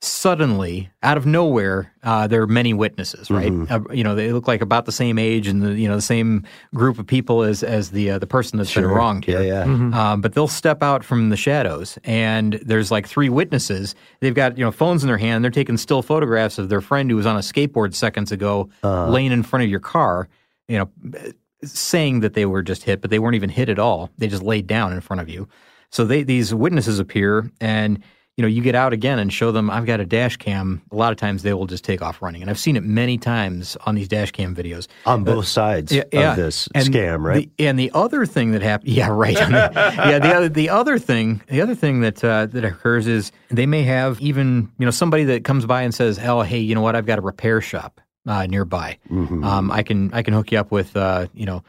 suddenly, 0.00 0.90
out 1.02 1.16
of 1.16 1.26
nowhere, 1.26 1.92
uh, 2.02 2.26
there 2.26 2.42
are 2.42 2.46
many 2.46 2.72
witnesses. 2.74 3.30
Right? 3.30 3.52
Uh, 3.70 3.80
you 3.92 4.04
know, 4.04 4.14
they 4.14 4.32
look 4.32 4.46
like 4.46 4.60
about 4.60 4.84
the 4.86 4.92
same 4.92 5.18
age 5.18 5.46
and 5.48 5.62
the 5.62 5.72
you 5.72 5.88
know 5.88 5.96
the 5.96 6.02
same 6.02 6.44
group 6.74 6.98
of 6.98 7.06
people 7.06 7.42
as 7.42 7.62
as 7.62 7.90
the 7.90 8.10
uh, 8.12 8.18
the 8.18 8.26
person 8.26 8.58
that's 8.58 8.72
been 8.72 8.84
Sure. 8.84 8.94
wronged. 8.94 9.26
Yeah, 9.26 9.40
here. 9.42 9.64
yeah. 9.66 10.12
Um, 10.12 10.20
but 10.20 10.34
they'll 10.34 10.48
step 10.48 10.82
out 10.82 11.04
from 11.04 11.30
the 11.30 11.36
shadows, 11.36 11.98
and 12.04 12.54
there's 12.64 12.90
like 12.90 13.06
three 13.06 13.28
witnesses. 13.28 13.94
They've 14.20 14.34
got 14.34 14.58
you 14.58 14.64
know 14.64 14.72
phones 14.72 15.02
in 15.02 15.08
their 15.08 15.18
hand. 15.18 15.42
They're 15.44 15.50
taking 15.50 15.76
still 15.76 16.02
photographs 16.02 16.58
of 16.58 16.68
their 16.68 16.80
friend 16.80 17.10
who 17.10 17.16
was 17.16 17.26
on 17.26 17.36
a 17.36 17.40
skateboard 17.40 17.94
seconds 17.94 18.32
ago, 18.32 18.68
laying 18.82 19.32
in 19.32 19.42
front 19.42 19.64
of 19.64 19.70
your 19.70 19.80
car. 19.80 20.28
You 20.68 20.78
know, 20.78 21.32
saying 21.64 22.20
that 22.20 22.34
they 22.34 22.44
were 22.46 22.62
just 22.62 22.82
hit, 22.84 23.00
but 23.00 23.10
they 23.10 23.18
weren't 23.18 23.34
even 23.36 23.50
hit 23.50 23.68
at 23.68 23.78
all. 23.78 24.10
They 24.18 24.26
just 24.28 24.42
laid 24.42 24.66
down 24.66 24.92
in 24.92 25.00
front 25.00 25.22
of 25.22 25.28
you. 25.28 25.48
So 25.90 26.04
they 26.04 26.22
these 26.22 26.52
witnesses 26.52 26.98
appear, 26.98 27.50
and 27.60 28.02
you 28.36 28.42
know 28.42 28.48
you 28.48 28.60
get 28.62 28.74
out 28.74 28.92
again 28.92 29.18
and 29.18 29.32
show 29.32 29.50
them 29.50 29.70
I've 29.70 29.86
got 29.86 29.98
a 30.00 30.04
dash 30.04 30.36
cam. 30.36 30.82
A 30.92 30.96
lot 30.96 31.10
of 31.12 31.18
times 31.18 31.42
they 31.42 31.54
will 31.54 31.66
just 31.66 31.84
take 31.84 32.02
off 32.02 32.20
running, 32.20 32.42
and 32.42 32.50
I've 32.50 32.58
seen 32.58 32.76
it 32.76 32.82
many 32.84 33.16
times 33.18 33.76
on 33.86 33.94
these 33.94 34.08
dash 34.08 34.30
cam 34.32 34.54
videos. 34.54 34.88
on 35.06 35.24
both 35.24 35.46
sides 35.46 35.90
Yeah, 35.90 36.04
yeah. 36.12 36.30
of 36.32 36.36
this 36.36 36.68
And 36.74 36.86
scam, 36.86 37.24
right? 37.24 37.50
The, 37.56 37.66
and 37.66 37.78
the 37.78 37.90
other 37.94 38.26
thing 38.26 38.52
that 38.52 38.62
happened, 38.62 38.90
yeah, 38.92 39.08
right. 39.08 39.32
yeah, 39.34 40.18
the 40.18 40.34
other 40.34 40.48
the 40.50 40.68
other 40.68 40.98
thing, 40.98 41.40
the 41.48 41.60
other 41.62 41.74
thing 41.74 42.00
that 42.00 42.22
uh, 42.22 42.46
that 42.46 42.64
occurs 42.64 43.06
is 43.06 43.32
they 43.50 43.66
may 43.66 43.82
have 43.84 44.20
even 44.20 44.70
you 44.78 44.84
know 44.84 44.90
somebody 44.90 45.24
that 45.24 45.44
comes 45.44 45.64
by 45.66 45.82
and 45.82 45.94
says, 45.94 46.18
"Oh, 46.22 46.42
hey, 46.42 46.58
you 46.58 46.74
know 46.74 46.82
what? 46.82 46.94
I've 46.96 47.06
got 47.06 47.18
a 47.18 47.22
repair 47.22 47.60
shop 47.60 48.00
uh, 48.26 48.46
nearby. 48.46 48.98
Mm-hmm. 49.10 49.44
Um, 49.44 49.70
I 49.70 49.82
can 49.82 50.12
I 50.12 50.22
can 50.22 50.34
hook 50.34 50.52
you 50.52 50.58
up 50.58 50.70
with 50.70 50.96
uh, 50.96 51.26
you 51.34 51.46
know." 51.46 51.62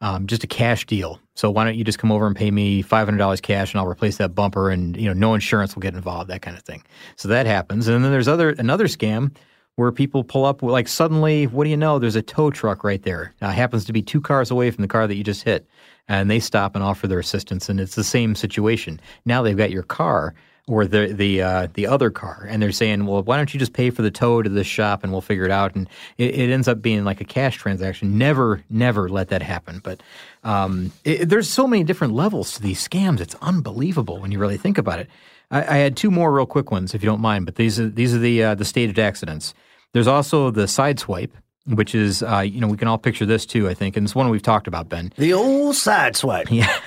Um, 0.00 0.26
just 0.26 0.44
a 0.44 0.46
cash 0.46 0.84
deal. 0.84 1.18
So 1.34 1.50
why 1.50 1.64
don't 1.64 1.76
you 1.76 1.84
just 1.84 1.98
come 1.98 2.12
over 2.12 2.26
and 2.26 2.36
pay 2.36 2.50
me 2.50 2.82
five 2.82 3.06
hundred 3.06 3.18
dollars 3.18 3.40
cash, 3.40 3.72
and 3.72 3.80
I'll 3.80 3.86
replace 3.88 4.18
that 4.18 4.34
bumper, 4.34 4.70
and 4.70 4.96
you 4.96 5.06
know 5.06 5.12
no 5.12 5.34
insurance 5.34 5.74
will 5.74 5.82
get 5.82 5.94
involved, 5.94 6.30
that 6.30 6.42
kind 6.42 6.56
of 6.56 6.62
thing. 6.62 6.82
So 7.16 7.28
that 7.28 7.46
happens, 7.46 7.88
and 7.88 8.04
then 8.04 8.12
there's 8.12 8.28
other 8.28 8.50
another 8.50 8.86
scam 8.86 9.34
where 9.76 9.90
people 9.90 10.22
pull 10.22 10.44
up 10.44 10.62
like 10.62 10.86
suddenly, 10.86 11.46
what 11.48 11.64
do 11.64 11.70
you 11.70 11.76
know? 11.76 11.98
There's 11.98 12.14
a 12.16 12.22
tow 12.22 12.50
truck 12.50 12.84
right 12.84 13.02
there. 13.02 13.34
Uh, 13.42 13.50
happens 13.50 13.84
to 13.86 13.92
be 13.92 14.02
two 14.02 14.20
cars 14.20 14.50
away 14.50 14.70
from 14.70 14.82
the 14.82 14.88
car 14.88 15.06
that 15.08 15.16
you 15.16 15.24
just 15.24 15.42
hit, 15.42 15.66
and 16.06 16.30
they 16.30 16.38
stop 16.38 16.76
and 16.76 16.84
offer 16.84 17.08
their 17.08 17.18
assistance, 17.18 17.68
and 17.68 17.80
it's 17.80 17.96
the 17.96 18.04
same 18.04 18.34
situation. 18.36 19.00
Now 19.24 19.42
they've 19.42 19.56
got 19.56 19.72
your 19.72 19.82
car 19.82 20.34
or 20.66 20.86
the 20.86 21.12
the 21.12 21.42
uh, 21.42 21.68
the 21.74 21.86
other 21.86 22.10
car, 22.10 22.46
and 22.48 22.62
they're 22.62 22.72
saying, 22.72 23.04
well, 23.04 23.22
why 23.22 23.36
don't 23.36 23.52
you 23.52 23.60
just 23.60 23.74
pay 23.74 23.90
for 23.90 24.02
the 24.02 24.10
tow 24.10 24.40
to 24.40 24.48
this 24.48 24.66
shop, 24.66 25.02
and 25.02 25.12
we'll 25.12 25.20
figure 25.20 25.44
it 25.44 25.50
out. 25.50 25.74
And 25.74 25.88
it, 26.16 26.34
it 26.34 26.50
ends 26.50 26.68
up 26.68 26.80
being 26.80 27.04
like 27.04 27.20
a 27.20 27.24
cash 27.24 27.56
transaction. 27.56 28.16
Never, 28.16 28.62
never 28.70 29.08
let 29.08 29.28
that 29.28 29.42
happen. 29.42 29.80
But 29.82 30.02
um, 30.42 30.92
it, 31.04 31.28
there's 31.28 31.50
so 31.50 31.66
many 31.66 31.84
different 31.84 32.14
levels 32.14 32.54
to 32.54 32.62
these 32.62 32.86
scams. 32.86 33.20
It's 33.20 33.36
unbelievable 33.42 34.20
when 34.20 34.32
you 34.32 34.38
really 34.38 34.56
think 34.56 34.78
about 34.78 35.00
it. 35.00 35.08
I, 35.50 35.58
I 35.58 35.76
had 35.76 35.96
two 35.96 36.10
more 36.10 36.32
real 36.32 36.46
quick 36.46 36.70
ones, 36.70 36.94
if 36.94 37.02
you 37.02 37.08
don't 37.08 37.20
mind. 37.20 37.44
But 37.44 37.56
these 37.56 37.78
are 37.78 37.88
these 37.88 38.14
are 38.14 38.18
the 38.18 38.42
uh, 38.42 38.54
the 38.54 38.64
staged 38.64 38.98
accidents. 38.98 39.52
There's 39.92 40.08
also 40.08 40.50
the 40.50 40.66
side 40.66 40.98
swipe, 40.98 41.32
which 41.66 41.94
is 41.94 42.22
uh, 42.22 42.40
you 42.40 42.60
know 42.60 42.68
we 42.68 42.76
can 42.76 42.88
all 42.88 42.98
picture 42.98 43.26
this 43.26 43.46
too. 43.46 43.68
I 43.68 43.74
think, 43.74 43.96
and 43.96 44.04
it's 44.04 44.14
one 44.14 44.28
we've 44.28 44.42
talked 44.42 44.66
about, 44.66 44.88
Ben. 44.88 45.12
the 45.16 45.32
old 45.32 45.76
side 45.76 46.16
swipe. 46.16 46.48
Yeah, 46.54 46.78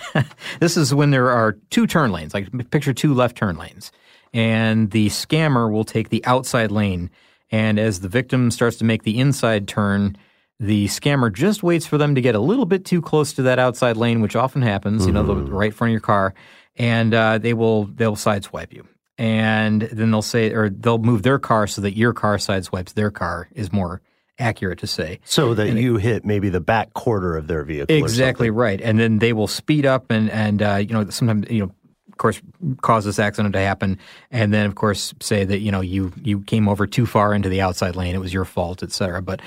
this 0.60 0.78
is 0.78 0.94
when 0.94 1.12
there 1.12 1.30
are 1.30 1.54
two 1.70 1.88
turn 1.88 2.12
lanes. 2.12 2.34
Like 2.34 2.70
picture 2.70 2.94
two 2.94 3.13
left 3.13 3.36
turn 3.38 3.58
lanes, 3.58 3.92
and 4.34 4.92
the 4.92 5.08
scammer 5.08 5.72
will 5.72 5.84
take 5.84 6.10
the 6.10 6.24
outside 6.26 6.72
lane, 6.72 7.10
and 7.52 7.80
as 7.80 8.02
the 8.02 8.10
victim 8.10 8.52
starts 8.52 8.78
to 8.78 8.86
make 8.86 9.04
the 9.04 9.20
inside 9.20 9.68
turn. 9.68 10.18
The 10.60 10.88
scammer 10.88 11.32
just 11.32 11.62
waits 11.62 11.86
for 11.86 12.00
them 12.00 12.16
to 12.16 12.22
get 12.22 12.34
a 12.34 12.40
little 12.40 12.66
bit 12.66 12.84
too 12.84 13.00
close 13.00 13.32
to 13.34 13.44
that 13.44 13.60
outside 13.60 13.96
lane, 13.96 14.22
which 14.22 14.36
often 14.36 14.63
happens. 14.63 15.06
You 15.06 15.12
know, 15.12 15.22
the, 15.22 15.36
right 15.36 15.72
front 15.72 15.90
of 15.90 15.92
your 15.92 16.02
car, 16.02 16.34
and 16.76 17.13
uh, 17.13 17.38
they 17.38 17.54
will 17.54 17.86
they'll 17.86 18.16
sideswipe 18.16 18.74
you, 18.74 18.88
and 19.20 19.84
then 19.84 20.10
they'll 20.10 20.24
say 20.24 20.52
or 20.52 20.72
they'll 20.72 20.98
move 20.98 21.22
their 21.22 21.38
car 21.38 21.68
so 21.68 21.82
that 21.82 21.96
your 21.96 22.12
car 22.12 22.38
sideswipes 22.38 22.96
their 22.96 23.12
car 23.12 23.50
is 23.54 23.72
more 23.72 24.02
accurate 24.39 24.80
to 24.80 24.88
say. 24.88 25.19
So 25.26 25.54
that 25.54 25.73
you 25.73 25.97
hit 25.97 26.26
maybe 26.26 26.50
the 26.50 26.62
back 26.62 26.93
quarter 26.93 27.36
of 27.36 27.47
their 27.47 27.63
vehicle. 27.63 27.95
Exactly 27.95 28.50
right, 28.50 28.80
and 28.82 29.00
then 29.00 29.19
they 29.19 29.34
will 29.34 29.47
speed 29.47 29.86
up 29.86 30.12
and 30.12 30.30
and 30.32 30.62
uh, 30.62 30.76
you 30.76 30.93
know 30.93 31.10
sometimes 31.10 31.50
you 31.50 31.65
know 31.65 31.71
of 32.12 32.17
course 32.17 32.41
cause 32.82 33.06
this 33.06 33.19
accident 33.19 33.54
to 33.54 33.60
happen, 33.60 34.00
and 34.32 34.52
then 34.52 34.65
of 34.65 34.73
course 34.73 35.13
say 35.21 35.43
that 35.43 35.60
you 35.60 35.71
know 35.71 35.82
you 35.82 36.12
you 36.23 36.39
came 36.41 36.67
over 36.67 36.88
too 36.88 37.06
far 37.06 37.34
into 37.34 37.47
the 37.47 37.62
outside 37.62 37.95
lane, 37.95 38.15
it 38.15 38.19
was 38.19 38.34
your 38.34 38.45
fault, 38.45 38.82
etc. 38.82 39.21
But 39.21 39.39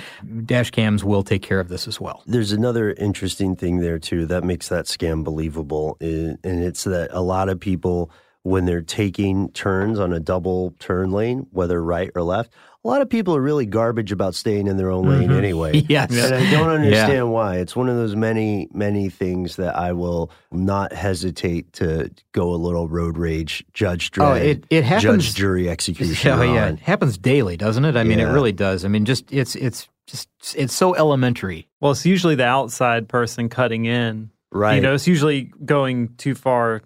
dash 0.44 0.70
cams 0.70 1.02
will 1.02 1.24
take 1.24 1.42
care 1.42 1.58
of 1.58 1.68
this 1.68 1.88
as 1.88 2.00
well. 2.00 2.22
There's 2.26 2.52
another 2.52 2.92
interesting 2.92 3.56
thing 3.56 3.80
there 3.80 3.98
too 3.98 4.24
that 4.26 4.44
makes 4.44 4.68
that 4.68 4.84
scam 4.84 5.24
believable, 5.24 5.96
and 6.00 6.38
it's 6.44 6.84
that 6.84 7.10
a 7.12 7.20
lot 7.20 7.48
of 7.48 7.58
people, 7.58 8.12
when 8.42 8.66
they're 8.66 8.82
taking 8.82 9.50
turns 9.50 9.98
on 9.98 10.12
a 10.12 10.20
double 10.20 10.74
turn 10.78 11.10
lane, 11.10 11.48
whether 11.50 11.82
right 11.82 12.10
or 12.14 12.22
left, 12.22 12.52
a 12.82 12.88
lot 12.88 13.02
of 13.02 13.10
people 13.10 13.36
are 13.36 13.40
really 13.42 13.66
garbage 13.66 14.10
about 14.10 14.34
staying 14.34 14.66
in 14.66 14.78
their 14.78 14.90
own 14.90 15.06
lane 15.06 15.28
mm-hmm. 15.28 15.38
anyway. 15.38 15.84
Yes. 15.88 16.10
and 16.12 16.34
I 16.34 16.50
don't 16.50 16.68
Yeah. 16.68 16.74
understand 16.74 17.30
why. 17.32 17.56
It's 17.58 17.76
one 17.76 17.88
of 17.90 17.96
those 17.96 18.16
many, 18.16 18.68
many 18.72 19.10
things 19.10 19.56
that 19.56 19.76
I 19.76 19.92
will 19.92 20.30
not 20.50 20.92
hesitate 20.92 21.72
to 21.74 22.10
go 22.32 22.54
a 22.54 22.56
little 22.56 22.88
road 22.88 23.18
rage, 23.18 23.64
judge 23.74 24.10
oh, 24.14 24.14
dread, 24.14 24.28
Oh, 24.30 24.34
it- 24.36 24.64
it 24.70 24.84
happens- 24.84 25.24
judge 25.26 25.34
jury 25.34 25.68
execution. 25.68 26.30
Oh 26.38 26.42
yeah, 26.42 26.66
on. 26.68 26.74
it 26.74 26.80
happens 26.80 27.18
daily, 27.18 27.56
doesn't 27.56 27.84
it? 27.84 27.96
I 27.96 28.04
mean, 28.04 28.18
it 28.18 28.24
really 28.24 28.52
does. 28.52 28.84
I 28.84 28.88
mean, 28.88 29.04
just 29.04 29.30
it's 29.32 29.54
it's 29.56 29.88
just 30.06 30.28
it's 30.56 30.74
so 30.74 30.94
elementary. 30.94 31.68
Well, 31.80 31.92
it's 31.92 32.06
usually 32.06 32.34
the 32.34 32.46
outside 32.46 33.08
person 33.08 33.48
cutting 33.48 33.84
in. 33.84 34.30
right. 34.52 34.76
You 34.76 34.80
know, 34.80 34.94
it's 34.94 35.06
usually 35.06 35.52
going 35.64 36.14
too 36.16 36.34
far, 36.34 36.82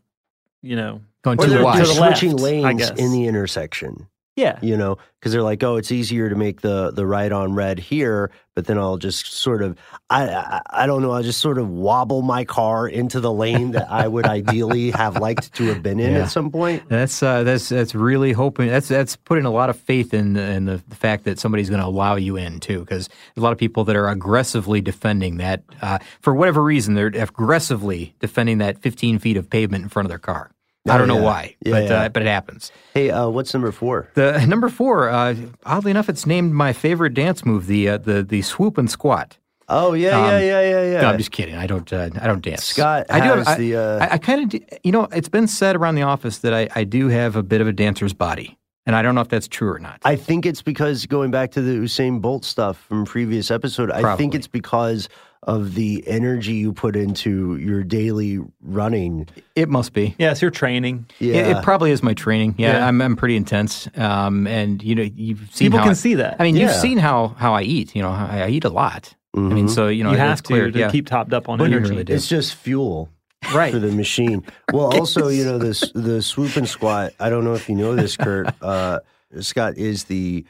you 0.60 0.76
know. 0.76 1.02
Going 1.22 1.38
too 1.38 1.62
wide. 1.62 1.78
they're 1.78 1.84
To 1.86 1.88
the 1.88 1.94
switching 1.94 2.36
left, 2.36 2.64
I 2.64 2.72
lanes 2.72 2.90
in 2.90 3.12
the 3.12 3.26
intersection. 3.26 4.08
Yeah. 4.36 4.58
you 4.62 4.76
know, 4.76 4.98
because 5.20 5.30
they're 5.32 5.42
like, 5.44 5.62
oh, 5.62 5.76
it's 5.76 5.92
easier 5.92 6.28
to 6.28 6.34
make 6.34 6.60
the 6.60 6.90
the 6.90 7.06
right 7.06 7.30
on 7.30 7.54
red 7.54 7.78
here, 7.78 8.32
but 8.56 8.66
then 8.66 8.78
I'll 8.78 8.96
just 8.98 9.26
sort 9.32 9.62
of, 9.62 9.78
I, 10.10 10.28
I 10.28 10.60
I 10.70 10.86
don't 10.86 11.02
know, 11.02 11.12
I'll 11.12 11.22
just 11.22 11.40
sort 11.40 11.56
of 11.56 11.68
wobble 11.70 12.20
my 12.22 12.44
car 12.44 12.88
into 12.88 13.20
the 13.20 13.32
lane 13.32 13.70
that 13.72 13.88
I 13.90 14.08
would 14.08 14.26
ideally 14.26 14.90
have 14.90 15.18
liked 15.18 15.54
to 15.54 15.64
have 15.66 15.82
been 15.84 16.00
in 16.06 16.12
Yeah. 16.14 16.22
at 16.24 16.30
some 16.30 16.50
point. 16.50 16.82
That's 16.88 17.22
uh, 17.22 17.44
that's 17.44 17.68
that's 17.68 17.94
really 17.94 18.32
hoping. 18.32 18.68
That's 18.68 18.88
that's 18.88 19.14
putting 19.14 19.44
a 19.44 19.50
lot 19.52 19.70
of 19.70 19.78
faith 19.78 20.12
in 20.12 20.36
in 20.36 20.64
the, 20.64 20.82
the 20.88 20.96
fact 20.96 21.24
that 21.24 21.38
somebody's 21.38 21.70
going 21.70 21.80
to 21.82 21.86
allow 21.86 22.16
you 22.16 22.36
in 22.36 22.58
too, 22.58 22.80
because 22.80 23.08
a 23.36 23.40
lot 23.40 23.52
of 23.52 23.58
people 23.58 23.84
that 23.84 23.94
are 23.94 24.08
aggressively 24.08 24.80
defending 24.80 25.36
that 25.36 25.62
uh, 25.80 25.98
for 26.20 26.34
whatever 26.34 26.60
reason 26.62 26.94
they're 26.94 27.06
aggressively 27.06 28.14
defending 28.18 28.58
that 28.58 28.78
15 28.78 29.20
feet 29.20 29.36
of 29.36 29.48
pavement 29.48 29.84
in 29.84 29.88
front 29.88 30.06
of 30.06 30.10
their 30.10 30.18
car. 30.18 30.50
I 30.86 30.98
don't 30.98 31.08
know 31.08 31.16
why, 31.16 31.56
Yeah, 31.64 31.72
but 31.72 31.84
yeah. 31.84 32.02
Uh, 32.02 32.08
but 32.10 32.22
it 32.22 32.28
happens. 32.28 32.70
Hey, 32.92 33.10
uh, 33.10 33.28
what's 33.28 33.54
number 33.54 33.72
four? 33.72 34.10
The 34.14 34.44
number 34.48 34.68
four, 34.68 35.08
uh, 35.08 35.34
oddly 35.64 35.90
enough, 35.90 36.08
it's 36.08 36.26
named 36.26 36.52
my 36.52 36.72
favorite 36.74 37.14
dance 37.14 37.44
move, 37.44 37.66
the 37.66 37.88
uh, 37.88 37.98
the 37.98 38.22
the 38.22 38.42
swoop 38.42 38.76
and 38.76 38.90
squat. 38.90 39.38
Oh 39.66 39.94
yeah, 39.94 40.18
Um, 40.18 40.24
yeah, 40.30 40.38
yeah, 40.40 40.60
yeah, 40.60 40.92
yeah. 40.92 41.00
No, 41.00 41.08
I'm 41.08 41.16
just 41.18 41.30
kidding. 41.30 41.56
I 41.56 41.66
don't. 41.66 41.90
Uh, 41.90 42.10
I 42.20 42.26
don't 42.26 42.42
dance. 42.42 42.64
Scott 42.64 43.06
I 43.08 43.20
do. 43.20 43.28
Have, 43.28 43.48
I, 43.48 43.56
the, 43.56 43.76
uh, 43.76 43.98
I, 44.04 44.14
I 44.14 44.18
kind 44.18 44.52
of. 44.54 44.60
You 44.82 44.92
know, 44.92 45.04
it's 45.04 45.30
been 45.30 45.46
said 45.46 45.74
around 45.74 45.94
the 45.94 46.02
office 46.02 46.38
that 46.38 46.52
I, 46.52 46.68
I 46.74 46.84
do 46.84 47.08
have 47.08 47.34
a 47.34 47.42
bit 47.42 47.62
of 47.62 47.66
a 47.66 47.72
dancer's 47.72 48.12
body, 48.12 48.58
and 48.84 48.94
I 48.94 49.00
don't 49.00 49.14
know 49.14 49.22
if 49.22 49.28
that's 49.30 49.48
true 49.48 49.72
or 49.72 49.78
not. 49.78 50.00
I 50.04 50.16
think 50.16 50.44
it's 50.44 50.60
because 50.60 51.06
going 51.06 51.30
back 51.30 51.50
to 51.52 51.62
the 51.62 51.72
Usain 51.76 52.20
Bolt 52.20 52.44
stuff 52.44 52.76
from 52.76 53.06
previous 53.06 53.50
episode, 53.50 53.90
I 53.90 54.16
think 54.16 54.34
it's 54.34 54.48
because 54.48 55.08
of 55.44 55.74
the 55.74 56.02
energy 56.06 56.54
you 56.54 56.72
put 56.72 56.96
into 56.96 57.56
your 57.56 57.82
daily 57.84 58.40
running. 58.62 59.28
it 59.54 59.68
must 59.68 59.92
be. 59.92 60.14
Yeah, 60.18 60.32
it's 60.32 60.42
your 60.42 60.50
training. 60.50 61.06
Yeah, 61.18 61.34
It, 61.34 61.56
it 61.58 61.62
probably 61.62 61.90
is 61.90 62.02
my 62.02 62.14
training. 62.14 62.54
Yeah, 62.58 62.78
Yeah. 62.78 62.88
I'm 62.88 63.00
I'm 63.02 63.14
pretty 63.16 63.36
intense. 63.36 63.88
Um, 63.96 64.46
and 64.46 64.82
you 64.82 64.94
know, 64.94 65.02
you've 65.02 65.40
seen 65.52 65.66
People 65.66 65.78
how 65.78 65.84
can 65.84 65.90
I- 65.90 65.94
see 65.94 66.14
that. 66.14 66.36
I 66.38 66.42
mean, 66.44 66.56
you've 66.56 66.72
seen 66.72 66.98
how 66.98 67.28
how 67.38 67.54
I 67.54 67.62
eat. 67.62 67.94
You 67.94 68.02
know, 68.02 68.10
I, 68.10 68.42
I 68.44 68.48
eat 68.48 68.64
a 68.64 68.70
lot. 68.70 69.14
I 69.14 69.38
Mm-hmm. 69.38 69.54
mean, 69.54 69.68
so 69.68 69.88
you 69.88 70.04
know, 70.04 70.10
you 70.10 70.16
it's 70.16 70.20
have 70.20 70.42
to 70.42 70.42
clear. 70.44 70.70
to 70.70 70.78
yeah. 70.78 70.90
keep 70.90 71.06
topped 71.06 71.32
up 71.32 71.48
on 71.48 71.58
But 71.58 71.64
energy. 71.72 71.90
really 71.90 72.04
it's 72.14 72.28
just 72.28 72.54
fuel 72.54 73.08
Right. 73.52 73.72
for 73.72 73.80
the 73.80 73.90
machine. 73.92 74.44
Well, 74.72 74.86
also, 74.98 75.28
you 75.28 75.44
know, 75.44 75.58
this 75.58 75.90
the 75.94 76.22
swoop 76.22 76.56
and 76.56 76.68
squat. 76.68 77.12
I 77.20 77.28
don't 77.30 77.44
know 77.44 77.54
if 77.54 77.68
you 77.68 77.74
know 77.74 77.94
this, 77.96 78.16
Kurt. 78.16 78.46
Uh, 78.62 79.00
Scott 79.40 79.76
is 79.76 80.04
the 80.04 80.44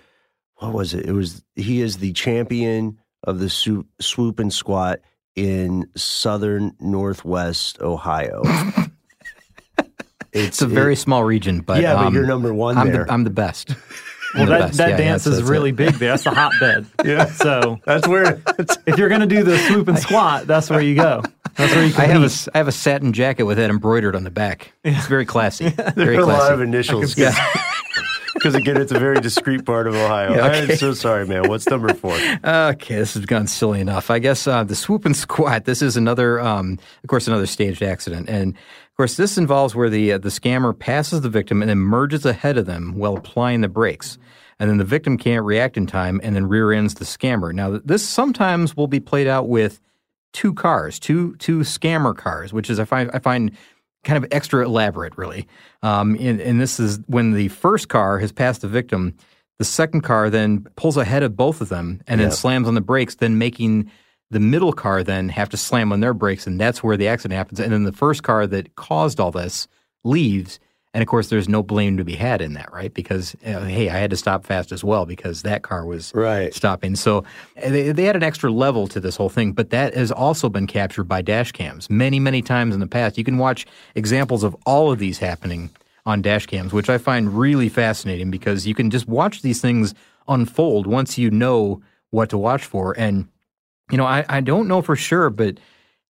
what 0.56 0.72
was 0.72 0.94
it? 0.94 1.06
It 1.06 1.12
was 1.12 1.42
he 1.56 1.80
is 1.80 1.96
the 1.98 2.12
champion 2.12 2.98
of 3.24 3.38
the 3.40 3.50
swoop, 3.50 3.86
swoop 4.00 4.38
and 4.38 4.52
squat 4.52 5.00
in 5.34 5.88
southern 5.96 6.74
northwest 6.80 7.80
Ohio. 7.80 8.42
It's 10.32 10.60
a 10.62 10.66
very 10.66 10.96
small 10.96 11.22
region, 11.22 11.60
but 11.60 11.80
yeah, 11.80 11.94
but 11.94 12.06
um, 12.06 12.14
you're 12.14 12.26
number 12.26 12.52
one 12.52 12.76
I'm 12.76 12.90
there. 12.90 13.04
the 13.04 13.12
I'm 13.12 13.22
the 13.22 13.30
best. 13.30 13.70
Well, 14.34 14.46
that, 14.46 14.58
best. 14.58 14.78
that 14.78 14.88
Yeah, 14.90 14.96
dance 14.96 15.22
that's- 15.24 15.40
is 15.44 15.48
really 15.48 15.70
it. 15.70 15.76
big 15.76 15.94
there. 15.94 16.10
That's 16.10 16.24
the 16.24 16.30
hotbed. 16.32 16.86
yeah. 17.04 17.26
So 17.26 17.78
That's 17.84 18.08
where. 18.08 18.42
if 18.84 18.98
you're 18.98 19.08
going 19.08 19.20
to 19.20 19.28
do 19.28 19.44
the 19.44 19.56
swoop 19.58 19.86
and 19.86 19.96
squat, 19.96 20.48
that's 20.48 20.68
where 20.70 20.80
you 20.80 20.96
go. 20.96 21.22
That's 21.56 21.72
where 21.72 21.84
you 21.86 21.94
I 21.96 22.06
have 22.06 22.10
a 22.10 22.12
compete. 22.14 22.24
s- 22.32 22.48
I 22.52 22.58
have 22.58 22.66
a 22.66 22.72
satin 22.72 23.12
jacket 23.12 23.44
with 23.44 23.58
that 23.58 23.70
embroidered 23.70 24.16
on 24.16 24.24
the 24.24 24.30
back. 24.32 24.72
It's 24.82 25.06
very 25.06 25.24
classy. 25.24 25.68
Very 25.68 25.92
There 25.94 26.10
are 26.16 26.22
a 26.22 26.26
lot 26.26 26.36
classy. 26.38 26.54
of 26.54 26.60
initials. 26.62 27.16
Yeah. 27.16 27.32
Because 28.44 28.60
again, 28.60 28.76
it's 28.76 28.92
a 28.92 28.98
very 28.98 29.22
discreet 29.22 29.64
part 29.64 29.86
of 29.86 29.94
Ohio. 29.94 30.34
Yeah, 30.34 30.46
okay. 30.48 30.72
I'm 30.72 30.76
so 30.76 30.92
sorry, 30.92 31.26
man. 31.26 31.48
What's 31.48 31.66
number 31.66 31.94
four? 31.94 32.14
Okay, 32.44 32.96
this 32.96 33.14
has 33.14 33.24
gone 33.24 33.46
silly 33.46 33.80
enough. 33.80 34.10
I 34.10 34.18
guess 34.18 34.46
uh, 34.46 34.62
the 34.64 34.74
swoop 34.74 35.06
and 35.06 35.16
squat. 35.16 35.64
This 35.64 35.80
is 35.80 35.96
another, 35.96 36.40
um, 36.40 36.78
of 37.02 37.08
course, 37.08 37.26
another 37.26 37.46
staged 37.46 37.82
accident, 37.82 38.28
and 38.28 38.52
of 38.52 38.96
course, 38.98 39.16
this 39.16 39.38
involves 39.38 39.74
where 39.74 39.88
the 39.88 40.12
uh, 40.12 40.18
the 40.18 40.28
scammer 40.28 40.78
passes 40.78 41.22
the 41.22 41.30
victim 41.30 41.62
and 41.62 41.70
then 41.70 41.78
merges 41.78 42.26
ahead 42.26 42.58
of 42.58 42.66
them 42.66 42.92
while 42.98 43.16
applying 43.16 43.62
the 43.62 43.68
brakes, 43.68 44.18
and 44.58 44.68
then 44.68 44.76
the 44.76 44.84
victim 44.84 45.16
can't 45.16 45.46
react 45.46 45.78
in 45.78 45.86
time 45.86 46.20
and 46.22 46.36
then 46.36 46.46
rear 46.46 46.70
ends 46.70 46.92
the 46.96 47.06
scammer. 47.06 47.50
Now, 47.50 47.80
this 47.82 48.06
sometimes 48.06 48.76
will 48.76 48.88
be 48.88 49.00
played 49.00 49.26
out 49.26 49.48
with 49.48 49.80
two 50.34 50.52
cars, 50.52 50.98
two 50.98 51.34
two 51.36 51.60
scammer 51.60 52.14
cars, 52.14 52.52
which 52.52 52.68
is 52.68 52.78
I 52.78 52.84
find 52.84 53.10
I 53.14 53.20
find 53.20 53.52
kind 54.04 54.22
of 54.22 54.30
extra 54.30 54.64
elaborate, 54.64 55.16
really. 55.16 55.46
Um, 55.82 56.16
and, 56.20 56.40
and 56.40 56.60
this 56.60 56.78
is 56.78 57.00
when 57.06 57.32
the 57.32 57.48
first 57.48 57.88
car 57.88 58.18
has 58.18 58.32
passed 58.32 58.62
the 58.62 58.68
victim, 58.68 59.14
the 59.58 59.64
second 59.64 60.02
car 60.02 60.30
then 60.30 60.66
pulls 60.76 60.96
ahead 60.96 61.22
of 61.22 61.36
both 61.36 61.60
of 61.60 61.68
them 61.68 62.02
and 62.06 62.20
then 62.20 62.30
slams 62.30 62.68
on 62.68 62.74
the 62.74 62.80
brakes, 62.80 63.16
then 63.16 63.38
making 63.38 63.90
the 64.30 64.40
middle 64.40 64.72
car 64.72 65.02
then 65.02 65.28
have 65.28 65.48
to 65.50 65.56
slam 65.56 65.92
on 65.92 66.00
their 66.00 66.14
brakes, 66.14 66.46
and 66.46 66.60
that's 66.60 66.82
where 66.82 66.96
the 66.96 67.06
accident 67.06 67.36
happens. 67.36 67.60
And 67.60 67.72
then 67.72 67.84
the 67.84 67.92
first 67.92 68.22
car 68.22 68.46
that 68.46 68.74
caused 68.74 69.20
all 69.20 69.30
this 69.30 69.68
leaves. 70.02 70.58
And 70.94 71.02
of 71.02 71.08
course, 71.08 71.28
there's 71.28 71.48
no 71.48 71.62
blame 71.62 71.96
to 71.96 72.04
be 72.04 72.14
had 72.14 72.40
in 72.40 72.54
that, 72.54 72.72
right? 72.72 72.94
Because 72.94 73.34
uh, 73.44 73.64
hey, 73.64 73.90
I 73.90 73.98
had 73.98 74.10
to 74.10 74.16
stop 74.16 74.46
fast 74.46 74.70
as 74.70 74.84
well 74.84 75.04
because 75.06 75.42
that 75.42 75.62
car 75.62 75.84
was 75.84 76.12
Right. 76.14 76.54
stopping. 76.54 76.94
So 76.94 77.24
uh, 77.62 77.68
they, 77.68 77.90
they 77.90 78.04
had 78.04 78.14
an 78.14 78.22
extra 78.22 78.50
level 78.52 78.86
to 78.88 79.00
this 79.00 79.16
whole 79.16 79.28
thing, 79.28 79.52
but 79.52 79.70
that 79.70 79.94
has 79.94 80.12
also 80.12 80.48
been 80.48 80.68
captured 80.68 81.04
by 81.04 81.20
dash 81.20 81.50
cams 81.50 81.90
many, 81.90 82.20
many 82.20 82.42
times 82.42 82.74
in 82.74 82.80
the 82.80 82.86
past. 82.86 83.18
You 83.18 83.24
can 83.24 83.38
watch 83.38 83.66
examples 83.96 84.44
of 84.44 84.56
all 84.64 84.92
of 84.92 85.00
these 85.00 85.18
happening 85.18 85.70
on 86.06 86.22
dash 86.22 86.46
cams, 86.46 86.72
which 86.72 86.88
I 86.88 86.98
find 86.98 87.36
really 87.36 87.68
fascinating 87.68 88.30
because 88.30 88.64
you 88.66 88.74
can 88.74 88.88
just 88.90 89.08
watch 89.08 89.42
these 89.42 89.60
things 89.60 89.94
unfold 90.28 90.86
once 90.86 91.18
you 91.18 91.28
know 91.30 91.82
what 92.10 92.30
to 92.30 92.38
watch 92.38 92.64
for. 92.64 92.94
And, 92.96 93.26
you 93.90 93.96
know, 93.96 94.06
I, 94.06 94.24
I 94.28 94.40
don't 94.40 94.68
know 94.68 94.80
for 94.80 94.94
sure, 94.94 95.28
but 95.28 95.58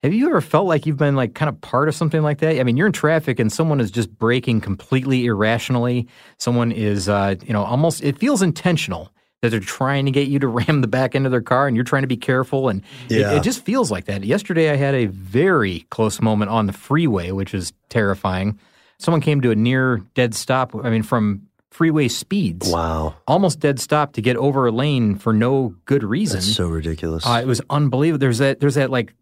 have 0.04 0.12
you 0.12 0.26
ever 0.28 0.42
felt 0.42 0.66
like 0.66 0.84
you've 0.84 0.98
been 0.98 1.16
like 1.16 1.34
kind 1.34 1.48
of 1.48 1.58
part 1.62 1.88
of 1.88 1.94
something 1.94 2.20
like 2.22 2.38
that? 2.40 2.60
I 2.60 2.62
mean, 2.62 2.76
you're 2.76 2.86
in 2.86 2.92
traffic 2.92 3.38
and 3.40 3.50
someone 3.50 3.80
is 3.80 3.90
just 3.90 4.10
braking 4.18 4.60
completely 4.60 5.24
irrationally. 5.24 6.06
Someone 6.36 6.72
is, 6.72 7.08
uh, 7.08 7.36
you 7.42 7.54
know, 7.54 7.64
almost, 7.64 8.04
it 8.04 8.18
feels 8.18 8.42
intentional 8.42 9.10
that 9.40 9.48
they're 9.48 9.60
trying 9.60 10.04
to 10.04 10.10
get 10.10 10.28
you 10.28 10.38
to 10.38 10.46
ram 10.58 10.82
the 10.82 10.86
back 10.88 11.14
end 11.14 11.24
of 11.24 11.32
their 11.32 11.40
car 11.40 11.66
and 11.66 11.74
you're 11.74 11.84
trying 11.86 12.02
to 12.02 12.06
be 12.06 12.18
careful. 12.18 12.68
And 12.68 12.82
it- 13.08 13.20
it, 13.36 13.42
just 13.42 13.64
feels 13.64 13.90
like 13.90 14.04
that. 14.04 14.22
Yesterday, 14.24 14.70
I 14.70 14.76
had 14.76 14.94
a 14.94 15.06
very 15.06 15.86
close 15.90 16.20
moment 16.20 16.50
on 16.50 16.66
the 16.66 16.74
freeway, 16.74 17.30
which 17.30 17.54
is 17.54 17.72
terrifying. 17.88 18.58
Someone 18.98 19.22
came 19.22 19.40
to 19.40 19.50
a 19.52 19.56
near 19.56 20.02
dead 20.14 20.34
stop, 20.34 20.74
I 20.84 20.90
mean, 20.90 21.02
from 21.02 21.48
freeway 21.70 22.08
speeds. 22.08 22.68
Wow. 22.70 23.14
Almost 23.26 23.58
dead 23.58 23.80
stop 23.80 24.12
to 24.12 24.20
get 24.22 24.36
over 24.36 24.66
a 24.66 24.70
lane 24.70 25.16
for 25.16 25.32
no 25.32 25.74
good 25.86 26.04
reason. 26.04 26.40
That's 26.40 26.54
so 26.54 26.68
ridiculous. 26.68 27.26
Uh, 27.26 27.40
it 27.42 27.46
was 27.46 27.60
unbelievable. 27.70 28.20
There's 28.20 28.38
that. 28.38 28.60
There's 28.60 28.76
that 28.76 28.90
like 28.90 29.12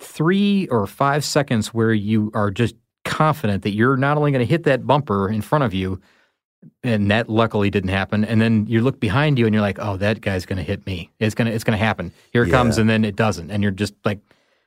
three 0.00 0.66
or 0.68 0.86
five 0.86 1.24
seconds 1.24 1.68
where 1.68 1.92
you 1.92 2.30
are 2.34 2.50
just 2.50 2.74
confident 3.04 3.62
that 3.62 3.70
you're 3.70 3.96
not 3.96 4.16
only 4.16 4.30
going 4.32 4.44
to 4.44 4.50
hit 4.50 4.64
that 4.64 4.86
bumper 4.86 5.28
in 5.28 5.42
front 5.42 5.64
of 5.64 5.74
you, 5.74 6.00
and 6.82 7.10
that 7.10 7.28
luckily 7.28 7.70
didn't 7.70 7.90
happen. 7.90 8.24
And 8.24 8.40
then 8.40 8.66
you 8.66 8.82
look 8.82 9.00
behind 9.00 9.38
you 9.38 9.46
and 9.46 9.54
you're 9.54 9.62
like, 9.62 9.78
oh, 9.78 9.96
that 9.96 10.20
guy's 10.20 10.44
going 10.44 10.58
to 10.58 10.62
hit 10.62 10.84
me. 10.86 11.10
It's 11.18 11.34
gonna 11.34 11.50
it's 11.50 11.64
gonna 11.64 11.78
happen. 11.78 12.12
Here 12.32 12.44
it 12.44 12.50
comes, 12.50 12.78
and 12.78 12.88
then 12.88 13.04
it 13.04 13.16
doesn't, 13.16 13.50
and 13.50 13.62
you're 13.62 13.72
just 13.72 13.94
like 14.04 14.20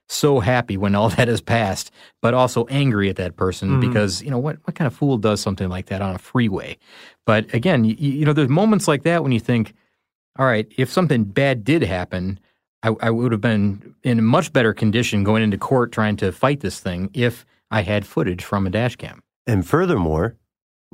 so 0.09 0.39
happy 0.39 0.75
when 0.75 0.95
all 0.95 1.09
that 1.17 1.29
is 1.29 1.41
passed, 1.41 1.91
but 2.21 2.33
also 2.33 2.65
angry 2.65 3.09
at 3.09 3.15
that 3.17 3.35
person 3.35 3.69
mm-hmm. 3.69 3.79
because 3.81 4.21
you 4.21 4.31
know 4.31 4.39
what 4.39 4.57
what 4.63 4.75
kind 4.75 4.87
of 4.87 4.95
fool 4.95 5.17
does 5.17 5.41
something 5.41 5.69
like 5.69 5.87
that 5.87 6.01
on 6.01 6.15
a 6.15 6.19
freeway? 6.19 6.77
But 7.25 7.53
again, 7.53 7.85
you, 7.85 7.95
you 7.95 8.25
know, 8.25 8.33
there's 8.33 8.49
moments 8.49 8.87
like 8.87 9.03
that 9.03 9.23
when 9.23 9.31
you 9.31 9.39
think, 9.39 9.73
all 10.37 10.45
right, 10.45 10.71
if 10.77 10.91
something 10.91 11.23
bad 11.23 11.63
did 11.63 11.83
happen, 11.83 12.39
I, 12.83 12.93
I 13.01 13.09
would 13.09 13.31
have 13.31 13.41
been 13.41 13.95
in 14.03 14.23
much 14.23 14.53
better 14.53 14.73
condition 14.73 15.23
going 15.23 15.41
into 15.41 15.57
court 15.57 15.91
trying 15.91 16.17
to 16.17 16.31
fight 16.31 16.59
this 16.59 16.79
thing 16.79 17.09
if 17.13 17.45
I 17.71 17.81
had 17.81 18.05
footage 18.05 18.43
from 18.43 18.67
a 18.67 18.69
dash 18.69 18.97
cam. 18.97 19.23
And 19.47 19.67
furthermore, 19.67 20.35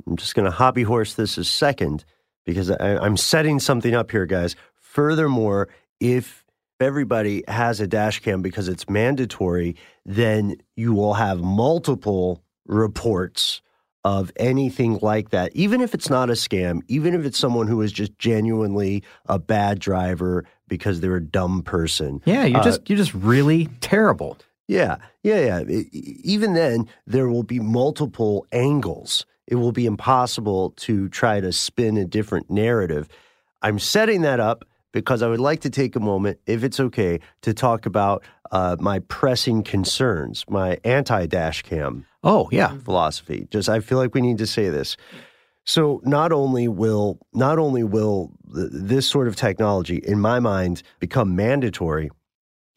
I'm 0.06 0.16
just 0.16 0.34
going 0.34 0.46
to 0.46 0.50
hobby 0.50 0.84
horse 0.84 1.14
this 1.14 1.36
a 1.36 1.44
second 1.44 2.04
because 2.46 2.70
I, 2.70 2.96
I'm 2.96 3.16
setting 3.16 3.60
something 3.60 3.94
up 3.94 4.10
here, 4.10 4.26
guys. 4.26 4.56
Furthermore, 4.76 5.68
if 6.00 6.44
everybody 6.80 7.44
has 7.46 7.80
a 7.80 7.86
dash 7.86 8.20
cam 8.20 8.40
because 8.40 8.68
it's 8.68 8.88
mandatory, 8.88 9.76
then 10.06 10.56
you 10.76 10.94
will 10.94 11.14
have 11.14 11.40
multiple 11.40 12.42
reports 12.66 13.60
of 14.04 14.32
anything 14.36 14.98
like 15.02 15.30
that, 15.30 15.54
even 15.54 15.80
if 15.80 15.94
it's 15.94 16.08
not 16.08 16.30
a 16.30 16.34
scam, 16.34 16.80
even 16.88 17.14
if 17.14 17.24
it's 17.24 17.38
someone 17.38 17.66
who 17.66 17.82
is 17.82 17.92
just 17.92 18.18
genuinely 18.18 19.02
a 19.26 19.38
bad 19.38 19.78
driver 19.78 20.44
because 20.68 21.00
they're 21.00 21.16
a 21.16 21.22
dumb 21.22 21.62
person. 21.62 22.22
Yeah, 22.24 22.44
you're 22.46 22.60
Uh, 22.60 22.64
just 22.64 22.88
you're 22.88 22.96
just 22.96 23.14
really 23.14 23.66
terrible. 23.80 24.38
Yeah, 24.68 24.96
yeah, 25.22 25.60
yeah. 25.64 25.80
Even 25.92 26.54
then, 26.54 26.86
there 27.06 27.28
will 27.28 27.42
be 27.42 27.58
multiple 27.58 28.46
angles. 28.52 29.26
It 29.48 29.56
will 29.56 29.72
be 29.72 29.84
impossible 29.84 30.70
to 30.76 31.08
try 31.08 31.40
to 31.40 31.52
spin 31.52 31.96
a 31.96 32.04
different 32.04 32.48
narrative. 32.50 33.08
I'm 33.62 33.80
setting 33.80 34.22
that 34.22 34.38
up 34.38 34.64
because 34.92 35.22
I 35.22 35.28
would 35.28 35.40
like 35.40 35.60
to 35.60 35.70
take 35.70 35.96
a 35.96 36.00
moment, 36.00 36.38
if 36.46 36.64
it's 36.64 36.80
okay, 36.80 37.20
to 37.42 37.54
talk 37.54 37.86
about 37.86 38.24
uh, 38.50 38.76
my 38.80 39.00
pressing 39.00 39.62
concerns, 39.62 40.44
my 40.48 40.78
anti 40.84 41.26
dash 41.26 41.62
cam 41.62 42.06
Oh 42.22 42.48
yeah, 42.52 42.76
philosophy. 42.84 43.48
Just 43.50 43.68
I 43.68 43.80
feel 43.80 43.98
like 43.98 44.14
we 44.14 44.20
need 44.20 44.38
to 44.38 44.46
say 44.46 44.68
this. 44.68 44.96
So 45.64 46.00
not 46.04 46.32
only 46.32 46.68
will 46.68 47.18
not 47.32 47.58
only 47.58 47.82
will 47.82 48.32
th- 48.54 48.68
this 48.72 49.06
sort 49.06 49.28
of 49.28 49.36
technology, 49.36 49.96
in 49.96 50.20
my 50.20 50.38
mind, 50.38 50.82
become 50.98 51.34
mandatory 51.34 52.10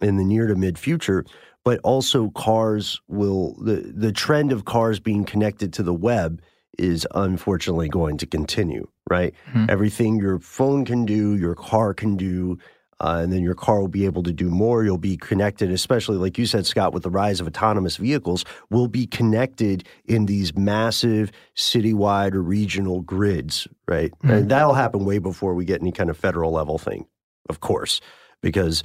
in 0.01 0.17
the 0.17 0.23
near 0.23 0.47
to 0.47 0.55
mid 0.55 0.77
future, 0.79 1.25
but 1.65 1.79
also 1.83 2.29
cars 2.29 3.01
will 3.07 3.55
the 3.61 3.91
the 3.93 4.11
trend 4.11 4.51
of 4.51 4.65
cars 4.65 4.99
being 4.99 5.25
connected 5.25 5.73
to 5.73 5.83
the 5.83 5.93
web 5.93 6.41
is 6.77 7.07
unfortunately 7.13 7.89
going 7.89 8.17
to 8.17 8.25
continue, 8.25 8.87
right? 9.09 9.33
Everything 9.69 10.17
your 10.17 10.39
phone 10.39 10.85
can 10.85 11.05
do, 11.05 11.35
your 11.35 11.55
car 11.55 11.93
can 11.93 12.17
do, 12.17 12.57
uh, 12.99 13.19
and 13.21 13.33
then 13.33 13.41
your 13.43 13.53
car 13.55 13.81
will 13.81 13.87
be 13.87 14.05
able 14.05 14.23
to 14.23 14.31
do 14.31 14.49
more. 14.49 14.83
You'll 14.83 14.97
be 14.97 15.17
connected, 15.17 15.71
especially 15.71 16.17
like 16.17 16.37
you 16.37 16.45
said, 16.45 16.65
Scott, 16.65 16.93
with 16.93 17.03
the 17.03 17.09
rise 17.09 17.41
of 17.41 17.47
autonomous 17.47 17.97
vehicles, 17.97 18.45
will 18.69 18.87
be 18.87 19.05
connected 19.05 19.83
in 20.05 20.25
these 20.25 20.55
massive 20.55 21.31
citywide 21.55 22.33
or 22.33 22.41
regional 22.41 23.01
grids, 23.01 23.67
right? 23.87 24.13
And 24.23 24.49
that'll 24.49 24.73
happen 24.73 25.05
way 25.05 25.17
before 25.17 25.53
we 25.53 25.65
get 25.65 25.81
any 25.81 25.91
kind 25.91 26.09
of 26.09 26.17
federal 26.17 26.51
level 26.51 26.77
thing, 26.77 27.05
of 27.49 27.59
course, 27.59 27.99
because 28.41 28.83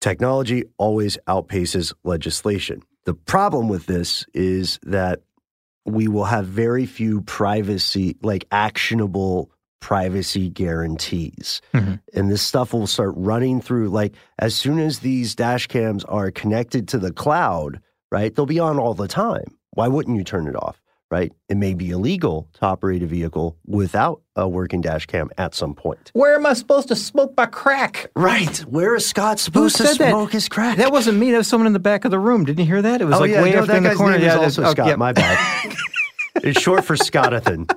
technology 0.00 0.64
always 0.76 1.16
outpaces 1.26 1.94
legislation. 2.04 2.82
The 3.06 3.14
problem 3.14 3.68
with 3.68 3.86
this 3.86 4.26
is 4.34 4.78
that 4.82 5.22
we 5.90 6.08
will 6.08 6.24
have 6.24 6.46
very 6.46 6.86
few 6.86 7.20
privacy, 7.22 8.16
like 8.22 8.46
actionable 8.50 9.50
privacy 9.80 10.48
guarantees. 10.48 11.60
Mm-hmm. 11.72 11.94
And 12.12 12.30
this 12.30 12.42
stuff 12.42 12.72
will 12.72 12.86
start 12.86 13.14
running 13.16 13.60
through, 13.60 13.88
like, 13.90 14.14
as 14.38 14.54
soon 14.54 14.78
as 14.78 14.98
these 14.98 15.34
dash 15.34 15.66
cams 15.68 16.04
are 16.04 16.30
connected 16.30 16.88
to 16.88 16.98
the 16.98 17.12
cloud, 17.12 17.80
right, 18.10 18.34
they'll 18.34 18.46
be 18.46 18.58
on 18.58 18.78
all 18.78 18.94
the 18.94 19.08
time. 19.08 19.56
Why 19.70 19.86
wouldn't 19.86 20.16
you 20.16 20.24
turn 20.24 20.48
it 20.48 20.56
off, 20.56 20.80
right? 21.10 21.32
It 21.48 21.56
may 21.56 21.74
be 21.74 21.90
illegal 21.90 22.48
to 22.54 22.66
operate 22.66 23.02
a 23.02 23.06
vehicle 23.06 23.56
without 23.66 24.22
a 24.36 24.48
working 24.48 24.80
dash 24.80 25.06
cam 25.06 25.30
at 25.38 25.54
some 25.54 25.74
point. 25.74 26.10
Where 26.14 26.34
am 26.34 26.46
I 26.46 26.52
supposed 26.52 26.88
to 26.88 26.96
smoke 26.96 27.34
my 27.36 27.46
crack? 27.46 28.10
Right. 28.14 28.58
Where 28.60 28.94
is 28.94 29.06
Scott 29.06 29.38
supposed 29.38 29.76
to 29.76 29.86
said 29.86 29.98
that? 29.98 30.10
smoke 30.10 30.32
his 30.32 30.48
crack? 30.48 30.76
That 30.76 30.92
wasn't 30.92 31.18
me. 31.18 31.30
That 31.30 31.38
was 31.38 31.48
someone 31.48 31.66
in 31.66 31.72
the 31.72 31.78
back 31.78 32.04
of 32.04 32.10
the 32.10 32.18
room. 32.18 32.44
Didn't 32.44 32.60
you 32.60 32.66
hear 32.66 32.82
that? 32.82 33.00
It 33.00 33.04
was 33.04 33.16
oh, 33.16 33.20
like 33.20 33.30
yeah, 33.30 33.42
way 33.42 33.52
no, 33.52 33.60
up 33.60 33.66
that 33.66 33.76
in 33.76 33.82
the 33.82 33.88
guy's 33.90 33.98
corner. 33.98 34.18
name 34.18 34.26
yeah, 34.26 34.34
is 34.34 34.58
also 34.58 34.64
oh, 34.64 34.70
Scott. 34.72 34.86
yeah. 34.88 34.96
My 34.96 35.12
bad. 35.12 35.74
it's 36.36 36.60
short 36.60 36.84
for 36.84 36.96
Scottathan. 36.96 37.66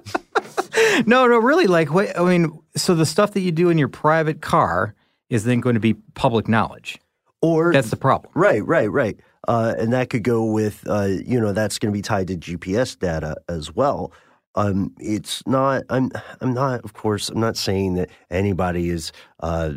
No, 1.05 1.27
no, 1.27 1.37
really. 1.37 1.67
Like, 1.67 1.93
what, 1.93 2.17
I 2.17 2.23
mean, 2.23 2.57
so 2.75 2.95
the 2.95 3.05
stuff 3.05 3.31
that 3.33 3.41
you 3.41 3.51
do 3.51 3.69
in 3.69 3.77
your 3.77 3.87
private 3.87 4.41
car 4.41 4.95
is 5.29 5.43
then 5.43 5.59
going 5.59 5.73
to 5.73 5.79
be 5.79 5.93
public 5.93 6.47
knowledge. 6.47 6.97
Or 7.41 7.73
That's 7.73 7.89
the 7.89 7.97
problem. 7.97 8.31
Right, 8.35 8.65
right, 8.65 8.91
right. 8.91 9.19
Uh, 9.47 9.73
and 9.77 9.91
that 9.91 10.09
could 10.09 10.23
go 10.23 10.45
with, 10.45 10.83
uh, 10.87 11.07
you 11.25 11.39
know, 11.39 11.51
that's 11.51 11.79
going 11.79 11.91
to 11.91 11.97
be 11.97 12.01
tied 12.01 12.27
to 12.27 12.37
GPS 12.37 12.97
data 12.97 13.35
as 13.49 13.73
well. 13.73 14.11
Um, 14.55 14.93
it's 14.99 15.45
not. 15.47 15.83
I'm. 15.89 16.11
I'm 16.41 16.53
not. 16.53 16.83
Of 16.83 16.93
course, 16.93 17.29
I'm 17.29 17.39
not 17.39 17.55
saying 17.55 17.93
that 17.95 18.09
anybody 18.29 18.89
is 18.89 19.13
uh, 19.39 19.71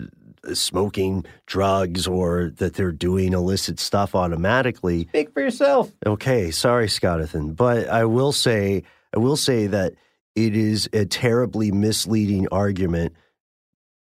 smoking 0.53 1.25
drugs 1.47 2.07
or 2.07 2.53
that 2.57 2.75
they're 2.75 2.93
doing 2.93 3.33
illicit 3.33 3.79
stuff 3.79 4.15
automatically. 4.15 5.07
Speak 5.09 5.33
for 5.33 5.41
yourself. 5.43 5.93
Okay, 6.05 6.51
sorry, 6.51 6.89
Scottathan, 6.89 7.55
but 7.55 7.89
I 7.89 8.05
will 8.05 8.33
say, 8.33 8.83
I 9.15 9.19
will 9.19 9.37
say 9.37 9.69
that 9.69 9.95
it 10.35 10.57
is 10.57 10.89
a 10.93 11.05
terribly 11.05 11.71
misleading 11.71 12.49
argument 12.51 13.13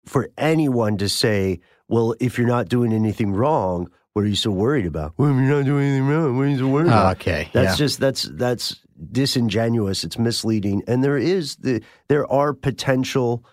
for 0.05 0.29
anyone 0.37 0.97
to 0.97 1.09
say, 1.09 1.59
"Well, 1.87 2.13
if 2.19 2.37
you're 2.37 2.47
not 2.47 2.69
doing 2.69 2.93
anything 2.93 3.33
wrong, 3.33 3.89
what 4.13 4.23
are 4.25 4.27
you 4.27 4.35
so 4.35 4.51
worried 4.51 4.85
about?" 4.85 5.13
Well, 5.17 5.29
you're 5.31 5.41
not 5.41 5.65
doing 5.65 5.85
anything 5.87 6.07
wrong, 6.07 6.37
what 6.37 6.43
are 6.43 6.49
you 6.49 6.57
so 6.59 6.67
worried 6.67 6.87
about? 6.87 7.17
Okay, 7.17 7.49
That's 7.53 7.71
yeah. 7.79 7.85
just 7.85 7.99
that's 7.99 8.23
that's 8.23 8.79
disingenuous. 9.11 10.03
It's 10.03 10.17
misleading, 10.17 10.83
and 10.87 11.03
there 11.03 11.17
is 11.17 11.55
the 11.57 11.81
there 12.07 12.31
are 12.31 12.53
potential. 12.53 13.45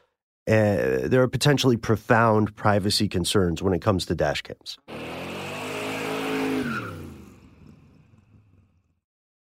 Uh, 0.47 1.07
there 1.07 1.21
are 1.23 1.29
potentially 1.29 1.77
profound 1.77 2.57
privacy 2.57 3.07
concerns 3.07 3.63
when 3.63 3.75
it 3.75 3.83
comes 3.83 4.07
to 4.07 4.15
dash 4.15 4.41
cams. 4.41 4.79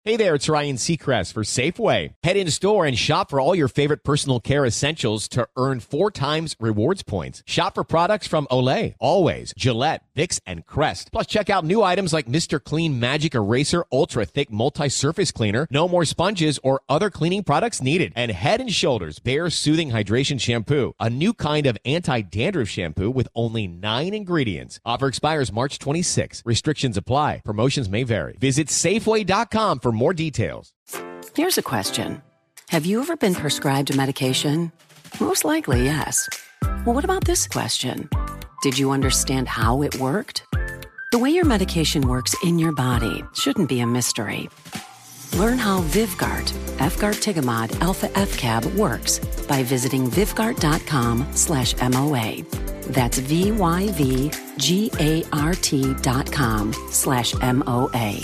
Hey 0.05 0.17
there, 0.17 0.35
it's 0.35 0.49
Ryan 0.49 0.75
Seacrest 0.75 1.31
for 1.31 1.43
Safeway. 1.43 2.13
Head 2.23 2.35
in 2.35 2.51
store 2.51 2.85
and 2.85 2.97
shop 2.97 3.29
for 3.29 3.39
all 3.39 3.55
your 3.55 3.69
favorite 3.69 4.03
personal 4.03 4.41
care 4.41 4.65
essentials 4.65 5.29
to 5.29 5.47
earn 5.55 5.79
four 5.79 6.11
times 6.11 6.57
rewards 6.59 7.03
points. 7.03 7.41
Shop 7.45 7.75
for 7.75 7.85
products 7.85 8.27
from 8.27 8.45
Olay, 8.51 8.95
Always, 8.99 9.53
Gillette, 9.57 10.03
Vicks, 10.15 10.39
and 10.45 10.65
Crest. 10.65 11.11
Plus, 11.11 11.27
check 11.27 11.49
out 11.49 11.65
new 11.65 11.83
items 11.83 12.13
like 12.13 12.27
Mr. 12.27 12.63
Clean 12.63 12.99
Magic 12.99 13.35
Eraser 13.35 13.85
Ultra 13.91 14.25
Thick 14.25 14.51
Multi-Surface 14.51 15.31
Cleaner, 15.31 15.67
no 15.71 15.87
more 15.87 16.05
sponges 16.05 16.59
or 16.63 16.81
other 16.87 17.09
cleaning 17.09 17.43
products 17.43 17.81
needed. 17.81 18.13
And 18.15 18.31
Head 18.31 18.61
and 18.61 18.71
Shoulders 18.71 19.19
Bare 19.19 19.49
Soothing 19.49 19.91
Hydration 19.91 20.39
Shampoo, 20.39 20.93
a 20.99 21.09
new 21.09 21.33
kind 21.33 21.65
of 21.65 21.77
anti-dandruff 21.85 22.69
shampoo 22.69 23.11
with 23.11 23.27
only 23.35 23.67
nine 23.67 24.13
ingredients. 24.13 24.79
Offer 24.85 25.07
expires 25.07 25.51
March 25.51 25.79
26. 25.79 26.43
Restrictions 26.45 26.97
apply. 26.97 27.41
Promotions 27.43 27.89
may 27.89 28.03
vary. 28.03 28.37
Visit 28.39 28.67
Safeway.com 28.67 29.79
for 29.79 29.91
more 29.91 30.13
details. 30.13 30.73
Here's 31.35 31.57
a 31.57 31.63
question 31.63 32.21
Have 32.69 32.85
you 32.85 33.01
ever 33.01 33.15
been 33.15 33.35
prescribed 33.35 33.91
a 33.91 33.95
medication? 33.97 34.71
Most 35.19 35.45
likely, 35.45 35.83
yes. 35.83 36.27
Well, 36.85 36.95
what 36.95 37.03
about 37.03 37.25
this 37.25 37.47
question? 37.47 38.09
Did 38.63 38.79
you 38.79 38.91
understand 38.91 39.49
how 39.49 39.81
it 39.81 39.93
worked? 39.99 40.45
The 41.11 41.19
way 41.19 41.31
your 41.31 41.43
medication 41.43 42.07
works 42.07 42.33
in 42.45 42.57
your 42.57 42.71
body 42.71 43.21
shouldn't 43.33 43.67
be 43.67 43.81
a 43.81 43.85
mystery. 43.85 44.49
Learn 45.33 45.57
how 45.57 45.81
Vyvgart, 45.81 46.53
Efgartigimod 46.77 47.81
alfa-fcab 47.81 48.73
works 48.75 49.19
by 49.49 49.63
visiting 49.63 50.09
vyvgart.com 50.09 51.27
slash 51.33 51.75
MOA. 51.75 52.43
That's 52.83 53.17
V-Y-V-G-A-R-T 53.17 54.33
dot 56.01 56.31
com 56.31 56.73
slash 56.89 57.33
M-O-A. 57.41 58.21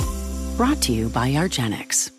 Brought 0.55 0.81
to 0.83 0.93
you 0.93 1.09
by 1.09 1.31
argenx. 1.31 2.11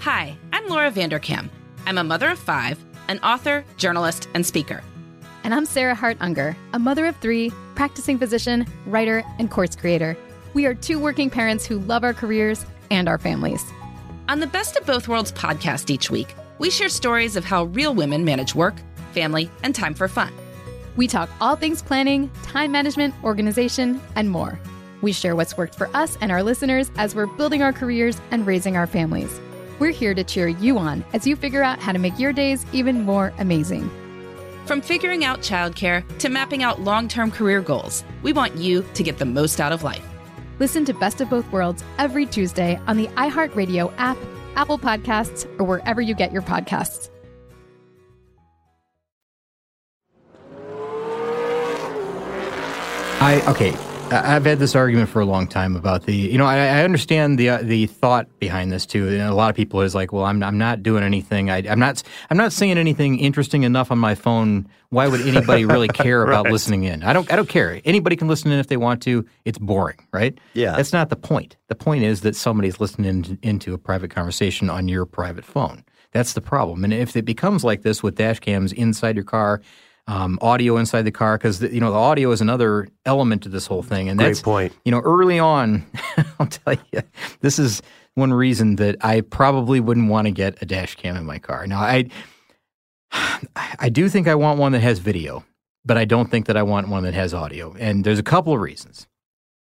Hi, 0.00 0.36
I'm 0.52 0.66
Laura 0.66 0.90
Vanderkam. 0.90 1.48
I'm 1.86 1.98
a 1.98 2.02
mother 2.02 2.30
of 2.30 2.40
five, 2.40 2.84
an 3.06 3.20
author, 3.20 3.64
journalist, 3.76 4.26
and 4.34 4.44
speaker. 4.44 4.82
And 5.44 5.52
I'm 5.52 5.66
Sarah 5.66 5.96
Hart 5.96 6.16
Unger, 6.20 6.56
a 6.72 6.78
mother 6.78 7.04
of 7.06 7.16
three, 7.16 7.50
practicing 7.74 8.16
physician, 8.16 8.64
writer, 8.86 9.24
and 9.40 9.50
course 9.50 9.74
creator. 9.74 10.16
We 10.54 10.66
are 10.66 10.74
two 10.74 11.00
working 11.00 11.30
parents 11.30 11.66
who 11.66 11.80
love 11.80 12.04
our 12.04 12.14
careers 12.14 12.64
and 12.92 13.08
our 13.08 13.18
families. 13.18 13.64
On 14.28 14.38
the 14.38 14.46
Best 14.46 14.76
of 14.76 14.86
Both 14.86 15.08
Worlds 15.08 15.32
podcast 15.32 15.90
each 15.90 16.10
week, 16.10 16.36
we 16.58 16.70
share 16.70 16.88
stories 16.88 17.34
of 17.34 17.44
how 17.44 17.64
real 17.64 17.92
women 17.92 18.24
manage 18.24 18.54
work, 18.54 18.74
family, 19.12 19.50
and 19.64 19.74
time 19.74 19.94
for 19.94 20.06
fun. 20.06 20.32
We 20.94 21.08
talk 21.08 21.28
all 21.40 21.56
things 21.56 21.82
planning, 21.82 22.30
time 22.44 22.70
management, 22.70 23.12
organization, 23.24 24.00
and 24.14 24.30
more. 24.30 24.60
We 25.00 25.12
share 25.12 25.34
what's 25.34 25.56
worked 25.56 25.74
for 25.74 25.90
us 25.92 26.16
and 26.20 26.30
our 26.30 26.44
listeners 26.44 26.92
as 26.96 27.16
we're 27.16 27.26
building 27.26 27.62
our 27.62 27.72
careers 27.72 28.20
and 28.30 28.46
raising 28.46 28.76
our 28.76 28.86
families. 28.86 29.40
We're 29.80 29.90
here 29.90 30.14
to 30.14 30.22
cheer 30.22 30.46
you 30.46 30.78
on 30.78 31.04
as 31.12 31.26
you 31.26 31.34
figure 31.34 31.64
out 31.64 31.80
how 31.80 31.90
to 31.90 31.98
make 31.98 32.16
your 32.16 32.32
days 32.32 32.64
even 32.72 33.02
more 33.02 33.32
amazing. 33.38 33.90
From 34.66 34.80
figuring 34.80 35.24
out 35.24 35.40
childcare 35.40 36.06
to 36.18 36.28
mapping 36.28 36.62
out 36.62 36.80
long 36.80 37.08
term 37.08 37.30
career 37.30 37.60
goals, 37.60 38.04
we 38.22 38.32
want 38.32 38.56
you 38.56 38.84
to 38.94 39.02
get 39.02 39.18
the 39.18 39.24
most 39.24 39.60
out 39.60 39.72
of 39.72 39.82
life. 39.82 40.06
Listen 40.58 40.84
to 40.84 40.94
Best 40.94 41.20
of 41.20 41.28
Both 41.28 41.50
Worlds 41.50 41.82
every 41.98 42.26
Tuesday 42.26 42.78
on 42.86 42.96
the 42.96 43.08
iHeartRadio 43.08 43.92
app, 43.98 44.16
Apple 44.54 44.78
Podcasts, 44.78 45.48
or 45.58 45.64
wherever 45.64 46.00
you 46.00 46.14
get 46.14 46.32
your 46.32 46.42
podcasts. 46.42 47.10
I 53.20 53.42
okay. 53.48 53.91
I've 54.12 54.44
had 54.44 54.58
this 54.58 54.74
argument 54.74 55.08
for 55.08 55.20
a 55.20 55.24
long 55.24 55.46
time 55.46 55.76
about 55.76 56.04
the. 56.04 56.14
You 56.14 56.38
know, 56.38 56.46
I, 56.46 56.56
I 56.58 56.84
understand 56.84 57.38
the 57.38 57.48
uh, 57.50 57.58
the 57.62 57.86
thought 57.86 58.26
behind 58.38 58.70
this 58.72 58.86
too. 58.86 59.08
And 59.08 59.20
a 59.22 59.34
lot 59.34 59.50
of 59.50 59.56
people 59.56 59.80
is 59.82 59.94
like, 59.94 60.12
well, 60.12 60.24
I'm 60.24 60.42
I'm 60.42 60.58
not 60.58 60.82
doing 60.82 61.02
anything. 61.02 61.50
I, 61.50 61.58
I'm 61.68 61.78
not 61.78 62.02
I'm 62.30 62.36
not 62.36 62.52
saying 62.52 62.78
anything 62.78 63.18
interesting 63.18 63.62
enough 63.62 63.90
on 63.90 63.98
my 63.98 64.14
phone. 64.14 64.68
Why 64.90 65.08
would 65.08 65.22
anybody 65.22 65.64
really 65.64 65.88
care 66.04 66.22
about 66.22 66.44
Right. 66.44 66.52
listening 66.52 66.84
in? 66.84 67.02
I 67.02 67.12
don't 67.12 67.32
I 67.32 67.36
don't 67.36 67.48
care. 67.48 67.80
Anybody 67.84 68.16
can 68.16 68.28
listen 68.28 68.50
in 68.52 68.58
if 68.58 68.66
they 68.66 68.76
want 68.76 69.02
to. 69.02 69.24
It's 69.44 69.58
boring, 69.58 69.98
right? 70.12 70.36
Yeah. 70.54 70.76
That's 70.76 70.92
not 70.92 71.08
the 71.08 71.16
point. 71.16 71.56
The 71.68 71.74
point 71.74 72.02
is 72.04 72.20
that 72.22 72.36
somebody's 72.36 72.80
listening 72.80 73.08
in- 73.24 73.38
into 73.42 73.72
a 73.74 73.78
private 73.78 74.10
conversation 74.10 74.68
on 74.70 74.88
your 74.88 75.06
private 75.06 75.44
phone. 75.44 75.84
That's 76.12 76.34
the 76.34 76.42
problem. 76.42 76.84
And 76.84 76.92
if 76.92 77.16
it 77.16 77.24
becomes 77.24 77.64
like 77.64 77.82
this 77.82 78.02
with 78.02 78.16
dash 78.16 78.38
cams 78.40 78.72
inside 78.74 79.16
your 79.16 79.24
car, 79.24 79.62
um, 80.06 80.38
audio 80.42 80.76
inside 80.76 81.02
the 81.02 81.12
car, 81.12 81.38
because 81.38 81.62
you 81.62 81.80
know 81.80 81.90
the 81.90 81.98
audio 81.98 82.30
is 82.32 82.40
another 82.40 82.88
element 83.06 83.42
to 83.44 83.48
this 83.48 83.66
whole 83.66 83.82
thing. 83.82 84.08
And 84.08 84.18
Great 84.18 84.28
that's 84.28 84.42
point. 84.42 84.72
You 84.84 84.92
know, 84.92 85.00
early 85.00 85.38
on, 85.38 85.86
I'll 86.40 86.46
tell 86.46 86.76
you, 86.92 87.02
this 87.40 87.58
is 87.58 87.82
one 88.14 88.32
reason 88.32 88.76
that 88.76 88.96
I 89.04 89.22
probably 89.22 89.80
wouldn't 89.80 90.08
want 90.08 90.26
to 90.26 90.32
get 90.32 90.60
a 90.60 90.66
dash 90.66 90.96
cam 90.96 91.16
in 91.16 91.24
my 91.24 91.38
car. 91.38 91.66
Now, 91.66 91.80
I 91.80 92.08
I 93.78 93.88
do 93.88 94.08
think 94.08 94.28
I 94.28 94.34
want 94.34 94.58
one 94.58 94.72
that 94.72 94.80
has 94.80 94.98
video, 94.98 95.44
but 95.84 95.96
I 95.96 96.04
don't 96.04 96.30
think 96.30 96.46
that 96.46 96.56
I 96.56 96.62
want 96.62 96.88
one 96.88 97.04
that 97.04 97.14
has 97.14 97.34
audio. 97.34 97.74
And 97.78 98.04
there's 98.04 98.18
a 98.18 98.24
couple 98.24 98.52
of 98.52 98.60
reasons. 98.60 99.06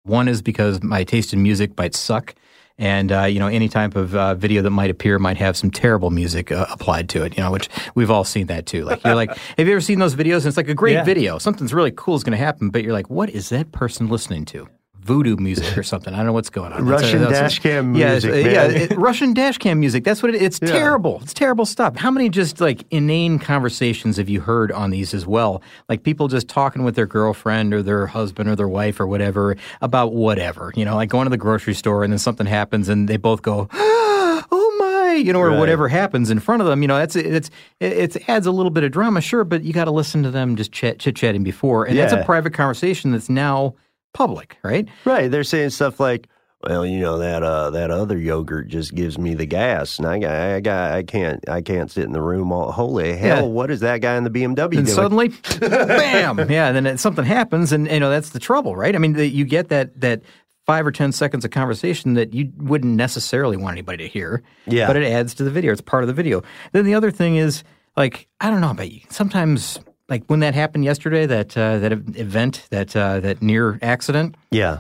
One 0.04 0.28
is 0.28 0.42
because 0.42 0.82
my 0.82 1.04
taste 1.04 1.32
in 1.32 1.42
music 1.42 1.76
might 1.78 1.94
suck, 1.94 2.34
and 2.78 3.12
uh, 3.12 3.22
you 3.24 3.38
know 3.38 3.46
any 3.46 3.68
type 3.68 3.94
of 3.96 4.14
uh, 4.14 4.34
video 4.34 4.62
that 4.62 4.70
might 4.70 4.90
appear 4.90 5.18
might 5.18 5.36
have 5.36 5.56
some 5.56 5.70
terrible 5.70 6.10
music 6.10 6.50
uh, 6.52 6.66
applied 6.70 7.08
to 7.10 7.24
it. 7.24 7.36
You 7.36 7.42
know, 7.44 7.50
which 7.50 7.68
we've 7.94 8.10
all 8.10 8.24
seen 8.24 8.46
that 8.48 8.66
too. 8.66 8.84
Like 8.84 9.04
you're 9.04 9.14
like, 9.14 9.36
have 9.58 9.66
you 9.66 9.72
ever 9.72 9.80
seen 9.80 9.98
those 9.98 10.14
videos? 10.14 10.38
And 10.38 10.46
it's 10.46 10.56
like 10.56 10.68
a 10.68 10.74
great 10.74 10.94
Yeah. 10.94 11.04
video, 11.04 11.38
something's 11.38 11.72
really 11.74 11.92
cool 11.92 12.14
is 12.16 12.24
going 12.24 12.36
to 12.36 12.44
happen, 12.44 12.70
but 12.70 12.82
you're 12.82 12.92
like, 12.92 13.08
what 13.10 13.30
is 13.30 13.48
that 13.50 13.72
person 13.72 14.08
listening 14.08 14.44
to? 14.46 14.68
Voodoo 15.04 15.36
music 15.36 15.76
or 15.76 15.82
something. 15.82 16.14
I 16.14 16.18
don't 16.18 16.26
know 16.26 16.32
what's 16.32 16.48
going 16.50 16.72
on. 16.72 16.86
Russian 16.86 17.20
That's- 17.20 17.38
dash 17.38 17.58
cam 17.58 17.94
yeah, 17.94 18.12
music, 18.12 18.46
yeah, 18.46 18.52
man. 18.68 18.70
it- 18.72 18.96
Russian 18.96 19.34
dash 19.34 19.58
cam 19.58 19.78
music. 19.78 20.02
That's 20.02 20.22
what 20.22 20.34
it, 20.34 20.40
it's 20.42 20.58
Yeah. 20.62 20.68
terrible. 20.72 21.20
It's 21.22 21.34
terrible 21.34 21.66
stuff. 21.66 21.96
How 21.96 22.10
many 22.10 22.28
just 22.30 22.60
like 22.60 22.84
inane 22.90 23.38
conversations 23.38 24.16
have 24.16 24.28
you 24.28 24.40
heard 24.40 24.72
on 24.72 24.90
these 24.90 25.12
as 25.12 25.26
well? 25.26 25.62
Like 25.88 26.02
people 26.04 26.28
just 26.28 26.48
talking 26.48 26.84
with 26.84 26.94
their 26.96 27.06
girlfriend 27.06 27.74
or 27.74 27.82
their 27.82 28.06
husband 28.06 28.48
or 28.48 28.56
their 28.56 28.68
wife 28.68 28.98
or 28.98 29.06
whatever 29.06 29.56
about 29.82 30.14
whatever. 30.14 30.72
You 30.74 30.84
know, 30.86 30.94
like 30.96 31.10
going 31.10 31.26
to 31.26 31.30
the 31.30 31.36
grocery 31.36 31.74
store 31.74 32.02
and 32.02 32.12
then 32.12 32.18
something 32.18 32.46
happens 32.46 32.88
and 32.88 33.06
they 33.08 33.18
both 33.18 33.42
go, 33.42 33.68
"Oh 33.72 34.76
my," 34.78 35.14
you 35.14 35.32
know, 35.32 35.40
or 35.40 35.50
Right. 35.50 35.58
whatever 35.58 35.88
happens 35.88 36.30
in 36.30 36.38
front 36.40 36.62
of 36.62 36.68
them. 36.68 36.80
You 36.82 36.88
know, 36.88 36.96
that's 36.96 37.14
it's 37.16 37.50
it, 37.80 38.16
it 38.16 38.28
adds 38.28 38.46
a 38.46 38.50
little 38.50 38.70
bit 38.70 38.84
of 38.84 38.90
drama, 38.92 39.20
sure, 39.20 39.44
but 39.44 39.64
you 39.64 39.72
got 39.72 39.84
to 39.84 39.90
listen 39.90 40.22
to 40.22 40.30
them 40.30 40.56
just 40.56 40.72
chit 40.72 40.98
chatting 40.98 41.44
before, 41.44 41.84
and 41.84 41.98
that's 41.98 42.12
a 42.12 42.24
private 42.24 42.54
conversation 42.54 43.12
that's 43.12 43.28
now 43.28 43.74
public, 44.14 44.56
right? 44.62 44.88
Right. 45.04 45.30
They're 45.30 45.44
saying 45.44 45.70
stuff 45.70 46.00
like, 46.00 46.28
"Well, 46.62 46.86
you 46.86 47.00
know 47.00 47.18
that 47.18 47.42
uh, 47.42 47.70
that 47.70 47.90
other 47.90 48.16
yogurt 48.16 48.68
just 48.68 48.94
gives 48.94 49.18
me 49.18 49.34
the 49.34 49.44
gas, 49.44 49.98
and 49.98 50.06
I 50.08 50.18
got, 50.18 50.32
I 50.34 50.60
got, 50.60 50.92
I 50.92 51.02
can't, 51.02 51.46
I 51.48 51.60
can't 51.60 51.90
sit 51.90 52.04
in 52.04 52.12
the 52.12 52.22
room 52.22 52.50
all. 52.52 52.72
Holy 52.72 53.14
hell, 53.16 53.42
Yeah. 53.42 53.46
what 53.48 53.70
is 53.70 53.80
that 53.80 53.98
guy 54.00 54.16
in 54.16 54.24
the 54.24 54.30
BMW 54.30 54.62
and 54.62 54.70
doing?" 54.70 54.86
suddenly, 54.86 55.28
bam! 55.60 56.38
Yeah, 56.50 56.68
and 56.68 56.76
then 56.76 56.86
it, 56.86 56.98
something 57.00 57.24
happens, 57.24 57.72
and 57.72 57.86
you 57.90 58.00
know 58.00 58.08
that's 58.10 58.30
the 58.30 58.40
trouble, 58.40 58.74
right? 58.76 58.94
I 58.94 58.98
mean, 58.98 59.12
the, 59.12 59.26
you 59.26 59.44
get 59.44 59.68
that 59.68 60.00
that 60.00 60.22
five 60.66 60.86
or 60.86 60.92
ten 60.92 61.12
seconds 61.12 61.44
of 61.44 61.50
conversation 61.50 62.14
that 62.14 62.32
you 62.32 62.50
wouldn't 62.56 62.94
necessarily 62.96 63.56
want 63.58 63.72
anybody 63.74 63.98
to 64.04 64.08
hear. 64.08 64.42
Yeah. 64.66 64.86
but 64.86 64.96
it 64.96 65.04
adds 65.04 65.34
to 65.34 65.44
the 65.44 65.50
video. 65.50 65.72
It's 65.72 65.82
part 65.82 66.02
of 66.04 66.06
the 66.06 66.14
video. 66.14 66.42
Then 66.72 66.86
the 66.86 66.94
other 66.94 67.10
thing 67.10 67.36
is, 67.36 67.62
like, 67.98 68.28
I 68.40 68.48
don't 68.48 68.62
know 68.62 68.70
about 68.70 68.90
you. 68.90 69.00
Sometimes, 69.10 69.78
like 70.08 70.24
when 70.26 70.40
that 70.40 70.54
happened 70.54 70.84
yesterday, 70.84 71.26
that 71.26 71.56
uh, 71.56 71.78
that 71.78 71.92
event, 71.92 72.66
that 72.70 72.94
uh, 72.94 73.20
that 73.20 73.40
near 73.42 73.78
accident, 73.82 74.36
yeah, 74.50 74.78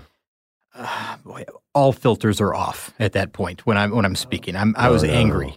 boy, 1.24 1.44
all 1.74 1.92
filters 1.92 2.40
are 2.40 2.54
off 2.54 2.92
at 2.98 3.12
that 3.12 3.32
point 3.32 3.66
when 3.66 3.76
I'm 3.78 3.90
when 3.90 4.04
I'm 4.04 4.16
speaking. 4.16 4.56
I'm 4.56 4.74
I 4.76 4.88
Oh, 4.88 4.92
was 4.92 5.02
no. 5.04 5.10
angry. 5.10 5.56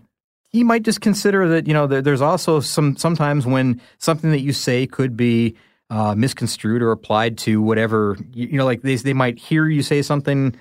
You 0.51 0.63
might 0.65 0.83
just 0.83 1.01
consider 1.01 1.47
that 1.49 1.67
you 1.67 1.73
know 1.73 1.87
there, 1.87 2.01
there's 2.01 2.21
also 2.21 2.59
some 2.61 2.95
sometimes 2.97 3.45
when 3.45 3.81
something 3.97 4.31
that 4.31 4.39
you 4.39 4.53
say 4.53 4.87
could 4.87 5.17
be 5.17 5.55
uh, 5.89 6.15
misconstrued 6.15 6.81
or 6.81 6.91
applied 6.91 7.37
to 7.39 7.61
whatever 7.61 8.17
you, 8.33 8.47
you 8.47 8.57
know 8.57 8.65
like 8.65 8.81
they 8.81 8.95
they 8.95 9.13
might 9.13 9.37
hear 9.37 9.67
you 9.67 9.81
say 9.83 10.01
something 10.01 10.55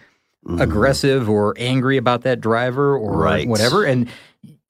aggressive 0.58 1.28
or 1.28 1.54
angry 1.58 1.96
about 1.96 2.22
that 2.22 2.40
driver 2.40 2.96
or 2.96 3.10
Mm-hmm. 3.12 3.20
Right. 3.20 3.48
whatever 3.48 3.84
and 3.84 4.08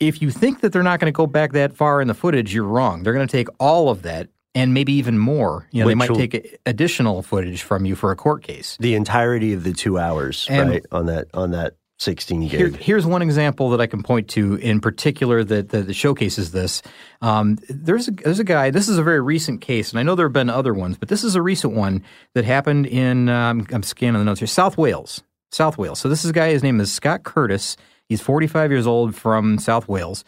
if 0.00 0.20
you 0.20 0.30
think 0.30 0.60
that 0.60 0.72
they're 0.72 0.82
not 0.82 1.00
going 1.00 1.12
to 1.12 1.16
go 1.16 1.26
back 1.26 1.52
that 1.52 1.74
far 1.76 2.00
in 2.00 2.08
the 2.08 2.14
footage 2.14 2.54
you're 2.54 2.64
wrong 2.64 3.02
they're 3.02 3.14
going 3.14 3.26
to 3.26 3.32
take 3.32 3.48
all 3.58 3.88
of 3.88 4.02
that 4.02 4.28
and 4.54 4.72
maybe 4.74 4.92
even 4.92 5.18
more 5.18 5.66
you 5.70 5.82
know 5.82 5.88
they 5.88 5.94
might 5.94 6.10
will- 6.10 6.16
take 6.16 6.58
additional 6.66 7.22
footage 7.22 7.62
from 7.62 7.84
you 7.84 7.94
for 7.94 8.10
a 8.10 8.16
court 8.16 8.42
case 8.42 8.76
the 8.80 8.94
entirety 8.94 9.52
of 9.52 9.64
the 9.64 9.72
two 9.72 9.98
hours, 9.98 10.46
And- 10.50 10.70
right 10.70 10.86
on 10.92 11.06
that 11.06 11.26
on 11.34 11.50
that 11.52 11.74
sixteen 11.98 12.42
gig. 12.42 12.50
Here, 12.50 12.68
here's 12.68 13.06
one 13.06 13.22
example 13.22 13.70
that 13.70 13.80
I 13.80 13.86
can 13.86 14.02
point 14.02 14.28
to 14.28 14.56
in 14.56 14.80
particular 14.80 15.42
that, 15.44 15.70
that, 15.70 15.86
that 15.86 15.94
showcases 15.94 16.52
this. 16.52 16.82
Um, 17.22 17.56
there's 17.70 18.08
a, 18.08 18.10
there's 18.10 18.38
a 18.38 18.44
guy. 18.44 18.70
This 18.70 18.86
is 18.88 18.98
a 18.98 19.02
very 19.02 19.22
recent 19.22 19.62
case, 19.62 19.90
and 19.92 19.98
I 19.98 20.02
know 20.02 20.14
there 20.14 20.26
have 20.26 20.34
been 20.34 20.50
other 20.50 20.74
ones, 20.74 20.98
but 20.98 21.08
this 21.08 21.24
is 21.24 21.36
a 21.36 21.40
recent 21.40 21.72
one 21.72 22.02
that 22.34 22.44
happened 22.44 22.84
in. 22.84 23.30
Um, 23.30 23.66
I'm 23.72 23.82
scanning 23.82 24.18
the 24.18 24.26
notes 24.26 24.40
here. 24.40 24.46
South 24.46 24.76
Wales, 24.76 25.22
South 25.52 25.78
Wales. 25.78 25.98
So 25.98 26.10
this 26.10 26.22
is 26.22 26.30
a 26.30 26.34
guy. 26.34 26.50
His 26.50 26.62
name 26.62 26.80
is 26.80 26.92
Scott 26.92 27.24
Curtis. 27.24 27.78
He's 28.08 28.20
45 28.20 28.70
years 28.70 28.86
old 28.86 29.14
from 29.14 29.58
South 29.58 29.88
Wales, 29.88 30.24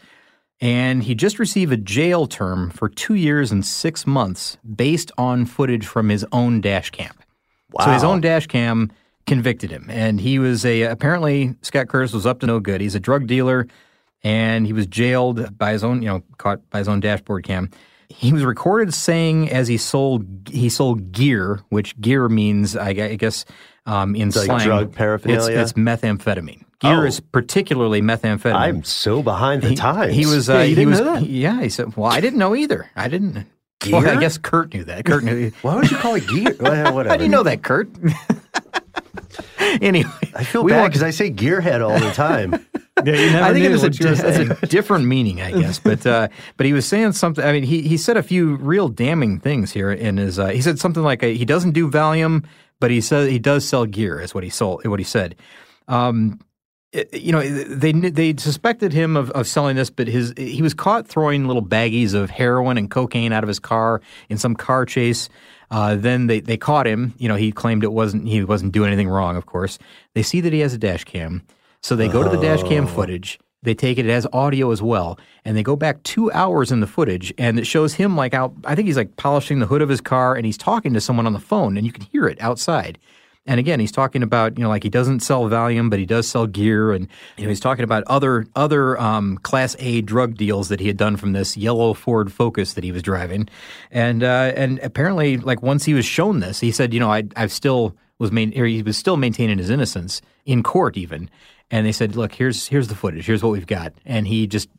and 0.59 1.03
he 1.03 1.15
just 1.15 1.39
received 1.39 1.71
a 1.71 1.77
jail 1.77 2.27
term 2.27 2.69
for 2.71 2.89
two 2.89 3.15
years 3.15 3.51
and 3.51 3.65
six 3.65 4.05
months 4.05 4.57
based 4.75 5.11
on 5.17 5.45
footage 5.45 5.85
from 5.85 6.09
his 6.09 6.25
own 6.31 6.59
dash 6.61 6.89
cam. 6.89 7.13
So 7.79 7.91
his 7.91 8.03
own 8.03 8.21
dash 8.21 8.47
cam 8.47 8.91
convicted 9.25 9.71
him, 9.71 9.87
and 9.89 10.19
he 10.19 10.39
was 10.39 10.65
a 10.65 10.83
apparently 10.83 11.55
Scott 11.61 11.87
Curtis 11.87 12.13
was 12.13 12.25
up 12.25 12.39
to 12.39 12.47
no 12.47 12.59
good. 12.59 12.81
He's 12.81 12.95
a 12.95 12.99
drug 12.99 13.27
dealer, 13.27 13.67
and 14.23 14.65
he 14.65 14.73
was 14.73 14.87
jailed 14.87 15.57
by 15.57 15.71
his 15.71 15.83
own, 15.83 16.01
you 16.01 16.09
know, 16.09 16.23
caught 16.37 16.67
by 16.71 16.79
his 16.79 16.87
own 16.87 16.99
dashboard 16.99 17.43
cam. 17.43 17.69
He 18.09 18.33
was 18.33 18.43
recorded 18.43 18.93
saying 18.93 19.49
as 19.51 19.67
he 19.67 19.77
sold 19.77 20.25
he 20.49 20.67
sold 20.69 21.11
gear, 21.11 21.61
which 21.69 21.99
gear 22.01 22.27
means 22.27 22.75
I 22.75 22.93
guess 22.93 23.45
um, 23.85 24.15
in 24.15 24.29
like 24.31 24.45
slang, 24.45 24.65
drug 24.65 24.95
paraphernalia? 24.95 25.59
It's, 25.59 25.71
it's 25.71 25.79
methamphamine. 25.79 26.65
Gear 26.79 27.01
Oh. 27.03 27.05
is 27.05 27.19
particularly 27.19 28.01
methamphetamine. 28.01 28.55
I'm 28.55 28.83
so 28.83 29.21
behind 29.21 29.61
the 29.61 29.69
he, 29.69 29.75
times. 29.75 30.13
He 30.15 30.25
was. 30.25 30.49
Uh, 30.49 30.59
Yeah, 30.59 30.63
he 30.75 30.85
was. 30.85 31.21
Yeah, 31.23 31.61
he 31.61 31.69
said. 31.69 31.95
Well, 31.95 32.11
I 32.11 32.19
didn't 32.21 32.39
know 32.39 32.55
either. 32.55 32.89
I 32.95 33.07
didn't. 33.09 33.45
Well, 33.89 34.05
I 34.07 34.19
guess 34.19 34.37
Kurt 34.37 34.73
knew 34.73 34.83
that. 34.85 35.05
Kurt 35.05 35.23
knew. 35.23 35.51
Why 35.61 35.75
would 35.75 35.89
you 35.89 35.97
call 35.97 36.15
it 36.15 36.27
gear? 36.27 36.55
Well, 36.59 36.93
whatever. 36.93 37.09
How 37.09 37.17
do 37.17 37.23
you 37.23 37.29
know 37.29 37.43
that, 37.43 37.63
Kurt? 37.63 37.89
anyway, 39.81 40.09
I 40.35 40.43
feel 40.43 40.65
bad 40.65 40.87
because 40.87 41.03
I 41.03 41.11
say 41.11 41.31
gearhead 41.31 41.87
all 41.87 41.97
the 41.99 42.11
time. 42.11 42.65
Yeah, 43.05 43.15
you 43.15 43.31
never 43.31 43.45
I 43.45 43.53
think 43.53 43.65
it 43.65 43.71
was 43.71 43.83
a, 43.83 43.87
what 43.87 43.99
you 43.99 44.07
were 44.07 44.15
di- 44.15 44.57
a 44.61 44.67
different 44.67 45.05
meaning, 45.05 45.41
I 45.41 45.51
guess. 45.51 45.79
But 45.79 46.05
uh, 46.05 46.27
but 46.57 46.65
he 46.65 46.73
was 46.73 46.85
saying 46.85 47.13
something. 47.13 47.43
I 47.43 47.51
mean, 47.51 47.63
he 47.63 47.81
he 47.81 47.97
said 47.97 48.17
a 48.17 48.23
few 48.23 48.55
real 48.57 48.87
damning 48.89 49.39
things 49.39 49.71
here 49.71 49.91
in 49.91 50.17
his. 50.17 50.39
Uh, 50.39 50.47
he 50.47 50.61
said 50.61 50.79
something 50.79 51.03
like 51.03 51.23
uh, 51.23 51.27
he 51.27 51.45
doesn't 51.45 51.71
do 51.71 51.89
Valium, 51.89 52.45
but 52.79 52.91
he 52.91 53.01
said 53.01 53.29
he 53.29 53.39
does 53.39 53.67
sell 53.67 53.85
gear. 53.85 54.19
Is 54.19 54.33
what 54.33 54.43
he 54.43 54.49
sold. 54.49 54.85
What 54.85 54.99
he 54.99 55.05
said. 55.05 55.35
Um, 55.87 56.39
it- 56.91 57.13
you 57.13 57.31
know, 57.31 57.41
they 57.41 57.91
they 57.91 58.35
suspected 58.37 58.93
him 58.93 59.15
of, 59.15 59.29
of 59.31 59.47
selling 59.47 59.75
this, 59.75 59.89
but 59.89 60.07
his 60.07 60.33
he 60.37 60.61
was 60.61 60.73
caught 60.73 61.07
throwing 61.07 61.45
little 61.47 61.63
baggies 61.63 62.13
of 62.13 62.29
heroin 62.29 62.77
and 62.77 62.89
cocaine 62.89 63.31
out 63.31 63.43
of 63.43 63.47
his 63.47 63.59
car 63.59 64.01
in 64.29 64.37
some 64.37 64.55
car 64.55 64.85
chase. 64.85 65.29
Uh, 65.71 65.93
then 65.95 66.25
they, 66.25 66.39
they 66.39 66.57
caught 66.57 66.87
him. 66.87 67.13
You 67.19 67.27
know, 67.29 67.35
he 67.35 67.51
claimed 67.51 67.83
it 67.83 67.91
wasn't 67.91 68.27
he 68.27 68.43
wasn't 68.43 68.71
doing 68.71 68.87
anything 68.87 69.07
wrong. 69.07 69.35
Of 69.37 69.45
course, 69.45 69.77
they 70.15 70.23
see 70.23 70.41
that 70.41 70.51
he 70.51 70.61
has 70.61 70.73
a 70.73 70.79
dash 70.79 71.03
cam, 71.03 71.43
so 71.81 71.95
they 71.95 72.07
go 72.07 72.23
to 72.23 72.29
the 72.29 72.41
dash 72.41 72.63
cam 72.63 72.87
footage. 72.87 73.39
They 73.61 73.73
take 73.73 73.97
it, 73.97 74.05
it 74.05 74.11
has 74.11 74.25
audio 74.31 74.71
as 74.71 74.81
well, 74.81 75.19
and 75.43 75.57
they 75.57 75.63
go 75.63 75.75
back 75.75 76.01
two 76.03 76.31
hours 76.31 76.71
in 76.71 76.79
the 76.79 76.87
footage, 76.87 77.33
and 77.37 77.59
it 77.59 77.67
shows 77.67 77.93
him 77.93 78.15
like 78.15 78.33
out. 78.33 78.53
I 78.63 78.73
think 78.75 78.87
he's 78.87 78.95
like 78.95 79.17
polishing 79.17 79.59
the 79.59 79.65
hood 79.65 79.81
of 79.81 79.89
his 79.89 79.99
car, 79.99 80.35
and 80.35 80.45
he's 80.45 80.57
talking 80.57 80.93
to 80.93 81.01
someone 81.01 81.25
on 81.25 81.33
the 81.33 81.39
phone, 81.39 81.75
and 81.75 81.85
you 81.85 81.91
can 81.91 82.05
hear 82.05 82.27
it 82.27 82.39
outside. 82.41 82.97
And 83.45 83.59
again, 83.59 83.79
he's 83.79 83.91
talking 83.91 84.21
about 84.21 84.57
you 84.57 84.63
know 84.63 84.69
like 84.69 84.83
he 84.83 84.89
doesn't 84.89 85.21
sell 85.21 85.43
Valium, 85.49 85.89
but 85.89 85.99
he 85.99 86.05
does 86.05 86.27
sell 86.27 86.47
gear, 86.47 86.91
and 86.93 87.07
you 87.35 87.43
know 87.43 87.49
he's 87.49 87.59
talking 87.59 87.83
about 87.83 88.03
other 88.07 88.45
other 88.55 88.99
um, 89.01 89.37
Class 89.39 89.75
A 89.79 90.01
drug 90.01 90.35
deals 90.35 90.69
that 90.69 90.79
he 90.79 90.87
had 90.87 90.97
done 90.97 91.17
from 91.17 91.33
this 91.33 91.57
yellow 91.57 91.93
Ford 91.93 92.31
Focus 92.31 92.73
that 92.73 92.83
he 92.83 92.91
was 92.91 93.01
driving, 93.01 93.49
and 93.91 94.23
uh, 94.23 94.53
and 94.55 94.79
apparently 94.79 95.37
like 95.37 95.61
once 95.61 95.83
he 95.83 95.93
was 95.93 96.05
shown 96.05 96.39
this, 96.39 96.59
he 96.59 96.71
said 96.71 96.93
you 96.93 96.99
know 96.99 97.11
I 97.11 97.23
I 97.35 97.47
still 97.47 97.97
was 98.19 98.31
main 98.31 98.57
or 98.57 98.65
he 98.65 98.83
was 98.83 98.97
still 98.97 99.17
maintaining 99.17 99.57
his 99.57 99.69
innocence 99.69 100.21
in 100.45 100.61
court 100.61 100.95
even, 100.97 101.29
and 101.71 101.85
they 101.85 101.91
said 101.91 102.15
look 102.15 102.33
here's 102.33 102.67
here's 102.67 102.87
the 102.87 102.95
footage, 102.95 103.25
here's 103.25 103.43
what 103.43 103.51
we've 103.51 103.67
got, 103.67 103.93
and 104.05 104.27
he 104.27 104.47
just 104.47 104.69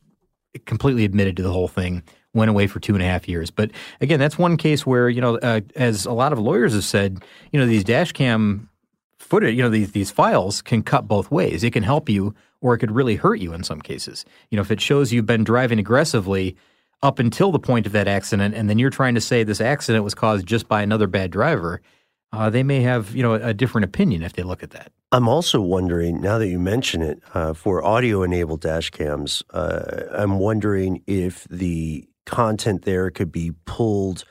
completely 0.66 1.05
admitted 1.05 1.36
to 1.36 1.43
the 1.43 1.53
whole 1.53 1.68
thing. 1.68 2.03
Went 2.32 2.49
away 2.49 2.68
for 2.68 2.78
two 2.78 2.95
and 2.95 3.03
a 3.03 3.07
half 3.07 3.28
years. 3.28 3.51
But 3.51 3.72
again, 4.01 4.20
that's 4.20 4.38
one 4.38 4.57
case 4.57 4.86
where 4.86 5.09
you 5.09 5.20
know, 5.20 5.38
uh, 5.38 5.62
as 5.74 6.07
a 6.07 6.12
lot 6.12 6.32
of 6.32 6.38
lawyers 6.38 6.74
have 6.74 6.84
said, 6.84 7.24
you 7.51 7.59
know, 7.59 7.66
these 7.66 7.82
dash 7.82 8.12
cam 8.12 8.68
footage, 9.18 9.57
you 9.57 9.62
know, 9.62 9.68
these 9.68 9.93
these 9.93 10.11
files 10.11 10.62
can 10.62 10.82
cut 10.82 11.09
both 11.09 11.30
ways. 11.30 11.64
It 11.64 11.72
can 11.72 11.82
help 11.82 12.09
you, 12.09 12.34
or 12.61 12.74
it 12.74 12.78
could 12.78 12.93
really 12.93 13.16
hurt 13.16 13.41
you 13.41 13.53
in 13.53 13.64
some 13.64 13.80
cases. 13.80 14.24
You 14.51 14.57
know, 14.57 14.62
if 14.62 14.70
it 14.70 14.80
shows 14.80 15.12
you've 15.12 15.26
been 15.26 15.45
driving 15.45 15.80
aggressively 15.80 16.57
up 17.03 17.18
until 17.18 17.51
the 17.51 17.59
point 17.59 17.86
of 17.86 17.93
that 17.93 18.07
accident, 18.07 18.55
and 18.55 18.68
then 18.68 18.78
you're 18.78 18.91
trying 18.91 19.14
to 19.14 19.20
say 19.20 19.43
this 19.43 19.61
accident 19.61 20.05
was 20.05 20.14
caused 20.14 20.47
just 20.47 20.68
by 20.68 20.82
another 20.82 21.07
bad 21.07 21.30
driver, 21.30 21.80
uh, 22.33 22.51
they 22.51 22.62
may 22.62 22.81
have 22.83 23.14
you 23.14 23.22
know 23.22 23.35
a 23.35 23.53
different 23.55 23.85
opinion 23.85 24.22
if 24.22 24.33
they 24.35 24.43
look 24.43 24.62
at 24.62 24.70
that. 24.70 24.93
I'm 25.12 25.28
also 25.28 25.61
wondering, 25.61 26.20
now 26.20 26.39
that 26.39 26.47
you 26.49 26.59
mention 26.61 27.03
it, 27.03 27.20
uh, 27.35 27.53
for 27.53 27.85
audio 27.85 28.22
enabled 28.22 28.61
dash 28.61 28.91
cams, 28.91 29.43
uh, 29.51 30.03
I'm 30.12 30.39
wondering 30.39 31.03
if 31.09 31.49
the 31.51 32.09
content 32.26 32.85
there 32.85 33.11
could 33.11 33.33
be 33.33 33.51
pulled 33.64 34.24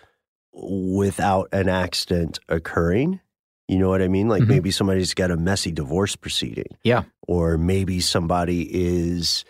without 0.53 1.49
an 1.51 1.67
accident 1.69 2.39
occurring. 2.47 3.19
You 3.67 3.77
know 3.77 3.89
what 3.89 4.01
I 4.01 4.07
mean? 4.07 4.29
Like 4.29 4.43
Mhm. 4.43 4.47
maybe 4.47 4.71
somebody's 4.71 5.13
got 5.13 5.31
a 5.31 5.37
messy 5.37 5.71
divorce 5.71 6.15
proceeding, 6.15 6.77
Yeah. 6.83 7.03
or 7.27 7.57
maybe 7.57 7.99
somebody 7.99 8.67
is. 8.71 9.43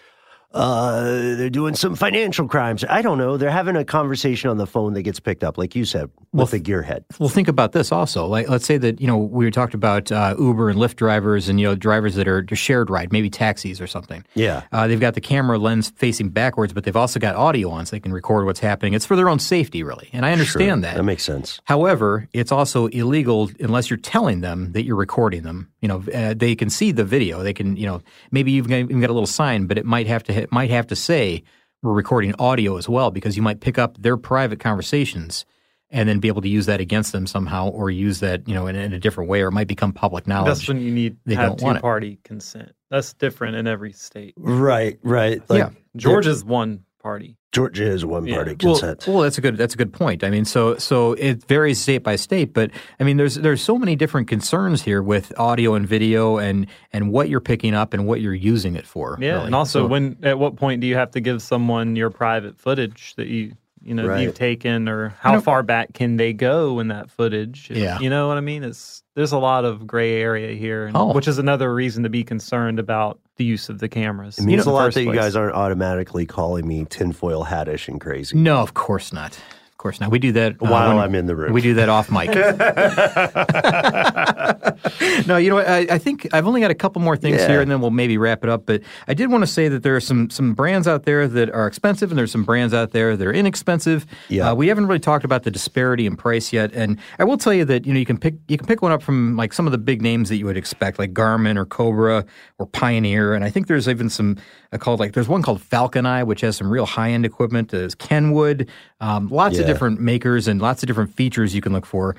Uh, 0.51 1.35
they're 1.35 1.49
doing 1.49 1.75
some 1.75 1.95
financial 1.95 2.47
crimes. 2.47 2.83
I 2.89 3.03
don't 3.03 3.19
know. 3.19 3.37
They're 3.37 3.51
having 3.51 3.75
a 3.75 3.85
conversation 3.85 4.49
on 4.49 4.57
the 4.57 4.65
phone 4.65 4.93
that 4.93 5.03
gets 5.03 5.19
picked 5.19 5.43
up, 5.43 5.59
like 5.59 5.75
you 5.75 5.85
said, 5.85 6.09
Well, 6.33 6.45
with 6.45 6.51
the 6.51 6.59
gearhead. 6.59 7.03
Well, 7.19 7.29
think 7.29 7.47
about 7.47 7.71
this 7.71 7.91
also. 7.91 8.25
Like, 8.25 8.49
let's 8.49 8.65
say 8.65 8.77
that 8.79 8.99
you 8.99 9.05
know 9.05 9.17
we 9.17 9.49
talked 9.51 9.75
about 9.75 10.11
uh, 10.11 10.35
Uber 10.39 10.69
and 10.71 10.79
Lyft 10.79 10.95
drivers, 10.95 11.49
and 11.49 11.59
you 11.59 11.67
know 11.67 11.75
drivers 11.75 12.15
that 12.15 12.27
are 12.27 12.43
shared 12.53 12.89
ride, 12.89 13.11
maybe 13.11 13.29
taxis 13.29 13.79
or 13.79 13.85
something. 13.85 14.25
Yeah. 14.33 14.63
Uh, 14.71 14.87
they've 14.87 14.99
got 14.99 15.13
the 15.13 15.21
camera 15.21 15.59
lens 15.59 15.91
facing 15.95 16.29
backwards, 16.29 16.73
but 16.73 16.83
they've 16.83 16.95
also 16.95 17.19
got 17.19 17.35
audio 17.35 17.69
on, 17.69 17.85
so 17.85 17.95
they 17.95 17.99
can 17.99 18.11
record 18.11 18.45
what's 18.45 18.59
happening. 18.59 18.93
It's 18.93 19.05
for 19.05 19.15
their 19.15 19.29
own 19.29 19.39
safety, 19.39 19.83
really, 19.83 20.09
and 20.13 20.25
I 20.25 20.31
understand 20.31 20.83
Sure. 20.83 20.91
that. 20.91 20.97
That 20.97 21.03
makes 21.03 21.23
sense. 21.23 21.59
However, 21.65 22.27
it's 22.33 22.51
also 22.51 22.87
illegal 22.87 23.51
unless 23.59 23.89
you're 23.91 23.97
telling 23.97 24.41
them 24.41 24.71
that 24.71 24.83
you're 24.83 24.95
recording 24.95 25.43
them. 25.43 25.69
You 25.81 25.87
know, 25.89 26.03
uh, 26.13 26.33
they 26.35 26.55
can 26.55 26.69
see 26.69 26.91
the 26.91 27.05
video. 27.05 27.41
They 27.43 27.53
can, 27.53 27.77
you 27.77 27.85
know, 27.85 28.01
maybe 28.31 28.51
you've 28.51 28.67
got, 28.67 28.77
even 28.77 28.99
got 28.99 29.09
a 29.09 29.13
little 29.13 29.27
sign, 29.27 29.65
but 29.67 29.77
it 29.77 29.85
might 29.85 30.07
have 30.07 30.23
to 30.23 30.33
it 30.39 30.51
might 30.51 30.69
have 30.69 30.87
to 30.87 30.95
say 30.95 31.43
we're 31.81 31.93
recording 31.93 32.33
audio 32.39 32.77
as 32.77 32.89
well 32.89 33.11
because 33.11 33.37
you 33.37 33.41
might 33.41 33.61
pick 33.61 33.77
up 33.77 34.01
their 34.01 34.17
private 34.17 34.59
conversations 34.59 35.45
and 35.91 36.07
then 36.07 36.19
be 36.19 36.27
able 36.27 36.41
to 36.41 36.49
use 36.49 36.67
that 36.67 36.79
against 36.79 37.13
them 37.13 37.25
somehow, 37.25 37.67
or 37.69 37.89
use 37.89 38.19
that 38.19 38.47
you 38.47 38.53
know 38.53 38.67
in, 38.67 38.75
in 38.75 38.93
a 38.93 38.99
different 38.99 39.29
way, 39.29 39.41
or 39.41 39.47
it 39.47 39.53
might 39.53 39.67
become 39.67 39.91
public 39.91 40.27
knowledge. 40.27 40.47
That's 40.57 40.67
when 40.67 40.81
you 40.81 40.91
need 40.91 41.17
they 41.25 41.33
have 41.35 41.57
don't 41.57 41.61
want 41.61 41.75
two 41.75 41.79
it. 41.79 41.81
party 41.81 42.19
consent. 42.23 42.73
That's 42.91 43.13
different 43.13 43.55
in 43.55 43.65
every 43.65 43.93
state. 43.93 44.35
Right, 44.37 44.99
right. 45.03 45.41
Like, 45.49 45.57
Yeah. 45.59 45.69
Georgia's 45.95 46.43
one 46.43 46.85
party. 47.01 47.37
Georgia 47.51 47.83
is 47.85 48.05
one 48.05 48.27
Yeah. 48.27 48.35
party 48.35 48.55
Well, 48.63 48.75
consent. 48.75 49.05
well, 49.07 49.21
that's 49.21 49.37
a 49.39 49.41
good 49.41 49.57
that's 49.57 49.73
a 49.73 49.77
good 49.77 49.91
point. 49.91 50.23
I 50.23 50.29
mean, 50.29 50.45
so 50.45 50.77
so 50.77 51.13
it 51.13 51.43
varies 51.47 51.79
state 51.79 52.03
by 52.03 52.15
state, 52.15 52.53
but 52.53 52.69
I 52.99 53.03
mean, 53.03 53.17
there's 53.17 53.35
there's 53.35 53.61
so 53.61 53.77
many 53.79 53.95
different 53.95 54.27
concerns 54.27 54.83
here 54.83 55.01
with 55.01 55.33
audio 55.37 55.73
and 55.73 55.87
video 55.87 56.37
and 56.37 56.67
and 56.93 57.11
what 57.11 57.27
you're 57.27 57.39
picking 57.39 57.73
up 57.73 57.93
and 57.93 58.05
what 58.05 58.21
you're 58.21 58.35
using 58.35 58.75
it 58.75 58.85
for. 58.85 59.17
Yeah, 59.19 59.33
really. 59.33 59.45
and 59.47 59.55
also 59.55 59.83
So- 59.83 59.87
when 59.87 60.17
at 60.21 60.37
what 60.37 60.57
point 60.57 60.81
do 60.81 60.87
you 60.87 60.95
have 60.95 61.11
to 61.11 61.21
give 61.21 61.41
someone 61.41 61.95
your 61.95 62.11
private 62.11 62.59
footage 62.59 63.15
that 63.15 63.27
you 63.27 63.53
you 63.89 63.95
know 63.95 64.05
Right. 64.05 64.21
you've 64.21 64.35
taken, 64.35 64.87
or 64.87 65.09
how 65.19 65.33
know- 65.33 65.41
far 65.41 65.63
back 65.63 65.93
can 65.93 66.15
they 66.17 66.31
go 66.31 66.79
in 66.79 66.87
that 66.89 67.09
footage? 67.09 67.69
Yeah. 67.73 67.99
you 67.99 68.09
know 68.09 68.27
what 68.29 68.37
I 68.37 68.41
mean. 68.41 68.63
It's 68.63 69.03
there's 69.15 69.31
a 69.33 69.37
lot 69.39 69.65
of 69.65 69.85
gray 69.87 70.21
area 70.21 70.53
here, 70.55 70.85
and, 70.85 70.95
Oh. 70.95 71.11
which 71.13 71.27
is 71.27 71.39
another 71.39 71.73
reason 71.73 72.03
to 72.03 72.09
be 72.09 72.23
concerned 72.23 72.79
about 72.79 73.19
the 73.37 73.43
use 73.43 73.67
of 73.67 73.79
the 73.79 73.89
cameras. 73.89 74.37
it 74.37 74.43
means 74.45 74.53
in 74.53 74.59
a 74.61 74.63
the 74.65 74.71
lot 74.71 74.85
first 74.85 74.95
that 74.95 75.03
you 75.03 75.13
guys 75.13 75.35
aren't 75.35 75.55
automatically 75.55 76.25
calling 76.25 76.67
me 76.67 76.85
tinfoil 76.89 77.45
hattish 77.45 77.87
and 77.87 77.99
crazy. 77.99 78.37
no, 78.37 78.57
of 78.59 78.73
course 78.75 79.11
not. 79.11 79.37
Of 79.79 79.83
course 79.83 80.01
not. 80.01 80.11
We 80.11 80.19
do 80.19 80.33
that 80.33 80.55
uh, 80.55 80.57
While 80.59 80.89
when- 80.89 80.97
I'm 81.05 81.15
in 81.15 81.25
the 81.25 81.37
room. 81.37 81.53
We 81.53 81.61
do 81.61 81.75
that 81.75 81.87
off 81.87 82.11
mic. 82.11 82.27
no, 85.25 85.37
you 85.37 85.47
know 85.49 85.55
what? 85.55 85.69
I, 85.69 85.87
I 85.91 85.97
think 85.97 86.27
I've 86.33 86.45
only 86.45 86.59
got 86.59 86.69
a 86.69 86.75
couple 86.75 87.01
more 87.01 87.15
things 87.15 87.37
Yeah. 87.37 87.47
here, 87.47 87.61
and 87.61 87.71
then 87.71 87.79
we'll 87.79 87.89
maybe 87.89 88.17
wrap 88.17 88.43
it 88.43 88.49
up. 88.49 88.65
But 88.65 88.81
I 89.07 89.13
did 89.13 89.31
want 89.31 89.43
to 89.43 89.47
say 89.47 89.69
that 89.69 89.81
there 89.83 89.95
are 89.95 90.01
some 90.01 90.29
some 90.29 90.53
brands 90.53 90.85
out 90.85 91.03
there 91.03 91.29
that 91.29 91.49
are 91.51 91.65
expensive, 91.65 92.11
and 92.11 92.19
there's 92.19 92.29
some 92.33 92.43
brands 92.43 92.73
out 92.73 92.91
there 92.91 93.15
that 93.15 93.25
are 93.25 93.31
inexpensive. 93.31 94.05
Yeah. 94.27 94.51
Uh, 94.51 94.55
we 94.55 94.67
haven't 94.67 94.87
really 94.87 94.99
talked 94.99 95.23
about 95.23 95.43
the 95.43 95.51
disparity 95.51 96.05
in 96.05 96.17
price 96.17 96.51
yet, 96.51 96.73
and 96.73 96.99
I 97.17 97.23
will 97.23 97.37
tell 97.37 97.53
you 97.53 97.63
that 97.63 97.85
you 97.85 97.93
know 97.93 97.99
you 97.99 98.05
can 98.05 98.17
pick 98.17 98.35
you 98.49 98.57
can 98.57 98.67
pick 98.67 98.81
one 98.81 98.91
up 98.91 99.01
from 99.01 99.37
like 99.37 99.53
some 99.53 99.65
of 99.65 99.71
the 99.71 99.77
big 99.77 100.01
names 100.01 100.27
that 100.27 100.35
you 100.35 100.45
would 100.45 100.57
expect, 100.57 100.99
like 100.99 101.13
Garmin 101.13 101.55
or 101.55 101.65
Cobra 101.65 102.25
or 102.57 102.65
Pioneer, 102.65 103.33
and 103.33 103.45
I 103.45 103.49
think 103.49 103.67
there's 103.67 103.87
even 103.87 104.09
some 104.09 104.35
called 104.77 104.99
like 104.99 105.13
there's 105.13 105.27
one 105.27 105.41
called 105.41 105.61
Falcon 105.61 106.05
Eye, 106.05 106.23
which 106.23 106.41
has 106.41 106.57
some 106.57 106.69
real 106.69 106.85
high 106.85 107.09
end 107.11 107.25
equipment. 107.25 107.69
There's 107.69 107.95
Kenwood, 107.95 108.69
um, 108.99 109.27
lots 109.29 109.57
of 109.57 109.65
different 109.65 109.99
makers 109.99 110.47
and 110.47 110.61
lots 110.61 110.83
of 110.83 110.87
different 110.87 111.13
features 111.15 111.55
you 111.55 111.61
can 111.61 111.73
look 111.73 111.85
for. 111.85 112.15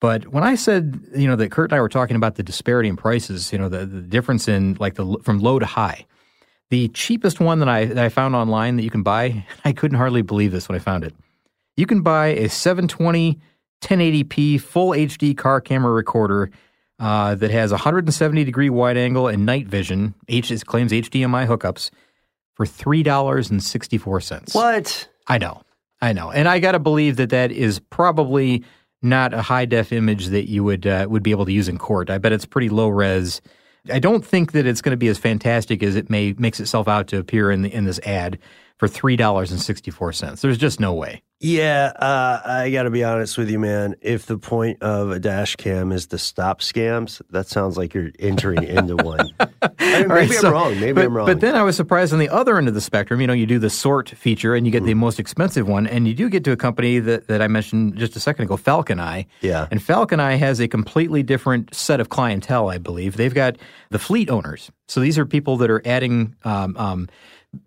But 0.00 0.28
when 0.28 0.42
I 0.42 0.54
said, 0.54 0.98
you 1.14 1.28
know, 1.28 1.36
that 1.36 1.50
Kurt 1.50 1.70
and 1.70 1.76
I 1.76 1.80
were 1.82 1.90
talking 1.90 2.16
about 2.16 2.36
the 2.36 2.42
disparity 2.42 2.88
in 2.88 2.96
prices, 2.96 3.52
you 3.52 3.58
know, 3.58 3.68
the, 3.68 3.84
the 3.84 4.00
difference 4.00 4.48
in 4.48 4.78
like 4.80 4.94
the 4.94 5.18
from 5.22 5.40
low 5.40 5.58
to 5.58 5.66
high, 5.66 6.06
the 6.70 6.88
cheapest 6.88 7.38
one 7.38 7.58
that 7.58 7.68
I 7.68 7.84
that 7.84 8.04
I 8.04 8.08
found 8.08 8.34
online 8.34 8.76
that 8.76 8.82
you 8.82 8.90
can 8.90 9.02
buy, 9.02 9.44
I 9.64 9.72
couldn't 9.72 9.98
hardly 9.98 10.22
believe 10.22 10.52
this 10.52 10.68
when 10.68 10.76
I 10.76 10.78
found 10.78 11.04
it. 11.04 11.14
You 11.76 11.86
can 11.86 12.00
buy 12.00 12.28
a 12.28 12.48
720 12.48 13.38
1080p 13.82 14.60
full 14.60 14.90
HD 14.90 15.36
car 15.36 15.60
camera 15.60 15.92
recorder 15.92 16.50
uh, 17.00 17.34
that 17.34 17.50
has 17.50 17.72
170 17.72 18.44
degree 18.44 18.70
wide 18.70 18.96
angle 18.96 19.26
and 19.26 19.46
night 19.46 19.66
vision. 19.66 20.14
H 20.28 20.50
it 20.50 20.66
claims 20.66 20.92
HDMI 20.92 21.46
hookups 21.48 21.90
for 22.54 22.66
three 22.66 23.02
dollars 23.02 23.50
and 23.50 23.62
sixty 23.62 23.98
four 23.98 24.20
cents. 24.20 24.54
What? 24.54 25.08
I 25.26 25.38
know, 25.38 25.62
I 26.02 26.12
know, 26.12 26.30
and 26.30 26.46
I 26.46 26.60
got 26.60 26.72
to 26.72 26.78
believe 26.78 27.16
that 27.16 27.30
that 27.30 27.50
is 27.50 27.78
probably 27.78 28.64
not 29.02 29.32
a 29.32 29.40
high 29.40 29.64
def 29.64 29.92
image 29.92 30.26
that 30.26 30.48
you 30.48 30.62
would 30.62 30.86
uh, 30.86 31.06
would 31.08 31.22
be 31.22 31.30
able 31.30 31.46
to 31.46 31.52
use 31.52 31.68
in 31.68 31.78
court. 31.78 32.10
I 32.10 32.18
bet 32.18 32.32
it's 32.32 32.44
pretty 32.44 32.68
low 32.68 32.88
res. 32.88 33.40
I 33.90 33.98
don't 33.98 34.24
think 34.24 34.52
that 34.52 34.66
it's 34.66 34.82
going 34.82 34.92
to 34.92 34.98
be 34.98 35.08
as 35.08 35.16
fantastic 35.16 35.82
as 35.82 35.96
it 35.96 36.10
may 36.10 36.34
makes 36.36 36.60
itself 36.60 36.86
out 36.86 37.06
to 37.08 37.18
appear 37.18 37.50
in 37.50 37.62
the, 37.62 37.72
in 37.72 37.84
this 37.84 37.98
ad 38.00 38.38
for 38.76 38.88
three 38.88 39.16
dollars 39.16 39.50
and 39.50 39.60
sixty 39.60 39.90
four 39.90 40.12
cents. 40.12 40.42
There's 40.42 40.58
just 40.58 40.80
no 40.80 40.92
way. 40.92 41.22
Yeah, 41.42 41.92
uh, 41.96 42.42
I 42.44 42.70
got 42.70 42.82
to 42.82 42.90
be 42.90 43.02
honest 43.02 43.38
with 43.38 43.48
you, 43.48 43.58
man. 43.58 43.96
If 44.02 44.26
the 44.26 44.36
point 44.36 44.82
of 44.82 45.10
a 45.10 45.18
dash 45.18 45.56
cam 45.56 45.90
is 45.90 46.06
to 46.08 46.18
stop 46.18 46.60
scams, 46.60 47.22
that 47.30 47.46
sounds 47.46 47.78
like 47.78 47.94
you're 47.94 48.10
entering 48.18 48.62
into 48.62 48.96
one. 48.96 49.30
I 49.40 49.46
mean, 49.78 49.78
maybe 49.78 50.04
right, 50.06 50.30
I'm 50.30 50.36
so- 50.36 50.52
wrong. 50.52 50.78
Maybe 50.78 50.92
but, 50.92 51.04
I'm 51.06 51.16
wrong. 51.16 51.24
But 51.24 51.40
then 51.40 51.56
I 51.56 51.62
was 51.62 51.76
surprised 51.76 52.12
on 52.12 52.18
the 52.18 52.28
other 52.28 52.58
end 52.58 52.68
of 52.68 52.74
the 52.74 52.80
spectrum. 52.82 53.22
You 53.22 53.26
know, 53.26 53.32
you 53.32 53.46
do 53.46 53.58
the 53.58 53.70
sort 53.70 54.10
feature 54.10 54.54
and 54.54 54.66
you 54.66 54.72
get 54.72 54.84
the 54.84 54.92
most 54.92 55.18
expensive 55.18 55.66
one, 55.66 55.86
and 55.86 56.06
you 56.06 56.12
do 56.12 56.28
get 56.28 56.44
to 56.44 56.52
a 56.52 56.58
company 56.58 56.98
that, 56.98 57.28
that 57.28 57.40
I 57.40 57.48
mentioned 57.48 57.96
just 57.96 58.16
a 58.16 58.20
second 58.20 58.44
ago, 58.44 58.58
Falcon 58.58 59.00
Eye. 59.00 59.26
Yeah. 59.40 59.66
And 59.70 59.82
Falcon 59.82 60.20
Eye 60.20 60.34
has 60.34 60.60
a 60.60 60.68
completely 60.68 61.22
different 61.22 61.74
set 61.74 62.00
of 62.00 62.10
clientele, 62.10 62.68
I 62.68 62.76
believe. 62.76 63.16
They've 63.16 63.32
got 63.32 63.56
the 63.88 63.98
fleet 63.98 64.28
owners. 64.28 64.70
So 64.88 65.00
these 65.00 65.18
are 65.18 65.24
people 65.24 65.56
that 65.58 65.70
are 65.70 65.80
adding 65.86 66.36
um, 66.44 66.76
um, 66.76 67.08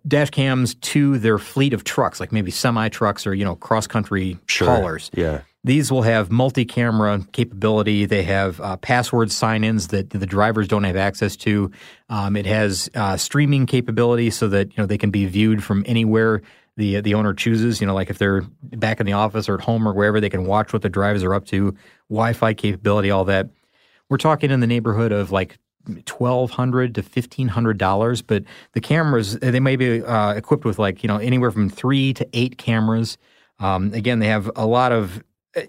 dash 0.06 0.30
cams 0.30 0.74
to 0.76 1.18
their 1.18 1.38
fleet 1.38 1.72
of 1.72 1.84
trucks, 1.84 2.20
like 2.20 2.32
maybe 2.32 2.50
semi 2.50 2.88
trucks 2.88 3.26
or, 3.26 3.34
you 3.34 3.44
know, 3.44 3.56
cross 3.56 3.86
country 3.86 4.38
Sure. 4.46 4.68
haulers. 4.68 5.10
Yeah. 5.14 5.42
These 5.66 5.90
will 5.90 6.02
have 6.02 6.30
multi-camera 6.30 7.26
capability. 7.32 8.04
They 8.04 8.22
have 8.24 8.60
uh, 8.60 8.76
password 8.76 9.30
sign-ins 9.32 9.88
that 9.88 10.10
the 10.10 10.26
drivers 10.26 10.68
don't 10.68 10.84
have 10.84 10.96
access 10.96 11.36
to. 11.36 11.70
Um, 12.10 12.36
it 12.36 12.44
has 12.44 12.90
uh, 12.94 13.16
streaming 13.16 13.64
capability 13.64 14.28
so 14.28 14.48
that 14.48 14.68
you 14.68 14.74
know 14.76 14.86
they 14.86 14.98
can 14.98 15.10
be 15.10 15.24
viewed 15.24 15.64
from 15.64 15.82
anywhere 15.86 16.42
the 16.76 17.00
the 17.00 17.14
owner 17.14 17.32
chooses. 17.32 17.80
You 17.80 17.86
know, 17.86 17.94
like 17.94 18.10
if 18.10 18.18
they're 18.18 18.42
back 18.62 19.00
in 19.00 19.06
the 19.06 19.14
office 19.14 19.48
or 19.48 19.54
at 19.54 19.62
home 19.62 19.88
or 19.88 19.94
wherever, 19.94 20.20
they 20.20 20.28
can 20.28 20.44
watch 20.44 20.74
what 20.74 20.82
the 20.82 20.90
drivers 20.90 21.24
are 21.24 21.34
up 21.34 21.46
to. 21.46 21.74
Wi-Fi 22.10 22.52
capability, 22.52 23.10
all 23.10 23.24
that. 23.24 23.48
We're 24.10 24.18
talking 24.18 24.50
in 24.50 24.60
the 24.60 24.66
neighborhood 24.66 25.12
of 25.12 25.32
like 25.32 25.58
twelve 26.04 26.50
hundred 26.50 26.94
to 26.94 27.02
fifteen 27.02 27.48
hundred 27.48 27.78
dollars, 27.78 28.22
but 28.22 28.44
the 28.72 28.80
cameras 28.80 29.38
they 29.38 29.60
may 29.60 29.76
be 29.76 30.02
uh, 30.02 30.32
equipped 30.32 30.64
with 30.64 30.78
like 30.78 31.02
you 31.02 31.08
know 31.08 31.18
anywhere 31.18 31.50
from 31.50 31.68
three 31.68 32.12
to 32.14 32.28
eight 32.32 32.58
cameras. 32.58 33.18
Um, 33.58 33.92
again, 33.94 34.18
they 34.18 34.26
have 34.28 34.50
a 34.56 34.66
lot 34.66 34.92
of 34.92 35.22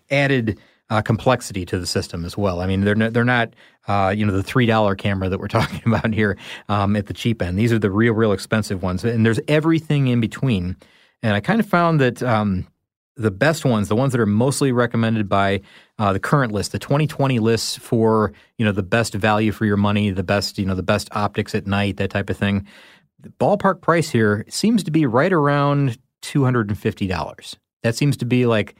added 0.09 0.59
uh, 0.89 1.01
complexity 1.01 1.65
to 1.65 1.79
the 1.79 1.85
system 1.85 2.25
as 2.25 2.37
well. 2.37 2.61
I 2.61 2.67
mean, 2.67 2.81
they're 2.81 2.95
not, 2.95 3.13
they're 3.13 3.23
not 3.23 3.53
uh, 3.87 4.13
you 4.15 4.25
know 4.25 4.33
the 4.33 4.43
three 4.43 4.65
dollar 4.65 4.95
camera 4.95 5.29
that 5.29 5.39
we're 5.39 5.47
talking 5.59 5.81
about 5.85 6.13
here 6.13 6.37
um, 6.69 6.95
at 6.95 7.07
the 7.07 7.13
cheap 7.13 7.41
end. 7.41 7.57
These 7.57 7.73
are 7.73 7.79
the 7.79 7.91
real, 7.91 8.13
real 8.13 8.31
expensive 8.31 8.83
ones, 8.83 9.03
and 9.03 9.25
there's 9.25 9.39
everything 9.47 10.07
in 10.07 10.21
between. 10.21 10.75
And 11.23 11.33
I 11.33 11.39
kind 11.39 11.59
of 11.59 11.65
found 11.65 11.99
that 12.01 12.21
um, 12.21 12.67
the 13.15 13.31
best 13.31 13.63
ones, 13.65 13.87
the 13.87 13.95
ones 13.95 14.11
that 14.11 14.21
are 14.21 14.25
mostly 14.25 14.71
recommended 14.71 15.29
by 15.29 15.61
uh, 15.99 16.11
the 16.13 16.19
current 16.19 16.51
list, 16.51 16.71
the 16.71 16.79
2020 16.79 17.39
lists 17.39 17.77
for 17.77 18.33
you 18.57 18.65
know 18.65 18.71
the 18.71 18.83
best 18.83 19.13
value 19.13 19.51
for 19.51 19.65
your 19.65 19.77
money, 19.77 20.11
the 20.11 20.23
best 20.23 20.57
you 20.57 20.65
know 20.65 20.75
the 20.75 20.83
best 20.83 21.09
optics 21.13 21.55
at 21.55 21.67
night, 21.67 21.97
that 21.97 22.09
type 22.09 22.29
of 22.29 22.37
thing. 22.37 22.67
The 23.19 23.29
ballpark 23.29 23.81
price 23.81 24.09
here 24.09 24.45
seems 24.49 24.83
to 24.83 24.91
be 24.91 25.05
right 25.05 25.31
around 25.31 25.97
two 26.21 26.43
hundred 26.43 26.69
and 26.69 26.77
fifty 26.77 27.07
dollars. 27.07 27.55
That 27.83 27.95
seems 27.95 28.17
to 28.17 28.25
be 28.25 28.45
like 28.45 28.75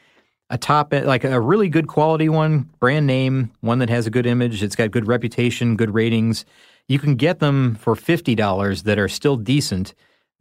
a 0.49 0.57
top 0.57 0.93
like 0.93 1.23
a 1.23 1.39
really 1.39 1.69
good 1.69 1.88
quality 1.88 2.29
one, 2.29 2.69
brand 2.79 3.07
name, 3.07 3.51
one 3.61 3.79
that 3.79 3.89
has 3.89 4.05
a 4.05 4.11
good 4.11 4.25
image, 4.25 4.61
it's 4.61 4.75
got 4.75 4.91
good 4.91 5.07
reputation, 5.07 5.75
good 5.75 5.93
ratings. 5.93 6.45
You 6.88 6.99
can 6.99 7.15
get 7.15 7.39
them 7.39 7.75
for 7.75 7.95
fifty 7.95 8.36
dollars 8.36 8.83
that 8.83 8.99
are 8.99 9.07
still 9.07 9.38
decent, 9.38 9.95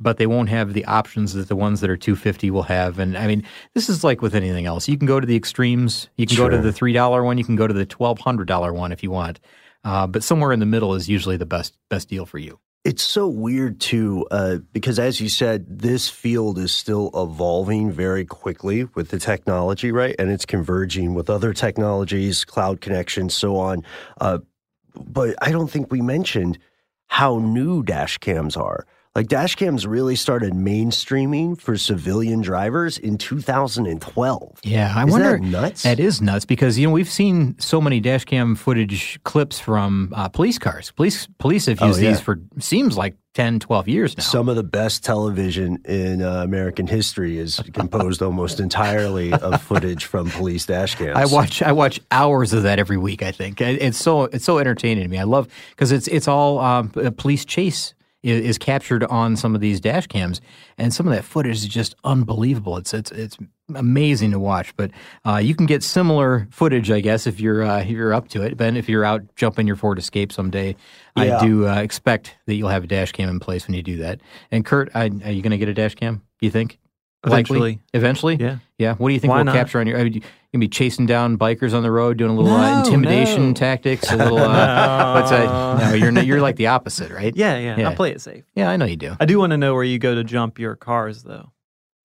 but 0.05 0.19
they 0.19 0.29
won't 0.29 0.51
have 0.51 0.73
the 0.73 0.85
options 0.85 1.33
that 1.33 1.49
the 1.49 1.57
ones 1.57 1.81
that 1.81 1.91
are 1.91 1.97
two 1.97 2.15
fifty 2.15 2.51
will 2.51 2.63
have. 2.63 3.01
And 3.01 3.19
I 3.19 3.27
mean, 3.27 3.43
this 3.75 3.89
is 3.89 4.05
like 4.05 4.23
with 4.23 4.37
anything 4.37 4.67
else. 4.67 4.87
You 4.87 4.97
can 4.97 5.09
go 5.09 5.19
to 5.19 5.27
the 5.27 5.35
extremes. 5.35 6.09
You 6.17 6.27
can 6.27 6.37
go 6.37 6.49
to 6.49 6.59
the 6.59 6.73
three 6.73 6.93
dollar 6.93 7.25
one. 7.25 7.39
You 7.39 7.45
can 7.45 7.57
go 7.57 7.67
to 7.67 7.75
the 7.75 7.87
twelve 7.87 8.21
hundred 8.21 8.47
dollar 8.47 8.73
one 8.73 8.93
if 8.93 9.03
you 9.03 9.11
want. 9.11 9.41
Uh, 9.83 10.07
but 10.07 10.23
somewhere 10.23 10.53
in 10.53 10.61
the 10.61 10.67
middle 10.67 10.95
is 10.95 11.09
usually 11.09 11.37
the 11.37 11.47
best 11.47 11.77
best 11.89 12.09
deal 12.09 12.27
for 12.27 12.39
you. 12.39 12.61
It's 12.85 13.03
so 13.03 13.27
weird 13.29 13.81
too, 13.81 14.27
uh, 14.31 14.59
because 14.75 14.99
as 14.99 15.19
you 15.19 15.31
said, 15.31 15.65
this 15.67 16.11
field 16.11 16.59
is 16.59 16.71
still 16.71 17.11
evolving 17.15 17.91
very 17.91 18.27
quickly 18.27 18.85
with 18.95 19.09
the 19.09 19.19
technology, 19.19 19.91
right? 19.91 20.15
And 20.19 20.31
it's 20.31 20.45
converging 20.45 21.15
with 21.15 21.31
other 21.31 21.55
technologies, 21.55 22.45
cloud 22.45 22.83
connections, 22.83 23.35
so 23.35 23.57
on. 23.57 23.83
Uh, 24.21 24.41
but 24.95 25.35
I 25.41 25.51
don't 25.51 25.71
think 25.71 25.91
we 25.91 26.03
mentioned 26.03 26.59
how 27.07 27.39
new 27.39 27.83
dash 27.83 28.19
cams 28.19 28.55
are. 28.55 28.87
Like 29.17 29.29
dash 29.29 29.55
cams 29.55 29.87
really 29.87 30.17
started 30.17 30.55
mainstreaming 30.55 31.61
for 31.61 31.77
civilian 31.79 32.41
drivers 32.41 32.99
in 32.99 33.17
2012. 33.17 34.59
Yeah, 34.65 34.93
I 34.93 35.03
Isn't 35.07 35.11
wonder. 35.11 35.31
that 35.39 35.41
nuts? 35.41 35.83
That 35.85 36.01
is 36.01 36.21
nuts 36.21 36.45
because 36.45 36.79
you 36.79 36.89
know 36.89 36.93
we've 36.93 37.09
seen 37.09 37.57
so 37.61 37.81
many 37.81 38.01
dash 38.01 38.25
cam 38.25 38.57
footage 38.57 39.21
clips 39.23 39.61
from 39.61 40.13
uh, 40.17 40.29
police 40.31 40.59
cars. 40.59 40.91
Police 40.91 41.29
police 41.39 41.67
have 41.67 41.81
Oh, 41.81 41.87
used 41.87 42.03
yeah. 42.03 42.11
these 42.11 42.21
for 42.21 42.41
seems 42.59 42.97
like 42.97 43.15
10, 43.35 43.61
12 43.61 43.87
years 43.89 44.17
now. 44.17 44.25
Some 44.25 44.49
of 44.49 44.57
the 44.57 44.65
best 44.65 45.05
television 45.05 45.79
in 45.85 46.21
uh, 46.21 46.43
American 46.43 46.89
history 46.89 47.39
is 47.39 47.61
composed 47.73 48.21
almost 48.21 48.59
entirely 48.59 49.33
of 49.33 49.63
footage 49.63 50.07
from 50.07 50.29
police 50.31 50.67
dash 50.67 50.97
cams. 50.97 51.17
I 51.17 51.27
watch 51.27 51.63
I 51.63 51.71
watch 51.71 52.01
hours 52.11 52.53
of 52.53 52.65
that 52.65 52.81
every 52.81 52.97
week. 52.97 53.23
I 53.23 53.31
think 53.31 53.61
it's 53.61 53.97
so 53.99 54.25
it's 54.25 54.45
so 54.45 54.59
entertaining 54.59 55.05
to 55.05 55.09
me. 55.09 55.19
I 55.19 55.25
love 55.25 55.47
because 55.71 55.93
it's 55.93 56.09
it's 56.09 56.27
all 56.27 56.59
um, 56.59 56.89
police 56.89 57.45
chase 57.45 57.95
is, 58.25 58.45
is 58.45 58.59
captured 58.59 59.05
on 59.05 59.37
some 59.37 59.55
of 59.55 59.61
these 59.61 59.81
dash 59.81 60.09
cams, 60.09 60.41
and 60.79 60.93
some 60.93 61.07
of 61.07 61.15
that 61.15 61.25
footage 61.25 61.59
is 61.59 61.69
just 61.69 61.95
unbelievable. 62.03 62.77
It's 62.77 62.93
it's 62.93 63.13
it's 63.13 63.39
amazing 63.75 64.33
to 64.33 64.41
watch. 64.41 64.75
But 64.77 64.91
uh, 65.25 65.37
you 65.37 65.55
can 65.55 65.67
get 65.67 65.83
similar 65.83 66.49
footage, 66.51 66.91
I 66.91 67.01
guess, 67.01 67.27
if 67.27 67.39
you're 67.39 67.63
uh, 67.63 67.81
if 67.81 67.89
you're 67.89 68.13
up 68.13 68.29
to 68.31 68.43
it. 68.43 68.57
Ben, 68.57 68.77
if 68.77 68.89
you're 68.89 69.05
out 69.05 69.23
jumping 69.37 69.67
your 69.67 69.77
Ford 69.77 69.99
Escape 69.99 70.33
someday, 70.33 70.75
Yeah. 71.17 71.39
I 71.39 71.47
do 71.47 71.69
uh, 71.69 71.77
expect 71.77 72.35
that 72.47 72.55
you'll 72.55 72.71
have 72.71 72.85
a 72.85 72.89
dash 72.89 73.13
cam 73.13 73.29
in 73.29 73.39
place 73.39 73.67
when 73.69 73.75
you 73.75 73.83
do 73.83 73.99
that. 73.99 74.21
And 74.51 74.65
Kurt, 74.65 74.91
I, 74.95 75.05
are 75.25 75.31
you 75.31 75.43
going 75.43 75.53
to 75.53 75.59
get 75.59 75.69
a 75.69 75.75
dash 75.75 75.95
cam? 75.95 76.17
Do 76.41 76.47
you 76.47 76.51
think? 76.51 76.79
Likely? 77.31 77.57
Eventually. 77.59 77.81
Eventually? 77.93 78.37
Yeah. 78.37 78.59
Yeah. 78.79 78.95
What 78.95 79.09
do 79.09 79.15
you 79.15 79.21
think 79.21 79.31
Why 79.31 79.37
we'll 79.39 79.45
not? 79.47 79.55
capture 79.55 79.81
on 79.81 79.87
your? 79.87 79.99
I 79.99 80.05
mean, 80.05 80.13
you 80.15 80.21
gonna 80.21 80.61
be 80.61 80.69
chasing 80.69 81.07
down 81.07 81.37
bikers 81.39 81.75
on 81.75 81.83
the 81.83 81.91
road, 81.91 82.17
doing 82.17 82.31
a 82.31 82.35
little 82.35 82.53
uh, 82.53 82.71
No, 82.83 82.85
intimidation 82.85 83.49
no. 83.49 83.55
tactics, 83.55 84.11
a 84.13 84.17
little. 84.17 84.39
Uh, 84.39 85.15
what's 85.21 85.33
uh, 85.33 85.79
no, 85.91 85.95
you're 85.95 86.13
you're 86.21 86.41
like 86.41 86.57
the 86.57 86.69
opposite, 86.69 87.11
right? 87.11 87.35
Yeah, 87.37 87.59
yeah, 87.59 87.77
Yeah. 87.79 87.89
I 87.91 87.95
play 87.95 88.11
it 88.13 88.21
safe. 88.21 88.45
Yeah, 88.55 88.69
I 88.71 88.77
know 88.77 88.85
you 88.87 88.97
do. 88.97 89.17
I 89.19 89.25
do 89.25 89.39
want 89.39 89.51
to 89.53 89.57
know 89.57 89.75
where 89.75 89.85
you 89.85 89.99
go 89.99 90.15
to 90.15 90.23
jump 90.25 90.59
your 90.59 90.77
cars, 90.77 91.23
though. 91.23 91.51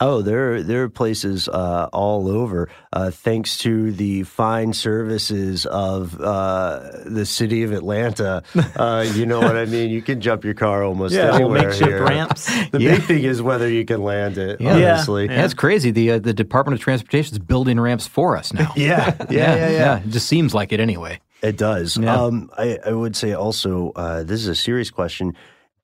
Oh, 0.01 0.21
there 0.21 0.63
there 0.63 0.83
are 0.83 0.89
places 0.89 1.49
uh, 1.49 1.89
all 1.91 2.29
over. 2.29 2.69
Uh, 2.93 3.11
thanks 3.11 3.57
to 3.59 3.91
the 3.91 4.23
fine 4.23 4.71
services 4.71 5.65
of 5.65 6.19
uh, 6.21 6.89
the 7.05 7.25
city 7.25 7.63
of 7.63 7.73
Atlanta, 7.73 8.41
uh, 8.77 9.05
you 9.13 9.25
know 9.25 9.39
what 9.39 9.57
I 9.57 9.65
mean. 9.65 9.89
You 9.89 10.01
can 10.01 10.21
jump 10.21 10.45
your 10.45 10.53
car 10.53 10.83
almost 10.83 11.13
Yeah, 11.13 11.35
anywhere 11.35 11.63
makeshift 11.67 11.89
here. 11.89 12.05
ramps. 12.05 12.45
The 12.69 12.79
Yeah. 12.81 12.95
big 12.95 13.03
thing 13.07 13.23
is 13.23 13.41
whether 13.41 13.67
you 13.69 13.83
can 13.83 14.01
land 14.01 14.37
it. 14.37 14.61
Yeah. 14.61 14.77
Yeah. 14.77 14.93
Honestly, 14.93 15.25
Yeah, 15.25 15.43
it's 15.43 15.53
crazy. 15.53 15.91
The 15.91 16.11
uh, 16.11 16.19
the 16.19 16.33
Department 16.33 16.79
of 16.79 16.83
Transportation 16.83 17.33
is 17.33 17.39
building 17.39 17.77
ramps 17.79 18.07
for 18.07 18.37
us 18.37 18.53
now. 18.53 18.71
yeah, 18.77 19.15
yeah, 19.29 19.55
yeah, 19.55 19.69
yeah. 19.69 19.97
It 19.99 20.09
just 20.09 20.27
seems 20.27 20.53
like 20.53 20.71
it 20.71 20.79
anyway. 20.79 21.19
It 21.41 21.57
does. 21.57 21.97
Yeah. 21.97 22.15
Um, 22.21 22.49
I, 22.57 22.79
I 22.85 22.91
would 22.91 23.15
say 23.15 23.33
also, 23.33 23.91
uh, 23.95 24.23
this 24.23 24.41
is 24.41 24.47
a 24.47 24.55
serious 24.55 24.91
question. 24.91 25.35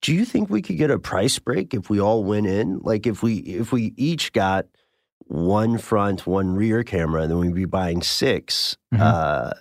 Do 0.01 0.13
you 0.13 0.25
think 0.25 0.49
we 0.49 0.61
could 0.61 0.77
get 0.77 0.91
a 0.91 0.99
price 0.99 1.39
break 1.39 1.73
if 1.73 1.89
we 1.89 1.99
all 1.99 2.23
went 2.23 2.47
in? 2.47 2.79
Like 2.83 3.07
if 3.07 3.23
we 3.23 3.37
if 3.37 3.71
we 3.71 3.93
each 3.97 4.33
got 4.33 4.65
one 5.27 5.77
front, 5.77 6.27
one 6.27 6.55
rear 6.55 6.83
camera, 6.83 7.27
then 7.27 7.37
we'd 7.39 7.55
be 7.55 7.65
buying 7.65 8.01
6 8.01 8.77
Mhm. 8.93 8.99
Uh, 8.99 9.51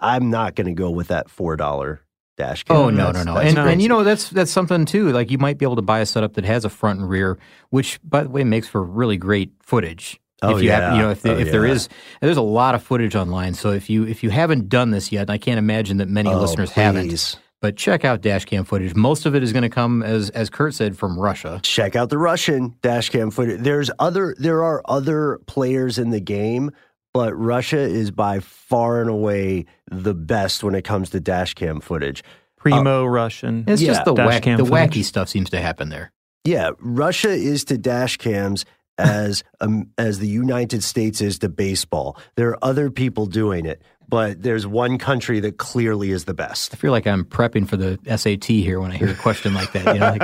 I'm 0.00 0.28
not 0.30 0.54
going 0.54 0.66
to 0.66 0.74
go 0.74 0.90
with 0.90 1.08
that 1.08 1.30
four 1.30 1.56
dollar 1.56 2.00
dash 2.36 2.64
cam. 2.64 2.76
Oh 2.76 2.90
no, 2.90 3.06
no, 3.06 3.12
That's- 3.12 3.24
no, 3.26 3.34
that's 3.34 3.48
and, 3.56 3.68
and 3.70 3.80
you 3.82 3.88
know 3.88 4.04
that's 4.04 4.28
that's 4.28 4.50
something 4.50 4.84
too. 4.84 5.10
Like 5.12 5.30
you 5.30 5.38
might 5.38 5.56
be 5.56 5.64
able 5.64 5.76
to 5.76 5.82
buy 5.82 6.00
a 6.00 6.06
setup 6.06 6.34
that 6.34 6.44
has 6.44 6.64
a 6.64 6.68
front 6.68 7.00
and 7.00 7.08
rear, 7.08 7.38
which 7.70 7.98
by 8.04 8.22
the 8.24 8.28
way 8.28 8.44
makes 8.44 8.68
for 8.68 8.82
really 8.82 9.16
great 9.16 9.52
footage. 9.62 10.20
Oh, 10.42 10.56
if 10.56 10.62
you 10.62 10.72
have, 10.72 10.94
you 10.96 11.00
know, 11.00 11.10
if, 11.10 11.22
the, 11.22 11.32
Oh, 11.32 11.38
if 11.38 11.50
there 11.52 11.64
yeah. 11.66 11.72
is, 11.72 11.88
there's 12.20 12.36
a 12.36 12.42
lot 12.42 12.74
of 12.74 12.82
footage 12.82 13.14
online. 13.14 13.54
So 13.54 13.70
if 13.70 13.88
you 13.88 14.04
if 14.06 14.22
you 14.22 14.28
haven't 14.28 14.68
done 14.68 14.90
this 14.90 15.10
yet, 15.10 15.22
and 15.22 15.30
I 15.30 15.38
can't 15.38 15.56
imagine 15.58 15.96
that 15.98 16.08
many 16.08 16.28
Oh, 16.28 16.38
listeners 16.38 16.70
haven't, 16.72 17.08
please. 17.08 17.36
But 17.64 17.76
check 17.78 18.04
out 18.04 18.20
dash 18.20 18.44
cam 18.44 18.62
footage. 18.62 18.94
Most 18.94 19.24
of 19.24 19.34
it 19.34 19.42
is 19.42 19.50
going 19.54 19.62
to 19.62 19.70
come 19.70 20.02
as 20.02 20.28
as 20.30 20.50
Kurt 20.50 20.74
said 20.74 20.98
from 20.98 21.18
Russia. 21.18 21.60
check 21.62 21.96
out 21.96 22.10
the 22.10 22.18
Russian 22.18 22.76
dash 22.82 23.08
cam 23.08 23.30
footage. 23.30 23.60
There's 23.60 23.90
other 23.98 24.34
there 24.38 24.62
are 24.62 24.82
other 24.84 25.40
players 25.46 25.96
in 25.96 26.10
the 26.10 26.20
game, 26.20 26.72
but 27.14 27.32
Russia 27.32 27.78
is 27.78 28.10
by 28.10 28.40
far 28.40 29.00
and 29.00 29.08
away 29.08 29.64
the 29.90 30.12
best 30.12 30.62
when 30.62 30.74
it 30.74 30.82
comes 30.84 31.08
to 31.10 31.20
dash 31.20 31.54
cam 31.54 31.80
footage. 31.80 32.22
Primo 32.58 33.06
Russian. 33.06 33.64
It's 33.66 33.80
Yeah, 33.80 33.92
just 33.94 34.04
the 34.04 34.12
dash 34.12 34.26
wack, 34.26 34.42
cam 34.42 34.58
the 34.58 34.66
footage. 34.66 34.90
wacky 34.90 35.02
stuff 35.02 35.30
seems 35.30 35.48
to 35.48 35.58
happen 35.58 35.88
there. 35.88 36.12
Yeah, 36.44 36.72
Russia 36.80 37.30
is 37.30 37.64
to 37.64 37.78
dash 37.78 38.18
cams 38.18 38.66
as 38.98 39.42
um, 39.62 39.88
as 39.96 40.18
the 40.18 40.28
United 40.28 40.84
States 40.84 41.22
is 41.22 41.38
to 41.38 41.48
baseball. 41.48 42.18
There 42.36 42.50
are 42.50 42.58
other 42.62 42.90
people 42.90 43.24
doing 43.24 43.64
it, 43.64 43.80
but 44.14 44.44
there's 44.44 44.64
one 44.64 44.96
country 44.96 45.40
that 45.40 45.58
clearly 45.58 46.12
is 46.12 46.24
the 46.24 46.34
best. 46.34 46.72
I 46.72 46.76
feel 46.76 46.92
like 46.92 47.04
I'm 47.04 47.24
prepping 47.24 47.66
for 47.68 47.76
the 47.76 47.98
SAT 48.16 48.44
here 48.44 48.78
when 48.78 48.92
I 48.92 48.96
hear 48.96 49.08
a 49.10 49.14
question 49.16 49.54
like 49.54 49.72
that. 49.72 49.92
You 49.92 49.98
know, 49.98 50.14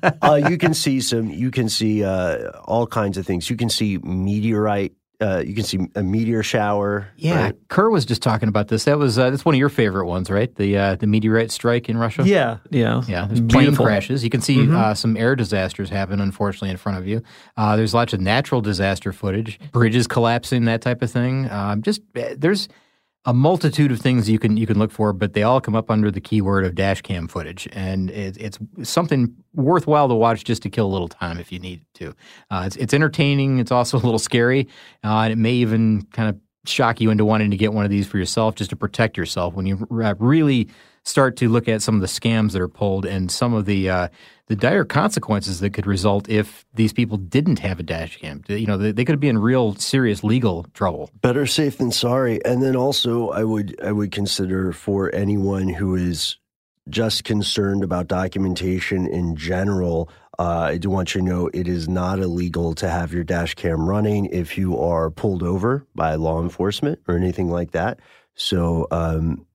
like, 0.00 0.22
uh, 0.22 0.48
you 0.48 0.56
can 0.56 0.72
see 0.72 1.02
some. 1.02 1.28
You 1.28 1.50
can 1.50 1.68
see 1.68 2.02
uh, 2.02 2.48
all 2.64 2.86
kinds 2.86 3.18
of 3.18 3.26
things. 3.26 3.50
You 3.50 3.56
can 3.56 3.68
see 3.68 3.98
meteorite. 3.98 4.94
Uh, 5.20 5.42
you 5.46 5.54
can 5.54 5.62
see 5.64 5.78
a 5.94 6.02
meteor 6.02 6.42
shower. 6.42 7.08
yeah, 7.16 7.44
right? 7.44 7.54
Kurt 7.68 7.92
was 7.92 8.04
just 8.04 8.20
talking 8.20 8.48
about 8.48 8.68
this. 8.68 8.84
That 8.84 8.98
was 8.98 9.18
uh, 9.18 9.30
that's 9.30 9.44
one 9.44 9.54
of 9.54 9.58
your 9.58 9.68
favorite 9.68 10.06
ones, 10.06 10.28
right? 10.28 10.54
The 10.54 10.76
uh, 10.76 10.96
the 10.96 11.06
meteorite 11.06 11.50
strike 11.52 11.88
in 11.88 11.96
Russia. 11.96 12.22
Yeah, 12.26 12.58
yeah. 12.70 13.02
Yeah, 13.06 13.26
there's 13.26 13.40
plane 13.40 13.64
Beautiful. 13.64 13.86
crashes. 13.86 14.24
You 14.24 14.30
can 14.30 14.40
see 14.40 14.70
uh, 14.70 14.94
some 14.94 15.16
air 15.16 15.36
disasters 15.36 15.88
happen, 15.88 16.20
unfortunately, 16.20 16.70
in 16.70 16.76
front 16.76 16.98
of 16.98 17.06
you. 17.06 17.22
Uh, 17.56 17.76
there's 17.76 17.94
lots 17.94 18.12
of 18.12 18.20
natural 18.20 18.60
disaster 18.60 19.12
footage, 19.12 19.58
bridges 19.72 20.06
collapsing, 20.06 20.64
that 20.64 20.82
type 20.82 21.00
of 21.00 21.10
thing. 21.10 21.48
Um, 21.50 21.82
just 21.82 22.00
uh, 22.16 22.34
there's 22.36 22.68
a 23.26 23.32
multitude 23.32 23.90
of 23.90 24.00
things 24.00 24.28
you 24.28 24.38
can 24.38 24.56
you 24.56 24.66
can 24.66 24.78
look 24.78 24.90
for, 24.90 25.12
but 25.12 25.32
they 25.32 25.42
all 25.42 25.60
come 25.60 25.74
up 25.74 25.90
under 25.90 26.10
the 26.10 26.20
keyword 26.20 26.64
of 26.64 26.74
dash 26.74 27.00
cam 27.00 27.26
footage, 27.26 27.66
and 27.72 28.10
it, 28.10 28.36
it's 28.36 28.58
something 28.82 29.34
worthwhile 29.54 30.08
to 30.08 30.14
watch 30.14 30.44
just 30.44 30.62
to 30.62 30.70
kill 30.70 30.86
a 30.86 30.92
little 30.92 31.08
time 31.08 31.38
if 31.38 31.50
you 31.50 31.58
need 31.58 31.82
to. 31.94 32.14
Uh, 32.50 32.64
it's, 32.66 32.76
it's 32.76 32.92
entertaining. 32.92 33.58
It's 33.58 33.72
also 33.72 33.96
a 33.96 34.00
little 34.00 34.18
scary, 34.18 34.68
uh, 35.02 35.20
and 35.20 35.32
it 35.32 35.36
may 35.36 35.52
even 35.52 36.02
kind 36.12 36.28
of 36.28 36.38
shock 36.66 37.00
you 37.00 37.10
into 37.10 37.24
wanting 37.24 37.50
to 37.50 37.56
get 37.56 37.72
one 37.72 37.84
of 37.84 37.90
these 37.90 38.06
for 38.06 38.18
yourself 38.18 38.54
just 38.54 38.70
to 38.70 38.76
protect 38.76 39.16
yourself 39.16 39.54
when 39.54 39.66
you 39.66 39.86
really 39.90 40.68
start 41.04 41.36
to 41.36 41.48
look 41.48 41.68
at 41.68 41.82
some 41.82 41.94
of 41.94 42.00
the 42.00 42.06
scams 42.06 42.52
that 42.52 42.60
are 42.60 42.68
pulled 42.68 43.04
and 43.04 43.30
some 43.30 43.52
of 43.52 43.66
the 43.66 43.90
uh, 43.90 44.08
the 44.46 44.56
dire 44.56 44.84
consequences 44.84 45.60
that 45.60 45.70
could 45.70 45.86
result 45.86 46.28
if 46.28 46.66
these 46.74 46.92
people 46.92 47.16
didn't 47.16 47.58
have 47.60 47.80
a 47.80 47.82
dash 47.82 48.18
cam. 48.18 48.42
You 48.48 48.66
know, 48.66 48.76
they, 48.76 48.92
they 48.92 49.04
could 49.04 49.20
be 49.20 49.28
in 49.28 49.38
real 49.38 49.74
serious 49.76 50.22
legal 50.22 50.66
trouble. 50.74 51.10
Better 51.22 51.46
safe 51.46 51.78
than 51.78 51.92
sorry. 51.92 52.44
And 52.44 52.62
then 52.62 52.76
also, 52.76 53.30
I 53.30 53.44
would 53.44 53.80
I 53.82 53.92
would 53.92 54.12
consider 54.12 54.72
for 54.72 55.14
anyone 55.14 55.68
who 55.68 55.94
is 55.94 56.36
just 56.90 57.24
concerned 57.24 57.82
about 57.82 58.08
documentation 58.08 59.06
in 59.06 59.36
general. 59.36 60.10
Uh, 60.38 60.68
I 60.70 60.76
do 60.78 60.90
want 60.90 61.14
you 61.14 61.22
to 61.22 61.26
know 61.26 61.50
it 61.54 61.66
is 61.66 61.88
not 61.88 62.18
illegal 62.18 62.74
to 62.74 62.88
have 62.88 63.12
your 63.12 63.24
dash 63.24 63.54
cam 63.54 63.88
running 63.88 64.26
if 64.26 64.58
you 64.58 64.78
are 64.78 65.10
pulled 65.10 65.42
over 65.42 65.86
by 65.94 66.16
law 66.16 66.42
enforcement 66.42 66.98
or 67.08 67.16
anything 67.16 67.50
like 67.50 67.70
that. 67.70 68.00
So, 68.34 68.86
um, 68.90 69.46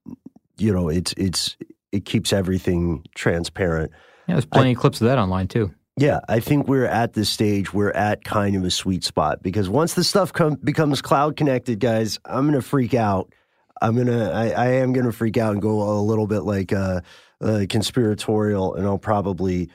you 0.58 0.74
know, 0.74 0.90
it's 0.90 1.14
it's 1.18 1.58
it 1.92 2.06
keeps 2.06 2.34
everything 2.34 3.06
transparent. 3.14 3.92
Yeah, 4.30 4.36
there's 4.36 4.46
plenty 4.46 4.74
of 4.74 4.78
clips 4.78 5.02
of 5.02 5.08
that 5.08 5.18
online 5.18 5.48
too. 5.48 5.74
Yeah, 5.98 6.20
I 6.30 6.40
think 6.40 6.68
we're 6.68 6.86
at 6.86 7.14
this 7.14 7.32
stage. 7.32 7.74
We're 7.74 7.90
at 7.90 8.24
kind 8.24 8.56
of 8.56 8.64
a 8.64 8.70
sweet 8.70 9.04
spot 9.04 9.42
because 9.42 9.68
once 9.68 9.96
the 9.96 10.04
stuff 10.04 10.32
com- 10.32 10.60
becomes 10.64 11.02
cloud 11.02 11.36
connected, 11.36 11.80
guys, 11.80 12.20
I'm 12.26 12.46
gonna 12.46 12.62
freak 12.62 12.94
out. 12.94 13.34
I'm 13.82 13.98
gonna, 13.98 14.30
I, 14.30 14.50
I 14.50 14.68
am 14.74 14.94
gonna 14.94 15.12
freak 15.12 15.38
out 15.38 15.54
and 15.54 15.62
go 15.64 15.82
a 15.82 16.00
little 16.00 16.28
bit 16.28 16.42
like 16.42 16.72
uh, 16.72 17.02
uh, 17.42 17.66
conspiratorial, 17.68 18.76
and 18.76 18.86
I'll 18.86 19.00
probably, 19.00 19.64
I, 19.64 19.72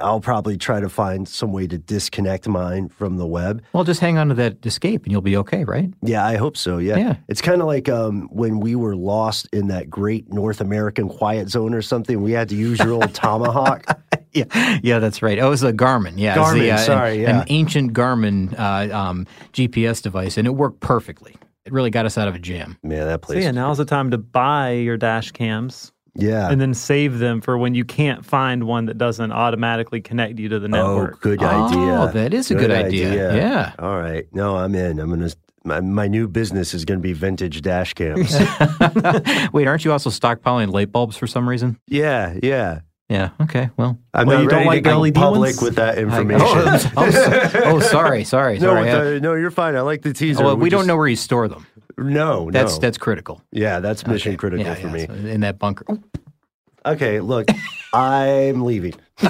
I'll 0.00 0.20
probably 0.20 0.56
try 0.56 0.80
to 0.80 0.88
find 0.88 1.28
some 1.28 1.52
way 1.52 1.66
to 1.66 1.78
disconnect 1.78 2.48
mine 2.48 2.88
from 2.88 3.16
the 3.16 3.26
web. 3.26 3.62
Well, 3.72 3.84
just 3.84 4.00
hang 4.00 4.18
on 4.18 4.28
to 4.28 4.34
that 4.34 4.64
escape 4.64 5.04
and 5.04 5.12
you'll 5.12 5.20
be 5.20 5.36
okay, 5.38 5.64
right? 5.64 5.92
Yeah, 6.02 6.24
I 6.26 6.36
hope 6.36 6.56
so. 6.56 6.78
Yeah, 6.78 6.96
Yeah. 6.96 7.16
it's 7.28 7.40
kind 7.40 7.60
of 7.60 7.66
like 7.66 7.88
um, 7.88 8.28
when 8.32 8.60
we 8.60 8.74
were 8.74 8.96
lost 8.96 9.48
in 9.52 9.68
that 9.68 9.90
great 9.90 10.32
North 10.32 10.60
American 10.60 11.08
quiet 11.08 11.48
zone 11.50 11.74
or 11.74 11.82
something. 11.82 12.22
We 12.22 12.32
had 12.32 12.48
to 12.50 12.54
use 12.56 12.78
your 12.78 12.92
old 12.92 13.14
tomahawk. 13.14 13.84
Yeah, 14.36 14.80
yeah, 14.82 14.98
that's 14.98 15.22
right. 15.22 15.38
Oh, 15.38 15.46
it 15.46 15.50
was 15.50 15.62
a 15.62 15.72
Garmin. 15.72 16.14
Yeah, 16.16 16.36
Garmin, 16.36 16.58
the, 16.58 16.70
uh, 16.72 16.76
sorry, 16.78 17.18
an, 17.18 17.20
yeah. 17.22 17.40
an 17.42 17.46
ancient 17.50 17.92
Garmin 17.92 18.52
uh, 18.58 18.92
um, 18.92 19.28
GPS 19.52 20.02
device, 20.02 20.36
and 20.36 20.44
it 20.48 20.50
worked 20.50 20.80
perfectly. 20.80 21.36
It 21.64 21.72
really 21.72 21.90
got 21.90 22.04
us 22.04 22.18
out 22.18 22.26
of 22.26 22.34
a 22.34 22.40
jam. 22.40 22.76
Yeah, 22.82 23.04
that 23.04 23.20
So 23.24 23.26
place. 23.26 23.44
yeah, 23.44 23.52
now's 23.52 23.78
the 23.78 23.84
time 23.84 24.10
to 24.10 24.18
buy 24.18 24.72
your 24.72 24.96
dash 24.96 25.30
cams 25.30 25.92
yeah. 26.16 26.50
and 26.50 26.60
then 26.60 26.74
save 26.74 27.18
them 27.18 27.40
for 27.40 27.56
when 27.58 27.74
you 27.74 27.84
can't 27.84 28.24
find 28.24 28.64
one 28.64 28.86
that 28.86 28.98
doesn't 28.98 29.32
automatically 29.32 30.00
connect 30.00 30.38
you 30.38 30.48
to 30.50 30.58
the 30.58 30.68
network. 30.68 31.14
Oh, 31.16 31.18
good 31.20 31.42
idea. 31.42 31.80
Oh, 32.00 32.10
that 32.12 32.32
is 32.34 32.50
a 32.50 32.54
good 32.54 32.70
idea. 32.70 33.34
Yeah. 33.36 33.72
All 33.78 33.96
right. 33.98 34.26
No, 34.32 34.56
I'm 34.56 34.74
in. 34.74 34.98
I'm 35.00 35.10
gonna. 35.10 35.30
My, 35.66 35.80
my 35.80 36.08
new 36.08 36.28
business 36.28 36.74
is 36.74 36.84
going 36.84 36.98
to 36.98 37.02
be 37.02 37.14
vintage 37.14 37.62
dash 37.62 37.94
cams. 37.94 38.34
Wait, 39.54 39.66
aren't 39.66 39.82
you 39.84 39.92
also 39.92 40.10
stockpiling 40.10 40.70
light 40.72 40.92
bulbs 40.92 41.16
for 41.16 41.26
some 41.26 41.48
reason? 41.48 41.78
yeah, 41.86 42.38
yeah. 42.42 42.80
Yeah. 43.10 43.30
Okay. 43.42 43.68
Well. 43.76 43.98
I'm 44.14 44.26
Well, 44.26 44.38
not 44.38 44.42
you 44.44 44.48
don't 44.48 44.58
ready 44.66 44.68
like 44.68 44.84
to 44.84 44.90
go 44.90 45.00
LED 45.00 45.14
public 45.14 45.38
ones? 45.56 45.62
with 45.62 45.74
that 45.76 45.98
I- 45.98 46.00
information. 46.00 46.46
oh, 46.46 46.90
oh, 46.96 47.10
so- 47.10 47.60
oh, 47.64 47.80
sorry, 47.80 48.24
sorry, 48.24 48.58
no, 48.58 48.68
sorry. 48.68 48.90
Uh, 48.90 49.04
the- 49.04 49.20
no, 49.20 49.34
you're 49.34 49.50
fine. 49.50 49.76
I 49.76 49.82
like 49.82 50.00
the 50.02 50.14
teaser. 50.14 50.42
well, 50.42 50.56
we, 50.56 50.70
don't 50.70 50.80
just- 50.80 50.88
know 50.88 50.96
where 50.96 51.06
you 51.08 51.16
store 51.16 51.46
them. 51.48 51.66
No, 51.96 52.50
That's 52.50 52.74
no. 52.74 52.78
that's 52.80 52.98
critical. 52.98 53.42
yeah, 53.52 53.80
that's 53.80 54.06
mission 54.06 54.30
Okay. 54.32 54.36
critical 54.36 54.64
Yeah, 54.66 54.74
for 54.74 54.86
yeah, 54.88 54.92
me. 54.92 55.06
so 55.06 55.12
in 55.28 55.40
that 55.42 55.58
bunker. 55.58 55.84
Okay, 56.86 57.20
look, 57.20 57.48
I'm 57.92 58.62
leaving. 58.62 58.94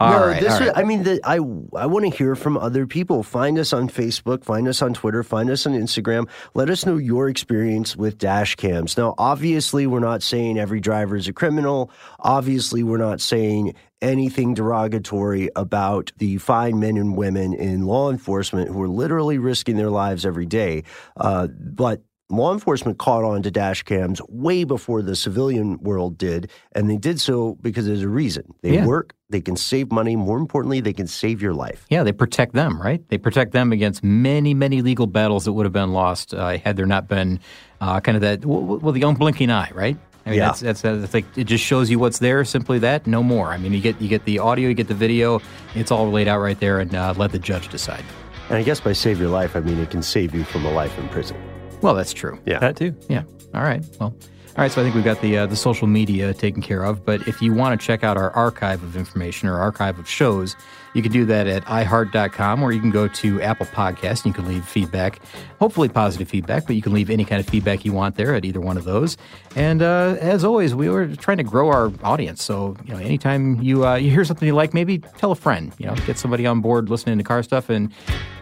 All 0.00 0.12
no, 0.12 0.26
right, 0.28 0.40
this 0.40 0.52
all 0.54 0.60
was- 0.60 0.72
I 0.76 0.84
mean, 0.84 1.02
the, 1.02 1.20
I 1.24 1.34
I 1.34 1.86
want 1.86 2.10
to 2.10 2.16
hear 2.16 2.34
from 2.36 2.56
other 2.56 2.86
people. 2.86 3.22
Find 3.22 3.58
us 3.58 3.72
on 3.72 3.88
Facebook, 3.88 4.44
find 4.44 4.66
us 4.68 4.80
on 4.80 4.94
Twitter, 4.94 5.22
find 5.22 5.50
us 5.50 5.66
on 5.66 5.72
Instagram. 5.74 6.28
Let 6.54 6.70
us 6.70 6.86
know 6.86 6.96
your 6.96 7.28
experience 7.28 7.96
with 7.96 8.16
dash 8.16 8.54
cams. 8.54 8.96
Now, 8.96 9.14
obviously, 9.18 9.86
we're 9.86 9.98
not 10.00 10.22
saying 10.22 10.58
every 10.58 10.80
driver 10.80 11.16
is 11.16 11.28
a 11.28 11.32
criminal. 11.32 11.90
Obviously, 12.20 12.82
we're 12.82 12.96
not 12.96 13.20
saying 13.20 13.74
anything 14.00 14.54
derogatory 14.54 15.50
about 15.56 16.12
the 16.16 16.38
fine 16.38 16.80
men 16.80 16.96
and 16.96 17.16
women 17.16 17.52
in 17.52 17.82
law 17.84 18.10
enforcement 18.10 18.70
who 18.70 18.80
are 18.82 18.88
literally 18.88 19.36
risking 19.36 19.76
their 19.76 19.90
lives 19.90 20.24
every 20.24 20.46
day. 20.46 20.84
Uh, 21.16 21.48
but 21.48 22.00
law 22.30 22.52
enforcement 22.52 22.98
caught 22.98 23.24
on 23.24 23.42
to 23.42 23.50
dash 23.50 23.82
cams 23.82 24.20
way 24.28 24.64
before 24.64 25.02
the 25.02 25.14
civilian 25.16 25.78
world 25.82 26.16
did, 26.16 26.50
and 26.72 26.88
they 26.88 26.96
did 26.96 27.20
so 27.20 27.56
because 27.60 27.86
there's 27.86 28.02
a 28.02 28.08
reason. 28.08 28.54
They 28.62 28.74
Yeah. 28.74 28.86
work, 28.86 29.14
they 29.28 29.40
can 29.40 29.56
save 29.56 29.90
money. 29.92 30.16
More 30.16 30.38
importantly, 30.38 30.80
they 30.80 30.92
can 30.92 31.06
save 31.06 31.42
your 31.42 31.52
life. 31.54 31.84
Yeah, 31.90 32.02
they 32.02 32.12
protect 32.12 32.52
them, 32.54 32.80
right? 32.80 33.02
They 33.08 33.18
protect 33.18 33.52
them 33.52 33.72
against 33.72 34.02
many, 34.04 34.54
many 34.54 34.80
legal 34.82 35.06
battles 35.06 35.44
that 35.44 35.52
would 35.52 35.66
have 35.66 35.72
been 35.72 35.92
lost 35.92 36.32
uh, 36.32 36.56
had 36.58 36.76
there 36.76 36.86
not 36.86 37.08
been 37.08 37.40
uh, 37.80 37.98
kind 38.00 38.16
of 38.16 38.20
that, 38.22 38.44
well, 38.44 38.62
well, 38.78 38.92
the 38.92 39.02
unblinking 39.02 39.50
eye, 39.50 39.70
right? 39.74 39.96
I 40.26 40.30
mean, 40.30 40.38
Yeah. 40.38 40.46
that's, 40.46 40.60
that's 40.60 40.80
that's 40.82 41.14
like 41.14 41.24
it 41.36 41.44
just 41.44 41.64
shows 41.64 41.90
you 41.90 41.98
what's 41.98 42.18
there. 42.18 42.44
Simply 42.44 42.78
that, 42.80 43.06
no 43.06 43.22
more. 43.22 43.48
I 43.48 43.56
mean, 43.56 43.72
you 43.72 43.80
get 43.80 44.00
you 44.02 44.06
get 44.08 44.24
the 44.26 44.38
audio, 44.38 44.68
you 44.68 44.74
get 44.74 44.86
the 44.88 44.94
video. 44.94 45.40
It's 45.74 45.90
all 45.90 46.10
laid 46.10 46.28
out 46.28 46.40
right 46.40 46.60
there, 46.60 46.78
and 46.80 46.94
uh, 46.94 47.14
let 47.16 47.32
the 47.32 47.38
judge 47.38 47.68
decide. 47.68 48.04
And 48.50 48.58
I 48.58 48.62
guess 48.62 48.80
by 48.80 48.92
save 48.92 49.18
your 49.18 49.30
life, 49.30 49.56
I 49.56 49.60
mean 49.60 49.78
it 49.78 49.90
can 49.90 50.02
save 50.02 50.34
you 50.34 50.44
from 50.44 50.66
a 50.66 50.70
life 50.72 50.96
in 50.98 51.08
prison. 51.08 51.36
Well, 51.82 51.94
that's 51.94 52.12
true. 52.12 52.38
Yeah. 52.46 52.58
That 52.58 52.76
too. 52.76 52.94
Yeah. 53.08 53.22
All 53.54 53.62
right. 53.62 53.84
Well. 53.98 54.14
All 54.56 54.64
right, 54.64 54.72
so 54.72 54.80
I 54.80 54.84
think 54.84 54.96
we've 54.96 55.04
got 55.04 55.20
the 55.22 55.38
uh, 55.38 55.46
the 55.46 55.56
social 55.56 55.86
media 55.86 56.34
taken 56.34 56.60
care 56.60 56.82
of. 56.82 57.04
But 57.04 57.26
if 57.28 57.40
you 57.40 57.54
want 57.54 57.80
to 57.80 57.86
check 57.86 58.02
out 58.02 58.16
our 58.16 58.30
archive 58.32 58.82
of 58.82 58.96
information 58.96 59.48
or 59.48 59.58
archive 59.58 59.98
of 59.98 60.08
shows, 60.08 60.56
you 60.94 61.02
can 61.02 61.12
do 61.12 61.24
that 61.26 61.46
at 61.46 61.64
iHeart.com, 61.64 62.62
or 62.62 62.72
you 62.72 62.80
can 62.80 62.90
go 62.90 63.08
to 63.08 63.40
Apple 63.42 63.66
Podcasts 63.66 64.24
and 64.24 64.26
you 64.26 64.32
can 64.32 64.46
leave 64.46 64.64
feedback, 64.64 65.20
hopefully 65.58 65.88
positive 65.88 66.28
feedback, 66.28 66.66
but 66.66 66.76
you 66.76 66.82
can 66.82 66.92
leave 66.92 67.10
any 67.10 67.24
kind 67.24 67.40
of 67.40 67.46
feedback 67.46 67.84
you 67.84 67.92
want 67.92 68.16
there 68.16 68.34
at 68.34 68.44
either 68.44 68.60
one 68.60 68.76
of 68.76 68.84
those. 68.84 69.16
And 69.56 69.82
uh, 69.82 70.16
as 70.20 70.44
always, 70.44 70.74
we 70.74 70.88
were 70.88 71.06
trying 71.16 71.38
to 71.38 71.44
grow 71.44 71.68
our 71.68 71.92
audience. 72.02 72.42
So 72.42 72.76
you 72.84 72.94
know, 72.94 73.00
anytime 73.00 73.60
you 73.62 73.86
uh, 73.86 73.96
you 73.96 74.10
hear 74.10 74.24
something 74.24 74.46
you 74.46 74.54
like, 74.54 74.74
maybe 74.74 74.98
tell 74.98 75.32
a 75.32 75.36
friend. 75.36 75.72
You 75.78 75.86
know, 75.86 75.94
get 76.06 76.18
somebody 76.18 76.46
on 76.46 76.60
board 76.60 76.90
listening 76.90 77.18
to 77.18 77.24
car 77.24 77.42
stuff. 77.42 77.68
And 77.70 77.92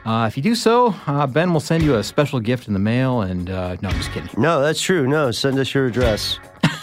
uh, 0.05 0.27
if 0.29 0.37
you 0.37 0.43
do 0.43 0.55
so, 0.55 0.95
uh, 1.07 1.27
Ben 1.27 1.53
will 1.53 1.61
send 1.61 1.83
you 1.83 1.97
a 1.97 2.05
special 2.05 2.41
gift 2.41 2.67
in 2.67 2.73
the 2.73 2.81
mail. 2.81 3.23
And 3.23 3.51
uh, 3.51 3.77
no, 3.83 3.89
I'm 3.89 3.97
just 3.97 4.11
kidding. 4.13 4.31
No, 4.41 4.63
that's 4.63 4.81
true. 4.81 5.07
No, 5.07 5.31
send 5.31 5.59
us 5.59 5.73
your 5.75 5.87
address. 5.87 6.39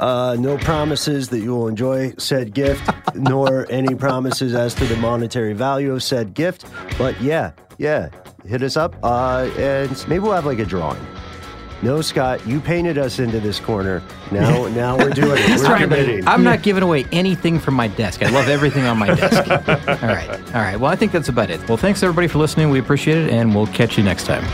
Uh, 0.00 0.36
no 0.40 0.58
promises 0.58 1.28
that 1.28 1.38
you 1.38 1.54
will 1.54 1.68
enjoy 1.68 2.12
said 2.18 2.52
gift, 2.52 2.90
nor 3.14 3.70
any 3.70 3.94
promises 3.94 4.54
as 4.54 4.74
to 4.74 4.84
the 4.86 4.96
monetary 4.96 5.52
value 5.52 5.92
of 5.92 6.02
said 6.02 6.34
gift. 6.34 6.64
But 6.98 7.20
yeah, 7.20 7.52
yeah, 7.78 8.10
hit 8.46 8.62
us 8.62 8.76
up, 8.76 8.94
uh, 9.02 9.50
and 9.56 9.90
maybe 10.08 10.20
we'll 10.20 10.32
have 10.32 10.46
like 10.46 10.58
a 10.58 10.64
drawing. 10.64 11.04
No, 11.82 12.00
Scott, 12.00 12.46
you 12.46 12.60
painted 12.60 12.96
us 12.96 13.18
into 13.18 13.40
this 13.40 13.60
corner. 13.60 14.02
Now, 14.30 14.68
now 14.68 14.96
we're 14.96 15.10
doing 15.10 15.36
it. 15.36 15.60
We're 15.60 15.76
committing. 15.78 16.26
I'm 16.26 16.42
not 16.42 16.62
giving 16.62 16.82
away 16.82 17.04
anything 17.12 17.58
from 17.58 17.74
my 17.74 17.88
desk. 17.88 18.22
I 18.22 18.30
love 18.30 18.48
everything 18.48 18.84
on 18.84 18.96
my 18.96 19.08
desk. 19.08 19.50
all 19.50 20.08
right. 20.08 20.30
All 20.54 20.62
right. 20.62 20.80
Well, 20.80 20.90
I 20.90 20.96
think 20.96 21.12
that's 21.12 21.28
about 21.28 21.50
it. 21.50 21.66
Well, 21.68 21.76
thanks 21.76 22.02
everybody 22.02 22.26
for 22.26 22.38
listening. 22.38 22.70
We 22.70 22.78
appreciate 22.78 23.18
it, 23.18 23.30
and 23.30 23.54
we'll 23.54 23.66
catch 23.66 23.98
you 23.98 24.04
next 24.04 24.24
time. 24.24 24.44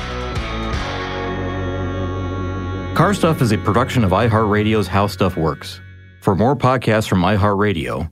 Car 2.97 3.15
Stuff 3.15 3.41
is 3.41 3.53
a 3.53 3.59
production 3.59 4.03
of 4.03 4.11
iHeartRadio's 4.11 4.89
How 4.89 5.07
Stuff 5.07 5.37
Works. 5.37 5.81
For 6.21 6.35
more 6.35 6.57
podcasts 6.57 7.09
from 7.09 7.23
iHeartRadio, 7.23 8.11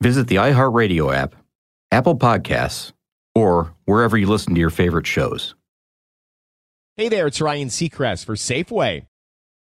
visit 0.00 0.28
the 0.28 0.36
iHeartRadio 0.36 1.14
app, 1.14 1.34
Apple 1.90 2.16
Podcasts, 2.16 2.92
or 3.34 3.74
wherever 3.84 4.16
you 4.16 4.26
listen 4.26 4.54
to 4.54 4.60
your 4.60 4.70
favorite 4.70 5.06
shows. 5.06 5.54
Hey 6.96 7.08
there, 7.08 7.26
it's 7.26 7.40
Ryan 7.40 7.68
Seacrest 7.68 8.24
for 8.24 8.34
Safeway. 8.34 9.06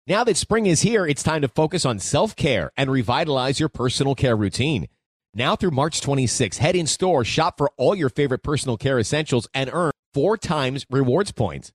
Now 0.07 0.23
that 0.23 0.37
spring 0.37 0.67
is 0.67 0.81
here, 0.81 1.05
it's 1.07 1.23
time 1.23 1.41
to 1.41 1.47
focus 1.47 1.85
on 1.85 1.99
self 1.99 2.35
care 2.35 2.71
and 2.77 2.91
revitalize 2.91 3.59
your 3.59 3.69
personal 3.69 4.15
care 4.15 4.35
routine. 4.35 4.87
Now 5.33 5.55
through 5.55 5.71
March 5.71 5.99
26, 5.99 6.59
head 6.59 6.75
in 6.75 6.87
store, 6.87 7.25
shop 7.25 7.57
for 7.57 7.71
all 7.77 7.95
your 7.95 8.09
favorite 8.09 8.43
personal 8.43 8.77
care 8.77 8.99
essentials, 8.99 9.47
and 9.53 9.69
earn 9.73 9.91
four 10.13 10.37
times 10.37 10.85
rewards 10.89 11.31
points. 11.31 11.71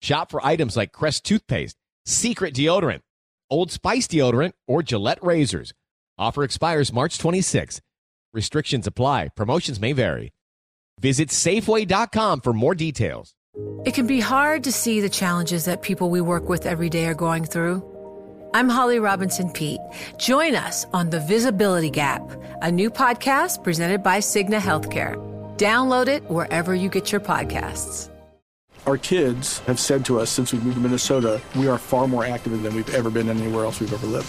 Shop 0.00 0.30
for 0.30 0.44
items 0.46 0.76
like 0.76 0.92
Crest 0.92 1.24
toothpaste, 1.24 1.76
Secret 2.06 2.54
deodorant, 2.54 3.00
Old 3.50 3.72
Spice 3.72 4.06
deodorant, 4.06 4.52
or 4.66 4.82
Gillette 4.82 5.22
razors. 5.22 5.74
Offer 6.18 6.44
expires 6.44 6.92
March 6.92 7.18
26. 7.18 7.80
Restrictions 8.36 8.86
apply. 8.86 9.30
Promotions 9.34 9.80
may 9.80 9.94
vary. 9.94 10.34
Visit 11.00 11.30
Safeway.com 11.30 12.42
for 12.42 12.52
more 12.52 12.74
details. 12.74 13.34
It 13.86 13.94
can 13.94 14.06
be 14.06 14.20
hard 14.20 14.62
to 14.64 14.72
see 14.72 15.00
the 15.00 15.08
challenges 15.08 15.64
that 15.64 15.80
people 15.80 16.10
we 16.10 16.20
work 16.20 16.46
with 16.46 16.66
every 16.66 16.90
day 16.90 17.06
are 17.06 17.14
going 17.14 17.46
through. 17.46 17.82
I'm 18.52 18.68
Holly 18.68 18.98
Robinson 18.98 19.50
Peete. 19.50 19.80
Join 20.18 20.54
us 20.54 20.84
on 20.92 21.08
The 21.08 21.20
Visibility 21.20 21.88
Gap, 21.88 22.30
a 22.60 22.70
new 22.70 22.90
podcast 22.90 23.64
presented 23.64 24.02
by 24.02 24.18
Cigna 24.18 24.60
Healthcare. 24.60 25.16
Download 25.56 26.06
it 26.06 26.22
wherever 26.30 26.74
you 26.74 26.90
get 26.90 27.10
your 27.10 27.22
podcasts. 27.22 28.10
Our 28.86 28.98
kids 28.98 29.60
have 29.60 29.80
said 29.80 30.04
to 30.04 30.20
us 30.20 30.28
since 30.28 30.52
we 30.52 30.58
moved 30.58 30.76
to 30.76 30.82
Minnesota, 30.82 31.40
we 31.56 31.68
are 31.68 31.78
far 31.78 32.06
more 32.06 32.26
active 32.26 32.62
than 32.62 32.74
we've 32.74 32.94
ever 32.94 33.08
been 33.08 33.30
anywhere 33.30 33.64
else 33.64 33.80
we've 33.80 33.94
ever 33.94 34.06
lived. 34.06 34.28